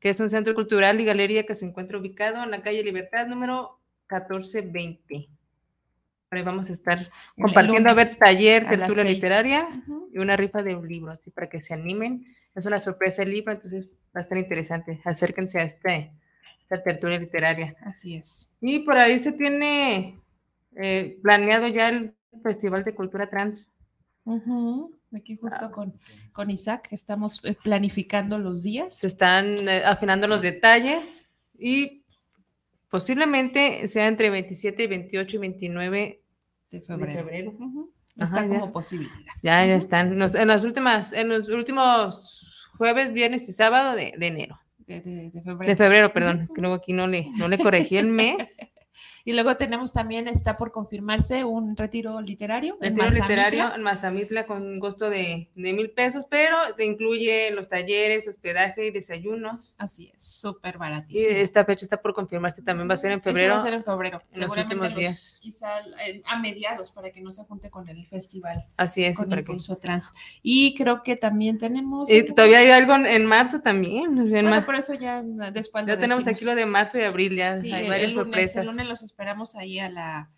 que 0.00 0.08
es 0.08 0.18
un 0.20 0.30
centro 0.30 0.54
cultural 0.54 1.00
y 1.00 1.04
galería 1.04 1.44
que 1.44 1.54
se 1.54 1.66
encuentra 1.66 1.98
ubicado 1.98 2.42
en 2.42 2.50
la 2.50 2.62
calle 2.62 2.82
Libertad 2.82 3.26
número 3.26 3.78
14-20. 4.08 5.28
ahí 6.30 6.42
vamos 6.42 6.70
a 6.70 6.72
estar 6.72 7.06
compartiendo 7.36 7.90
a 7.90 7.94
ver 7.94 8.14
taller, 8.16 8.68
tertulia 8.68 9.04
literaria 9.04 9.68
y 10.12 10.18
una 10.18 10.36
rifa 10.36 10.62
de 10.62 10.74
un 10.74 10.88
libro, 10.88 11.12
así 11.12 11.30
para 11.30 11.48
que 11.48 11.60
se 11.60 11.74
animen. 11.74 12.26
Es 12.54 12.66
una 12.66 12.78
sorpresa 12.78 13.22
el 13.22 13.30
libro, 13.30 13.52
entonces 13.52 13.88
va 14.14 14.20
a 14.20 14.22
estar 14.22 14.38
interesante. 14.38 15.00
Acérquense 15.04 15.58
a 15.58 15.64
este, 15.64 16.12
esta 16.60 16.82
tertulia 16.82 17.18
literaria. 17.18 17.76
Así 17.82 18.16
es. 18.16 18.54
Y 18.60 18.80
por 18.80 18.98
ahí 18.98 19.18
se 19.18 19.32
tiene 19.32 20.20
eh, 20.76 21.18
planeado 21.22 21.68
ya 21.68 21.88
el 21.88 22.14
Festival 22.42 22.84
de 22.84 22.94
Cultura 22.94 23.28
Trans. 23.28 23.68
Aquí 25.14 25.36
justo 25.36 25.58
ah. 25.60 25.70
con, 25.70 25.94
con 26.32 26.50
Isaac 26.50 26.88
estamos 26.92 27.44
eh, 27.44 27.56
planificando 27.62 28.38
los 28.38 28.62
días. 28.62 28.94
Se 28.96 29.06
están 29.06 29.68
eh, 29.68 29.82
afinando 29.84 30.26
los 30.26 30.40
detalles 30.40 31.32
y 31.58 32.01
Posiblemente 32.92 33.88
sea 33.88 34.06
entre 34.06 34.28
27 34.28 34.82
y 34.82 34.86
28 34.86 35.36
y 35.36 35.38
29 35.38 36.22
de 36.70 36.80
febrero. 36.82 37.58
Está 38.18 38.46
como 38.46 38.70
posibilidad. 38.70 39.14
Ya, 39.42 39.64
ya 39.64 39.76
están. 39.76 40.12
en 40.12 40.48
las 40.48 40.62
últimas, 40.62 41.14
en 41.14 41.30
los 41.30 41.48
últimos 41.48 42.68
jueves, 42.76 43.14
viernes 43.14 43.48
y 43.48 43.54
sábado 43.54 43.96
de, 43.96 44.12
enero. 44.20 44.60
De, 44.80 45.00
febrero. 45.00 45.70
De 45.70 45.74
febrero, 45.74 46.12
perdón. 46.12 46.42
Es 46.42 46.52
que 46.52 46.60
luego 46.60 46.76
aquí 46.76 46.92
no 46.92 47.06
le, 47.06 47.30
no 47.38 47.48
le 47.48 47.56
corregí 47.56 47.96
el 47.96 48.08
mes. 48.08 48.58
Y 49.24 49.32
luego 49.32 49.56
tenemos 49.56 49.92
también, 49.92 50.28
está 50.28 50.56
por 50.56 50.72
confirmarse 50.72 51.44
un 51.44 51.76
retiro 51.76 52.20
literario. 52.20 52.76
Retiro 52.80 53.10
literario 53.10 53.74
en 53.74 53.82
Mazamitla 53.82 54.44
con 54.44 54.62
un 54.62 54.80
costo 54.80 55.10
de, 55.10 55.48
mil 55.54 55.90
pesos, 55.90 56.26
pero 56.28 56.56
te 56.76 56.84
incluye 56.84 57.50
los 57.50 57.68
talleres, 57.68 58.28
hospedaje 58.28 58.86
y 58.86 58.90
desayunos. 58.90 59.74
Así 59.78 60.12
es, 60.14 60.24
súper 60.24 60.78
baratísimo. 60.78 61.36
Y 61.36 61.40
esta 61.40 61.64
fecha 61.64 61.84
está 61.84 62.00
por 62.00 62.12
confirmarse, 62.12 62.62
también 62.62 62.88
va 62.88 62.94
a 62.94 62.98
ser 62.98 63.12
en 63.12 63.20
febrero. 63.20 63.54
va 63.54 63.60
a 63.60 63.64
ser 63.64 63.74
en 63.74 63.84
febrero, 63.84 64.22
en 64.32 64.40
los 64.40 64.56
últimos 64.56 64.94
días. 64.94 65.38
Quizá 65.40 65.68
a 66.26 66.38
mediados 66.38 66.90
para 66.90 67.10
que 67.10 67.20
no 67.20 67.32
se 67.32 67.44
junte 67.44 67.70
con 67.70 67.88
el 67.88 68.06
festival. 68.06 68.64
Así 68.76 69.04
es. 69.04 69.16
Con 69.16 69.32
Impulso 69.32 69.76
Trans. 69.76 70.12
Y 70.42 70.74
creo 70.74 71.02
que 71.02 71.16
también 71.16 71.58
tenemos... 71.58 72.10
Y 72.10 72.24
todavía 72.24 72.58
hay 72.58 72.70
algo 72.70 72.94
en 72.94 73.26
marzo 73.26 73.60
también. 73.60 74.14
bueno, 74.14 74.64
por 74.64 74.76
eso 74.76 74.94
ya 74.94 75.22
después 75.22 75.86
Ya 75.86 75.98
tenemos 75.98 76.26
aquí 76.26 76.44
lo 76.44 76.54
de 76.54 76.66
marzo 76.66 76.98
y 76.98 77.02
abril, 77.02 77.36
ya 77.36 77.52
hay 77.52 77.88
varias 77.88 78.12
sorpresas 78.12 78.66
los 78.92 79.02
esperamos 79.12 79.56
ahí 79.56 79.78
a 79.78 79.90
la, 79.90 80.30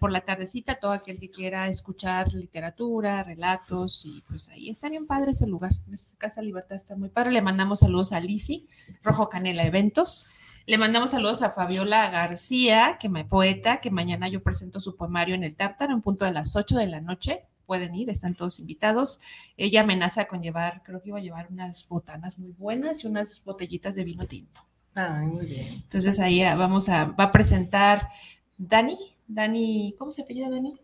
por 0.00 0.10
la 0.10 0.22
tardecita, 0.22 0.80
todo 0.80 0.92
aquel 0.92 1.20
que 1.20 1.30
quiera 1.30 1.68
escuchar 1.68 2.32
literatura, 2.32 3.22
relatos, 3.22 4.06
y 4.06 4.22
pues 4.26 4.48
ahí 4.48 4.70
está 4.70 4.88
bien 4.88 5.06
padre 5.06 5.32
ese 5.32 5.46
lugar. 5.46 5.72
Casa 6.16 6.40
Libertad 6.40 6.76
está 6.76 6.96
muy 6.96 7.10
padre. 7.10 7.32
Le 7.32 7.42
mandamos 7.42 7.80
saludos 7.80 8.12
a 8.12 8.20
Lisi, 8.20 8.66
Rojo 9.02 9.28
Canela 9.28 9.64
Eventos. 9.64 10.26
Le 10.64 10.78
mandamos 10.78 11.10
saludos 11.10 11.42
a 11.42 11.50
Fabiola 11.50 12.08
García, 12.08 12.96
que 12.98 13.10
me 13.10 13.26
poeta, 13.26 13.82
que 13.82 13.90
mañana 13.90 14.28
yo 14.28 14.42
presento 14.42 14.80
su 14.80 14.96
poemario 14.96 15.34
en 15.34 15.44
el 15.44 15.56
Tártaro 15.56 15.92
en 15.92 16.00
punto 16.00 16.24
de 16.24 16.32
las 16.32 16.56
8 16.56 16.78
de 16.78 16.86
la 16.86 17.02
noche. 17.02 17.44
Pueden 17.66 17.94
ir, 17.94 18.08
están 18.08 18.34
todos 18.34 18.60
invitados. 18.60 19.20
Ella 19.58 19.82
amenaza 19.82 20.26
con 20.26 20.42
llevar, 20.42 20.82
creo 20.84 21.02
que 21.02 21.10
iba 21.10 21.18
a 21.18 21.22
llevar 21.22 21.48
unas 21.50 21.86
botanas 21.86 22.38
muy 22.38 22.52
buenas 22.52 23.04
y 23.04 23.08
unas 23.08 23.44
botellitas 23.44 23.94
de 23.94 24.04
vino 24.04 24.26
tinto. 24.26 24.69
Ay, 24.94 25.26
muy 25.26 25.46
bien. 25.46 25.66
Entonces 25.82 26.18
ahí 26.20 26.42
ah, 26.42 26.54
vamos 26.54 26.88
a, 26.88 27.06
va 27.06 27.24
a 27.24 27.32
presentar 27.32 28.08
Dani, 28.56 28.98
Dani, 29.26 29.94
¿cómo 29.98 30.12
se 30.12 30.22
apellida 30.22 30.50
Dani? 30.50 30.74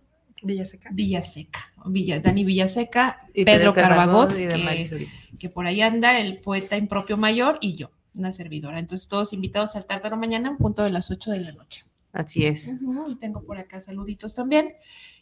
Villaseca. 0.43 0.91
Villaseca, 0.93 1.61
Villa, 1.87 2.21
Dani 2.21 2.45
Villaseca, 2.45 3.29
y 3.35 3.45
Pedro, 3.45 3.75
Carbagot, 3.75 4.33
que, 4.33 5.09
que, 5.39 5.49
por 5.49 5.67
ahí 5.67 5.81
anda, 5.81 6.21
el 6.21 6.41
poeta 6.41 6.77
impropio 6.77 7.17
mayor, 7.17 7.59
y 7.61 7.75
yo, 7.75 7.91
una 8.17 8.33
servidora. 8.33 8.79
Entonces, 8.79 9.09
todos 9.09 9.33
invitados 9.33 9.77
al 9.77 9.87
Tártaro 9.87 10.17
mañana, 10.17 10.51
en 10.51 10.57
punto 10.59 10.85
de 10.85 10.91
las 10.91 11.11
8 11.11 11.31
de 11.31 11.41
la 11.41 11.53
noche. 11.53 11.85
Así 12.13 12.47
es. 12.47 12.71
y 13.09 13.17
tengo 13.17 13.43
por 13.43 13.59
acá 13.59 13.81
saluditos 13.81 14.35
también. 14.35 14.75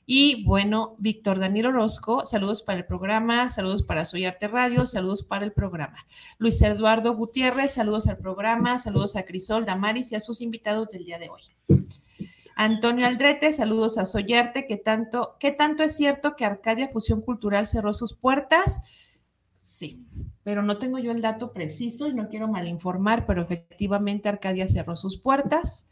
Y 0.07 0.45
bueno, 0.45 0.97
Víctor 0.99 1.39
Daniel 1.39 1.67
Orozco, 1.67 2.27
saludos 2.27 2.61
para 2.61 2.79
el 2.79 2.85
programa, 2.85 3.49
saludos 3.49 3.83
para 3.83 4.05
Soy 4.05 4.27
Arte 4.27 4.49
Radio, 4.49 4.85
saludos 4.85 5.23
para 5.23 5.47
el 5.47 5.53
programa. 5.53 5.97
Luis 6.39 6.61
Eduardo 6.61 7.17
Gutiérrez, 7.17 7.73
saludos 7.73 8.07
al 8.09 8.19
programa, 8.19 8.79
saludos 8.79 9.17
a 9.17 9.25
Crisol, 9.25 9.65
Damaris 9.65 10.13
y 10.13 10.17
a 10.17 10.21
sus 10.21 10.43
invitados 10.43 10.91
del 10.91 11.07
día 11.07 11.19
de 11.19 11.31
hoy. 11.31 11.43
Antonio 12.55 13.07
Aldrete, 13.07 13.53
saludos 13.53 13.97
a 13.97 14.05
Soy 14.05 14.35
Arte, 14.35 14.67
¿qué 14.67 14.77
tanto, 14.77 15.37
¿qué 15.41 15.53
tanto 15.53 15.83
es 15.83 15.97
cierto 15.97 16.37
que 16.37 16.45
Arcadia 16.45 16.89
Fusión 16.89 17.23
Cultural 17.23 17.67
cerró 17.67 17.95
sus 17.95 18.15
puertas? 18.15 18.83
Sí, 19.57 20.05
pero 20.43 20.63
no 20.63 20.77
tengo 20.77 20.99
yo 20.99 21.13
el 21.13 21.23
dato 21.23 21.53
preciso 21.55 22.09
y 22.09 22.15
no 22.15 22.29
quiero 22.29 22.47
malinformar, 22.47 23.25
pero 23.25 23.43
efectivamente 23.43 24.29
Arcadia 24.29 24.69
cerró 24.69 24.95
sus 24.97 25.17
puertas 25.17 25.87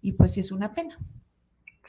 y 0.00 0.12
pues 0.12 0.32
sí 0.32 0.40
es 0.40 0.52
una 0.52 0.72
pena. 0.72 0.96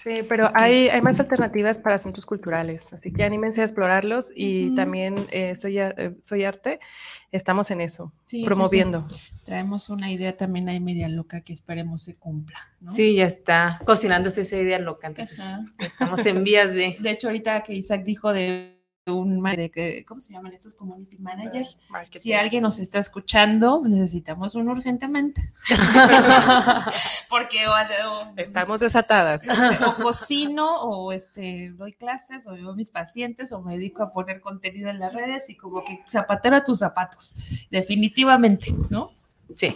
Sí, 0.02 0.24
pero 0.28 0.50
hay, 0.54 0.88
hay 0.88 1.02
más 1.02 1.20
alternativas 1.20 1.78
para 1.78 1.98
centros 1.98 2.26
culturales, 2.26 2.94
así 2.94 3.12
que 3.12 3.26
anímense 3.26 3.62
a 3.62 3.66
explorarlos 3.66 4.32
y 4.34 4.74
también 4.74 5.28
eh, 5.30 5.56
soy, 5.56 5.78
eh, 5.78 6.16
soy 6.22 6.46
Arte, 6.46 6.80
estamos 7.34 7.70
en 7.70 7.82
eso, 7.82 8.14
promoviendo. 8.46 9.06
Traemos 9.44 9.90
una 9.90 10.10
idea 10.10 10.38
también 10.38 10.70
ahí 10.70 10.80
media 10.80 11.10
loca 11.10 11.42
que 11.42 11.52
esperemos 11.52 12.04
se 12.04 12.16
cumpla. 12.16 12.60
¿no? 12.80 12.92
Sí, 12.92 13.16
ya 13.16 13.26
está 13.26 13.82
cocinándose 13.86 14.42
esa 14.44 14.56
idea 14.56 14.80
loca, 14.80 15.08
entonces 15.08 15.42
estamos 15.80 16.26
en 16.26 16.46
vías 16.46 16.74
de... 16.74 16.98
De 17.02 17.12
hecho, 17.12 17.28
ahorita 17.28 17.62
que 17.64 17.74
Isaac 17.74 18.06
dijo 18.06 18.32
de 18.32 18.79
un 19.08 19.42
de, 19.44 20.06
¿cómo 20.08 20.22
se 20.22 20.34
llaman 20.34 20.54
estos 20.54 20.76
community 20.76 21.18
manager? 21.18 21.66
Si 22.18 22.34
alguien 22.34 22.64
nos 22.64 22.80
está 22.80 23.00
escuchando, 23.00 23.82
necesitamos 23.86 24.56
uno 24.56 24.72
urgentemente. 24.72 25.42
Porque 27.30 27.66
estamos 28.38 28.80
desatadas. 28.80 29.44
O 29.86 29.96
cocino, 29.96 30.82
o 30.82 31.12
este, 31.12 31.72
doy 31.72 31.94
clases, 31.94 32.48
o 32.48 32.54
veo 32.54 32.72
a 32.72 32.76
mis 32.76 32.90
pacientes, 32.90 33.52
o 33.52 33.62
me 33.62 33.74
dedico 33.74 34.04
a 34.04 34.12
poner 34.12 34.42
contenido 34.42 34.90
en 34.90 35.00
las 35.00 35.14
redes 35.14 35.50
y 35.50 35.58
como 35.58 35.84
que 35.84 36.04
zapatero 36.10 36.58
a 36.58 36.64
tus 36.64 36.80
zapatos, 36.80 37.68
definitivamente, 37.72 38.74
¿no? 38.90 39.12
Sí, 39.52 39.76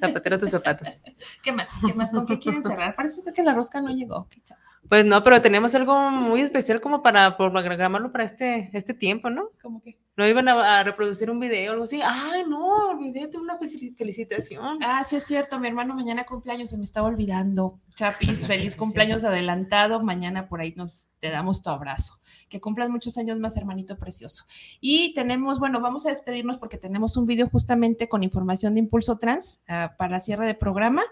zapatero 0.00 0.36
a 0.36 0.38
tus 0.38 0.50
zapatos. 0.50 0.88
¿Qué 1.42 1.52
más? 1.52 1.68
¿Qué 1.84 1.92
más? 1.92 2.12
¿Con 2.12 2.24
qué 2.26 2.38
quieren 2.38 2.62
cerrar? 2.62 2.96
Parece 2.96 3.32
que 3.32 3.42
la 3.42 3.52
rosca 3.52 3.80
no 3.80 3.90
llegó. 3.90 4.26
Qué 4.30 4.40
pues 4.88 5.04
no, 5.04 5.22
pero 5.24 5.42
tenemos 5.42 5.74
algo 5.74 6.10
muy 6.10 6.40
especial 6.40 6.80
como 6.80 7.02
para 7.02 7.36
programarlo 7.36 8.12
para 8.12 8.24
este, 8.24 8.70
este 8.72 8.94
tiempo, 8.94 9.30
¿no? 9.30 9.50
¿Cómo 9.62 9.82
que? 9.82 9.98
No 10.16 10.26
iban 10.26 10.48
a, 10.48 10.82
reproducir 10.82 11.30
un 11.30 11.38
video 11.38 11.70
o 11.70 11.72
algo 11.74 11.84
así. 11.84 12.00
Ay, 12.02 12.44
no, 12.48 12.88
olvidé, 12.88 13.28
tengo 13.28 13.44
una 13.44 13.58
felicitación. 13.58 14.78
Ah, 14.82 15.04
sí 15.04 15.16
es 15.16 15.24
cierto, 15.24 15.60
mi 15.60 15.68
hermano 15.68 15.94
mañana 15.94 16.24
cumpleaños, 16.24 16.70
se 16.70 16.78
me 16.78 16.84
estaba 16.84 17.08
olvidando. 17.08 17.78
Chapis, 17.96 18.46
feliz 18.46 18.76
cumpleaños 18.76 19.24
adelantado. 19.24 20.02
Mañana 20.02 20.48
por 20.48 20.60
ahí 20.60 20.72
nos 20.74 21.08
te 21.18 21.28
damos 21.28 21.62
tu 21.62 21.68
abrazo. 21.68 22.14
Que 22.48 22.62
cumplas 22.62 22.88
muchos 22.88 23.18
años 23.18 23.38
más, 23.38 23.58
hermanito 23.58 23.98
precioso. 23.98 24.44
Y 24.80 25.12
tenemos, 25.12 25.58
bueno, 25.58 25.80
vamos 25.80 26.06
a 26.06 26.08
despedirnos 26.08 26.56
porque 26.56 26.78
tenemos 26.78 27.18
un 27.18 27.26
video 27.26 27.48
justamente 27.48 28.08
con 28.08 28.22
información 28.22 28.72
de 28.72 28.80
Impulso 28.80 29.18
Trans 29.18 29.60
uh, 29.68 29.94
para 29.98 30.20
cierre 30.20 30.46
de 30.46 30.54
programa. 30.54 31.02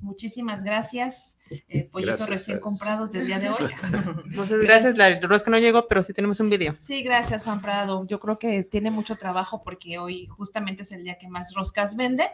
Muchísimas 0.00 0.64
gracias. 0.64 1.38
Eh, 1.68 1.88
pollitos 1.90 2.28
recién 2.28 2.58
comprados 2.58 3.12
del 3.12 3.26
día 3.26 3.38
de 3.38 3.50
hoy. 3.50 3.70
Muchas 4.34 4.58
gracias. 4.60 4.96
La 4.96 5.20
rosca 5.20 5.50
no 5.50 5.58
llegó, 5.58 5.88
pero 5.88 6.02
sí 6.02 6.14
tenemos 6.14 6.40
un 6.40 6.48
video. 6.48 6.74
Sí, 6.78 7.02
gracias, 7.02 7.42
Juan 7.42 7.60
Prado. 7.60 8.06
Yo 8.06 8.18
creo 8.18 8.38
que 8.38 8.62
tiene 8.62 8.90
mucho 8.90 9.16
trabajo 9.16 9.62
porque 9.62 9.98
hoy 9.98 10.26
justamente 10.26 10.82
es 10.82 10.92
el 10.92 11.04
día 11.04 11.18
que 11.18 11.28
más 11.28 11.54
roscas 11.54 11.96
vende. 11.96 12.30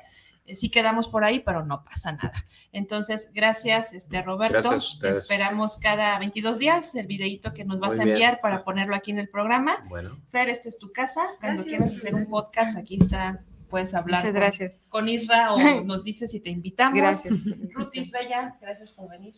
Eh, 0.47 0.55
sí 0.55 0.71
quedamos 0.71 1.09
por 1.09 1.25
ahí, 1.25 1.41
pero 1.41 1.65
no 1.65 1.83
pasa 1.83 2.13
nada. 2.13 2.33
Entonces, 2.73 3.33
gracias, 3.35 3.93
este 3.93 4.23
Roberto. 4.23 4.71
Gracias 4.71 5.03
Esperamos 5.03 5.77
cada 5.79 6.19
22 6.21 6.59
días 6.59 6.95
el 6.95 7.07
videito 7.07 7.53
que 7.53 7.65
nos 7.65 7.81
vas 7.81 7.99
a 7.99 8.05
enviar 8.05 8.41
para 8.41 8.63
ponerlo 8.63 8.95
aquí 8.95 9.11
en 9.11 9.19
el 9.19 9.29
programa. 9.29 9.77
Bueno. 9.89 10.11
Fer, 10.29 10.49
esta 10.51 10.69
es 10.69 10.79
tu 10.79 10.93
casa. 10.93 11.23
Cuando 11.41 11.65
quieras 11.65 11.97
hacer 11.97 12.15
un 12.15 12.27
podcast, 12.27 12.77
aquí 12.77 12.99
está 13.01 13.43
puedes 13.69 13.95
hablar 13.95 14.21
Muchas 14.21 14.35
gracias. 14.35 14.81
Con, 14.89 15.09
Isra 15.09 15.53
o 15.53 15.59
nos 15.85 16.05
dices 16.05 16.31
si 16.31 16.41
te 16.41 16.51
invitamos. 16.51 16.99
Gracias. 16.99 17.35
Rutis 17.73 18.11
Bella, 18.11 18.57
gracias 18.61 18.91
por 18.91 19.11
venir. 19.11 19.35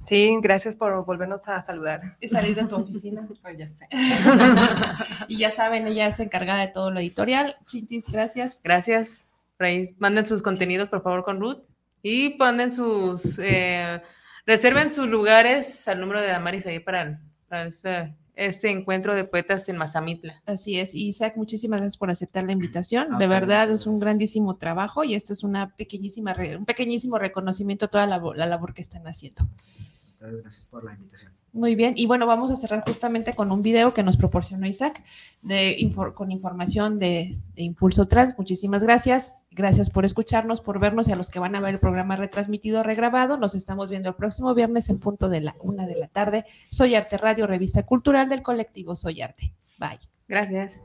Sí, 0.00 0.36
gracias 0.40 0.76
por 0.76 1.04
volvernos 1.04 1.48
a 1.48 1.60
saludar. 1.62 2.16
Y 2.20 2.28
salir 2.28 2.54
de 2.54 2.64
tu 2.64 2.76
oficina. 2.76 3.26
Pues 3.42 3.56
ya 3.56 3.66
sé. 3.68 3.86
y 5.28 5.38
ya 5.38 5.50
saben, 5.50 5.86
ella 5.86 6.06
es 6.08 6.20
encargada 6.20 6.60
de 6.60 6.68
todo 6.68 6.90
lo 6.90 7.00
editorial. 7.00 7.56
Chintis, 7.66 8.08
gracias. 8.10 8.60
Gracias. 8.62 9.30
manden 9.98 10.26
sus 10.26 10.42
contenidos, 10.42 10.88
por 10.88 11.02
favor, 11.02 11.24
con 11.24 11.40
Ruth. 11.40 11.62
Y 12.02 12.30
ponen 12.30 12.72
sus, 12.72 13.38
eh, 13.38 14.02
reserven 14.46 14.90
sus 14.90 15.06
lugares 15.06 15.88
al 15.88 16.00
número 16.00 16.20
de 16.20 16.28
Damaris 16.28 16.66
ahí 16.66 16.80
para, 16.80 17.20
para 17.48 17.66
este 17.66 18.14
este 18.40 18.70
encuentro 18.70 19.14
de 19.14 19.24
poetas 19.24 19.68
en 19.68 19.76
Mazamitla. 19.76 20.42
Así 20.46 20.78
es. 20.78 20.94
Isaac, 20.94 21.36
muchísimas 21.36 21.80
gracias 21.80 21.98
por 21.98 22.10
aceptar 22.10 22.44
la 22.44 22.52
invitación. 22.52 23.18
De 23.18 23.26
verdad 23.26 23.70
es 23.70 23.86
un 23.86 23.98
grandísimo 23.98 24.56
trabajo 24.56 25.04
y 25.04 25.14
esto 25.14 25.32
es 25.32 25.42
una 25.42 25.74
pequeñísima, 25.76 26.34
un 26.58 26.64
pequeñísimo 26.64 27.18
reconocimiento 27.18 27.86
a 27.86 27.88
toda 27.88 28.06
la, 28.06 28.18
la 28.34 28.46
labor 28.46 28.72
que 28.72 28.82
están 28.82 29.06
haciendo. 29.06 29.46
Gracias 30.20 30.66
por 30.70 30.84
la 30.84 30.94
invitación. 30.94 31.32
Muy 31.52 31.74
bien, 31.74 31.94
y 31.96 32.06
bueno, 32.06 32.26
vamos 32.26 32.50
a 32.52 32.56
cerrar 32.56 32.84
justamente 32.86 33.34
con 33.34 33.50
un 33.50 33.60
video 33.60 33.92
que 33.92 34.04
nos 34.04 34.16
proporcionó 34.16 34.66
Isaac 34.66 35.02
de, 35.42 35.92
con 36.14 36.30
información 36.30 36.98
de, 36.98 37.38
Impulso 37.56 38.06
Trans. 38.06 38.34
Muchísimas 38.38 38.84
gracias. 38.84 39.34
Gracias 39.52 39.90
por 39.90 40.04
escucharnos, 40.04 40.60
por 40.60 40.78
vernos 40.78 41.08
y 41.08 41.12
a 41.12 41.16
los 41.16 41.28
que 41.28 41.40
van 41.40 41.56
a 41.56 41.60
ver 41.60 41.74
el 41.74 41.80
programa 41.80 42.14
retransmitido, 42.14 42.84
regrabado. 42.84 43.36
Nos 43.36 43.56
estamos 43.56 43.90
viendo 43.90 44.08
el 44.08 44.14
próximo 44.14 44.54
viernes 44.54 44.88
en 44.90 45.00
punto 45.00 45.28
de 45.28 45.40
la 45.40 45.56
una 45.60 45.86
de 45.86 45.96
la 45.96 46.06
tarde. 46.06 46.44
Soy 46.70 46.94
Arte 46.94 47.18
Radio, 47.18 47.48
revista 47.48 47.82
cultural 47.84 48.28
del 48.28 48.42
colectivo 48.42 48.94
Soy 48.94 49.22
Arte. 49.22 49.52
Bye. 49.78 49.98
Gracias. 50.28 50.80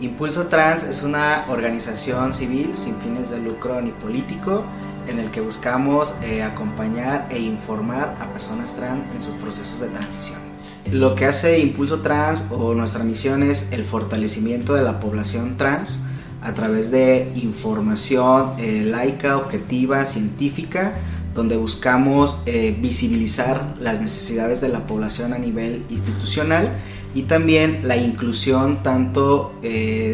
Impulso 0.00 0.46
Trans 0.46 0.84
es 0.84 1.02
una 1.02 1.46
organización 1.48 2.32
civil 2.32 2.76
sin 2.76 2.96
fines 3.00 3.30
de 3.30 3.38
lucro 3.38 3.80
ni 3.80 3.90
político 3.90 4.64
en 5.08 5.18
el 5.18 5.30
que 5.30 5.40
buscamos 5.40 6.14
eh, 6.22 6.42
acompañar 6.42 7.26
e 7.30 7.38
informar 7.38 8.16
a 8.20 8.32
personas 8.32 8.74
trans 8.74 9.02
en 9.14 9.22
sus 9.22 9.34
procesos 9.36 9.80
de 9.80 9.88
transición. 9.88 10.53
Lo 10.90 11.14
que 11.14 11.26
hace 11.26 11.58
Impulso 11.58 12.00
Trans 12.00 12.48
o 12.50 12.74
nuestra 12.74 13.04
misión 13.04 13.42
es 13.42 13.72
el 13.72 13.84
fortalecimiento 13.84 14.74
de 14.74 14.82
la 14.82 15.00
población 15.00 15.56
trans 15.56 16.00
a 16.42 16.52
través 16.52 16.90
de 16.90 17.32
información 17.36 18.52
eh, 18.58 18.82
laica, 18.84 19.38
objetiva, 19.38 20.04
científica, 20.04 20.94
donde 21.34 21.56
buscamos 21.56 22.42
eh, 22.46 22.76
visibilizar 22.80 23.74
las 23.80 24.00
necesidades 24.00 24.60
de 24.60 24.68
la 24.68 24.86
población 24.86 25.32
a 25.32 25.38
nivel 25.38 25.84
institucional 25.88 26.76
y 27.14 27.22
también 27.22 27.80
la 27.88 27.96
inclusión 27.96 28.82
tanto 28.82 29.54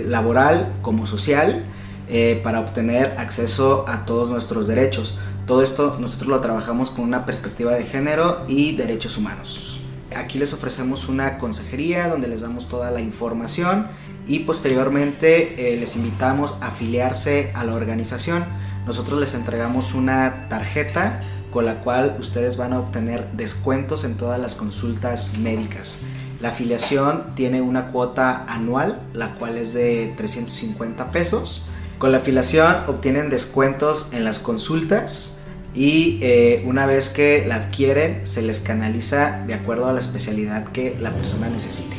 laboral 0.07 0.73
como 0.83 1.07
social 1.07 1.65
eh, 2.13 2.41
para 2.43 2.59
obtener 2.59 3.15
acceso 3.19 3.85
a 3.87 4.05
todos 4.05 4.31
nuestros 4.31 4.67
derechos. 4.67 5.17
Todo 5.47 5.63
esto 5.63 5.97
nosotros 6.01 6.29
lo 6.29 6.41
trabajamos 6.41 6.91
con 6.91 7.05
una 7.05 7.25
perspectiva 7.25 7.73
de 7.77 7.85
género 7.85 8.45
y 8.49 8.75
derechos 8.75 9.17
humanos. 9.17 9.70
Aquí 10.17 10.39
les 10.39 10.53
ofrecemos 10.53 11.09
una 11.09 11.39
consejería 11.39 12.09
donde 12.09 12.29
les 12.29 12.41
damos 12.41 12.69
toda 12.69 12.91
la 12.91 13.01
información 13.01 13.89
y 14.27 14.41
posteriormente 14.41 15.73
eh, 15.73 15.77
les 15.77 15.97
invitamos 15.97 16.59
a 16.61 16.69
afiliarse 16.69 17.51
a 17.55 17.65
la 17.65 17.75
organización. 17.75 18.45
Nosotros 18.87 19.21
les 19.21 19.35
entregamos 19.35 19.95
una 19.95 20.49
tarjeta 20.49 21.23
con 21.51 21.65
la 21.65 21.83
cual 21.83 22.17
ustedes 22.19 22.57
van 22.57 22.73
a 22.73 22.81
obtener 22.81 23.31
descuentos 23.33 24.05
en 24.05 24.17
todas 24.17 24.41
las 24.41 24.55
consultas 24.55 25.37
médicas. 25.39 26.01
La 26.41 26.51
afiliación 26.51 27.35
tiene 27.35 27.61
una 27.61 27.93
cuota 27.93 28.45
anual, 28.47 29.01
la 29.13 29.35
cual 29.35 29.59
es 29.59 29.75
de 29.75 30.15
350 30.17 31.13
pesos 31.13 31.65
con 32.01 32.13
la 32.13 32.19
afiliación 32.19 32.77
obtienen 32.87 33.29
descuentos 33.29 34.09
en 34.15 34.25
las 34.25 34.39
consultas 34.39 35.40
y 35.75 36.19
eh, 36.23 36.63
una 36.67 36.87
vez 36.87 37.11
que 37.11 37.45
la 37.47 37.57
adquieren 37.57 38.27
se 38.27 38.43
les 38.43 38.61
canaliza 38.61 39.45
de 39.47 39.55
acuerdo 39.55 39.89
a 39.89 39.93
la 39.93 40.01
especialidad 40.01 40.69
que 40.73 40.97
la 40.99 41.13
persona 41.13 41.49
necesite. 41.49 41.97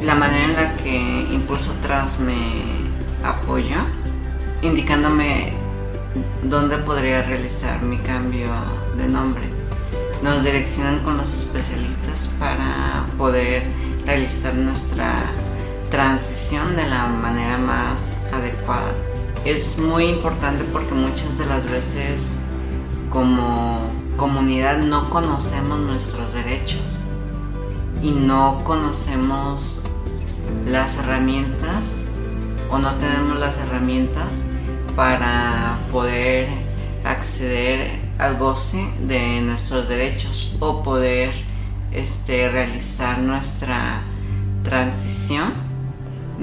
La 0.00 0.16
manera 0.16 0.44
en 0.44 0.54
la 0.54 0.76
que 0.78 0.98
Impulso 1.32 1.72
Trans 1.80 2.18
me 2.18 2.34
apoya, 3.22 3.84
indicándome 4.60 5.52
dónde 6.42 6.78
podría 6.78 7.22
realizar 7.22 7.80
mi 7.82 7.98
cambio 7.98 8.48
de 8.96 9.06
nombre. 9.06 9.44
Nos 10.24 10.44
direccionan 10.44 11.00
con 11.00 11.16
los 11.18 11.32
especialistas 11.34 12.28
para 12.38 13.06
poder 13.16 13.62
realizar 14.04 14.54
nuestra 14.54 15.14
transición 15.90 16.74
de 16.74 16.88
la 16.88 17.06
manera 17.06 17.58
más 17.58 18.16
adecuada. 18.32 18.92
Es 19.44 19.76
muy 19.76 20.04
importante 20.04 20.62
porque 20.72 20.94
muchas 20.94 21.36
de 21.36 21.46
las 21.46 21.68
veces 21.68 22.38
como 23.10 23.80
comunidad 24.16 24.78
no 24.78 25.10
conocemos 25.10 25.80
nuestros 25.80 26.32
derechos 26.32 27.00
y 28.00 28.12
no 28.12 28.62
conocemos 28.62 29.80
las 30.66 30.94
herramientas 30.96 31.82
o 32.70 32.78
no 32.78 32.94
tenemos 32.94 33.40
las 33.40 33.58
herramientas 33.58 34.28
para 34.94 35.78
poder 35.90 36.48
acceder 37.04 37.98
al 38.18 38.36
goce 38.38 38.88
de 39.00 39.40
nuestros 39.40 39.88
derechos 39.88 40.54
o 40.60 40.84
poder 40.84 41.34
este, 41.90 42.48
realizar 42.48 43.18
nuestra 43.18 44.02
transición 44.62 45.61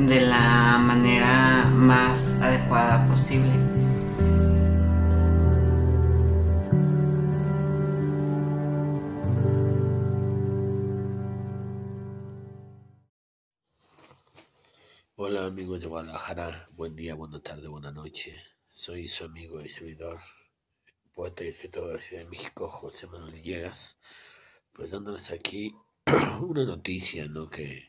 de 0.07 0.21
la 0.21 0.77
manera 0.77 1.65
más 1.73 2.31
adecuada 2.41 3.05
posible. 3.05 3.51
Hola 15.17 15.45
amigos 15.45 15.81
de 15.81 15.87
Guadalajara, 15.87 16.69
buen 16.71 16.95
día, 16.95 17.15
buena 17.15 17.41
tarde, 17.41 17.67
buena 17.67 17.91
noche. 17.91 18.41
Soy 18.69 19.09
su 19.09 19.25
amigo 19.25 19.59
y 19.59 19.67
servidor, 19.67 20.19
poeta 21.13 21.43
y 21.43 21.49
escritor 21.49 21.87
de 21.87 21.93
la 21.95 22.01
Ciudad 22.01 22.23
de 22.23 22.29
México, 22.29 22.69
José 22.69 23.07
Manuel 23.07 23.43
Llegas, 23.43 23.99
pues 24.71 24.91
dándoles 24.91 25.29
aquí 25.29 25.75
una 26.41 26.63
noticia, 26.63 27.27
¿no? 27.27 27.49
Que 27.49 27.88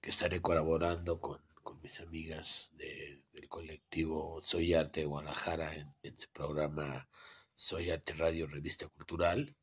que 0.00 0.10
estaré 0.10 0.40
colaborando 0.40 1.20
con, 1.20 1.44
mis 1.82 2.00
amigas 2.00 2.70
del 2.72 3.48
colectivo 3.48 4.40
Soy 4.40 4.74
Arte 4.74 5.00
de 5.00 5.06
Guadalajara 5.06 5.74
en, 6.02 6.18
su 6.18 6.28
programa 6.30 7.08
Soy 7.54 7.90
Arte 7.90 8.14
Radio 8.14 8.46
Revista 8.46 8.88
Cultural 8.88 9.54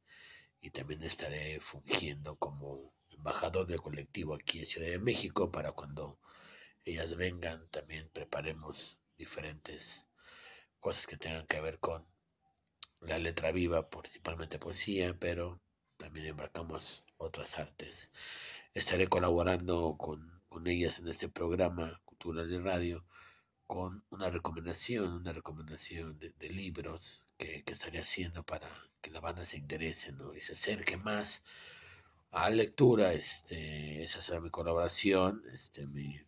y 0.61 0.69
también 0.69 1.03
estaré 1.03 1.59
fungiendo 1.59 2.35
como 2.37 2.93
embajador 3.09 3.65
del 3.65 3.81
colectivo 3.81 4.35
aquí 4.35 4.59
en 4.59 4.65
Ciudad 4.65 4.87
de 4.87 4.99
México 4.99 5.51
para 5.51 5.71
cuando 5.71 6.19
ellas 6.85 7.15
vengan 7.15 7.67
también 7.69 8.09
preparemos 8.13 8.99
diferentes 9.17 10.07
cosas 10.79 11.07
que 11.07 11.17
tengan 11.17 11.47
que 11.47 11.61
ver 11.61 11.79
con 11.79 12.05
la 13.01 13.17
letra 13.19 13.51
viva, 13.51 13.89
principalmente 13.89 14.59
poesía, 14.59 15.15
pero 15.19 15.61
también 15.97 16.27
embarcamos 16.27 17.03
otras 17.17 17.59
artes. 17.59 18.11
Estaré 18.75 19.07
colaborando 19.07 19.95
con, 19.99 20.41
ellas 20.65 20.97
en 20.97 21.07
este 21.07 21.29
programa 21.29 22.01
Cultura 22.05 22.43
de 22.43 22.59
Radio 22.59 23.05
con 23.67 24.03
una 24.09 24.31
recomendación, 24.31 25.13
una 25.13 25.31
recomendación 25.31 26.17
de, 26.17 26.49
libros 26.49 27.27
que, 27.37 27.63
estaré 27.67 27.99
haciendo 27.99 28.43
para 28.43 28.67
que 28.99 29.11
la 29.11 29.19
banda 29.19 29.45
se 29.45 29.57
interese 29.57 30.11
y 30.35 30.41
se 30.41 30.53
acerque 30.53 30.97
más 30.97 31.43
a 32.31 32.49
la 32.49 32.55
lectura. 32.55 33.13
Este, 33.13 34.03
esa 34.03 34.21
será 34.21 34.39
mi 34.41 34.49
colaboración, 34.49 35.43
este, 35.53 35.85
mi, 35.85 36.19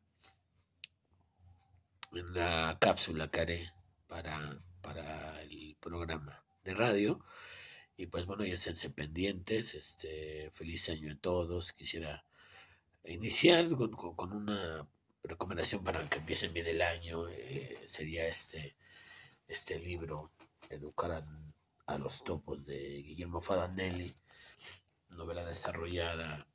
en 2.14 2.34
la 2.34 2.78
cápsula 2.80 3.28
que 3.30 3.40
haré 3.40 3.74
para, 4.08 4.60
para 4.82 5.42
el 5.42 5.76
programa 5.80 6.44
de 6.64 6.76
radio. 6.76 7.26
Y 7.98 8.06
pues 8.06 8.28
bueno, 8.28 8.46
ya 8.46 8.58
sean 8.58 8.94
pendientes. 8.94 9.74
Este, 9.74 10.52
feliz 10.52 10.90
año 10.90 11.12
a 11.12 11.18
todos. 11.18 11.74
Quisiera 11.74 12.24
iniciar 13.08 13.68
con, 14.16 14.34
una 14.34 14.88
recomendación 15.24 15.84
para 15.84 16.08
que 16.10 16.20
empiecen 16.20 16.54
bien 16.54 16.68
el 16.68 16.82
año. 16.82 17.28
Eh, 17.30 17.82
sería 17.86 18.28
este, 18.28 18.76
este 19.48 19.80
libro, 19.80 20.32
Educar 20.70 21.24
a, 21.88 21.98
los 21.98 22.24
topos 22.24 22.66
de 22.66 23.04
Guillermo 23.04 23.42
Fadanelli, 23.42 24.16
novela 25.10 25.46
desarrollada 25.46 26.48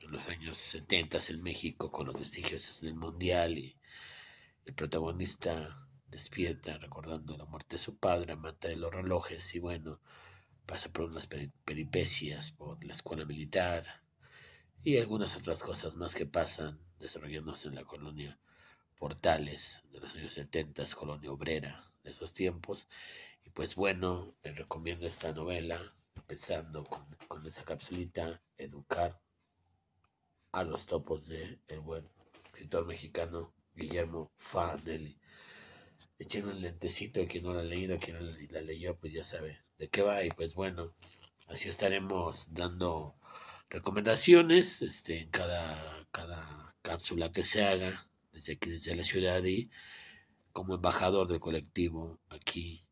en 0.00 0.10
los 0.10 0.28
años 0.28 0.58
70 0.58 1.18
en 1.28 1.42
México 1.42 1.92
con 1.92 2.06
los 2.06 2.18
vestigios 2.18 2.80
del 2.80 2.96
Mundial 2.96 3.56
y 3.56 3.76
el 4.64 4.74
protagonista 4.74 5.86
despierta 6.08 6.76
recordando 6.78 7.36
la 7.36 7.44
muerte 7.44 7.76
de 7.76 7.82
su 7.82 7.96
padre, 7.96 8.34
mata 8.36 8.68
de 8.68 8.76
los 8.76 8.92
relojes 8.92 9.54
y 9.54 9.60
bueno, 9.60 10.00
pasa 10.66 10.88
por 10.92 11.04
unas 11.04 11.28
peripecias 11.64 12.50
por 12.50 12.84
la 12.84 12.92
escuela 12.92 13.24
militar 13.24 14.02
y 14.86 14.98
algunas 14.98 15.34
otras 15.36 15.64
cosas 15.64 15.96
más 15.96 16.14
que 16.14 16.26
pasan 16.26 16.78
desarrollándose 17.00 17.66
en 17.66 17.74
la 17.74 17.82
colonia 17.82 18.38
Portales 18.96 19.82
de 19.90 19.98
los 19.98 20.14
años 20.14 20.32
70, 20.34 20.86
colonia 20.94 21.32
obrera 21.32 21.90
de 22.04 22.12
esos 22.12 22.32
tiempos. 22.32 22.86
Y 23.42 23.50
pues 23.50 23.74
bueno, 23.74 24.36
les 24.44 24.54
recomiendo 24.54 25.08
esta 25.08 25.32
novela, 25.32 25.92
empezando 26.14 26.84
con, 26.84 27.44
esa 27.48 27.64
capsulita, 27.64 28.40
Educar 28.58 29.20
a 30.52 30.62
los 30.62 30.86
topos 30.86 31.26
de 31.26 31.58
el 31.66 31.80
buen 31.80 32.04
escritor 32.44 32.86
mexicano 32.86 33.52
Guillermo 33.74 34.30
Fanelli. 34.38 35.18
Echen 36.16 36.46
un 36.46 36.60
lentecito, 36.60 37.24
quien 37.24 37.42
no 37.42 37.54
la 37.54 37.62
ha 37.62 37.64
leído, 37.64 37.98
quien 37.98 38.20
no 38.20 38.36
la 38.50 38.60
leyó, 38.60 38.96
pues 38.96 39.12
ya 39.12 39.24
sabe 39.24 39.58
de 39.78 39.88
qué 39.88 40.02
va. 40.02 40.22
Y 40.22 40.30
pues 40.30 40.54
bueno, 40.54 40.94
así 41.48 41.68
estaremos 41.68 42.54
dando 42.54 43.16
recomendaciones 43.70 44.82
este, 44.82 45.20
en 45.20 45.30
cada, 45.30 46.06
cada 46.12 46.74
cápsula 46.82 47.32
que 47.32 47.42
se 47.42 47.64
haga 47.64 48.08
desde 48.32 48.54
aquí, 48.54 48.70
desde 48.70 48.94
la 48.94 49.04
ciudad 49.04 49.44
y 49.44 49.70
como 50.52 50.74
embajador 50.74 51.28
del 51.28 51.40
colectivo 51.40 52.20
aquí 52.28 52.84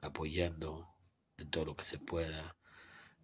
apoyando 0.00 0.88
en 1.36 1.50
todo 1.50 1.66
lo 1.66 1.76
que 1.76 1.84
se 1.84 1.98
pueda, 1.98 2.56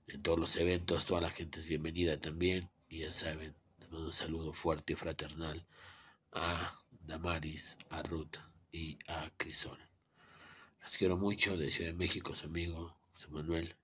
en 0.06 0.22
todos 0.22 0.38
los 0.38 0.56
eventos, 0.56 1.06
toda 1.06 1.20
la 1.20 1.30
gente 1.30 1.58
es 1.60 1.66
bienvenida 1.66 2.20
también 2.20 2.70
y 2.88 3.00
ya 3.00 3.12
saben, 3.12 3.54
un 3.90 4.12
saludo 4.12 4.52
fuerte 4.52 4.92
y 4.92 4.96
fraternal 4.96 5.66
a 6.32 6.78
Damaris, 6.90 7.78
a 7.90 8.02
Ruth 8.02 8.36
y 8.70 8.98
a 9.08 9.30
Crisol. 9.36 9.78
Los 10.82 10.96
quiero 10.96 11.16
mucho 11.16 11.56
de 11.56 11.70
Ciudad 11.70 11.90
de 11.90 11.96
México, 11.96 12.34
su 12.34 12.46
amigo 12.46 12.96
José 13.12 13.28
Manuel 13.28 13.76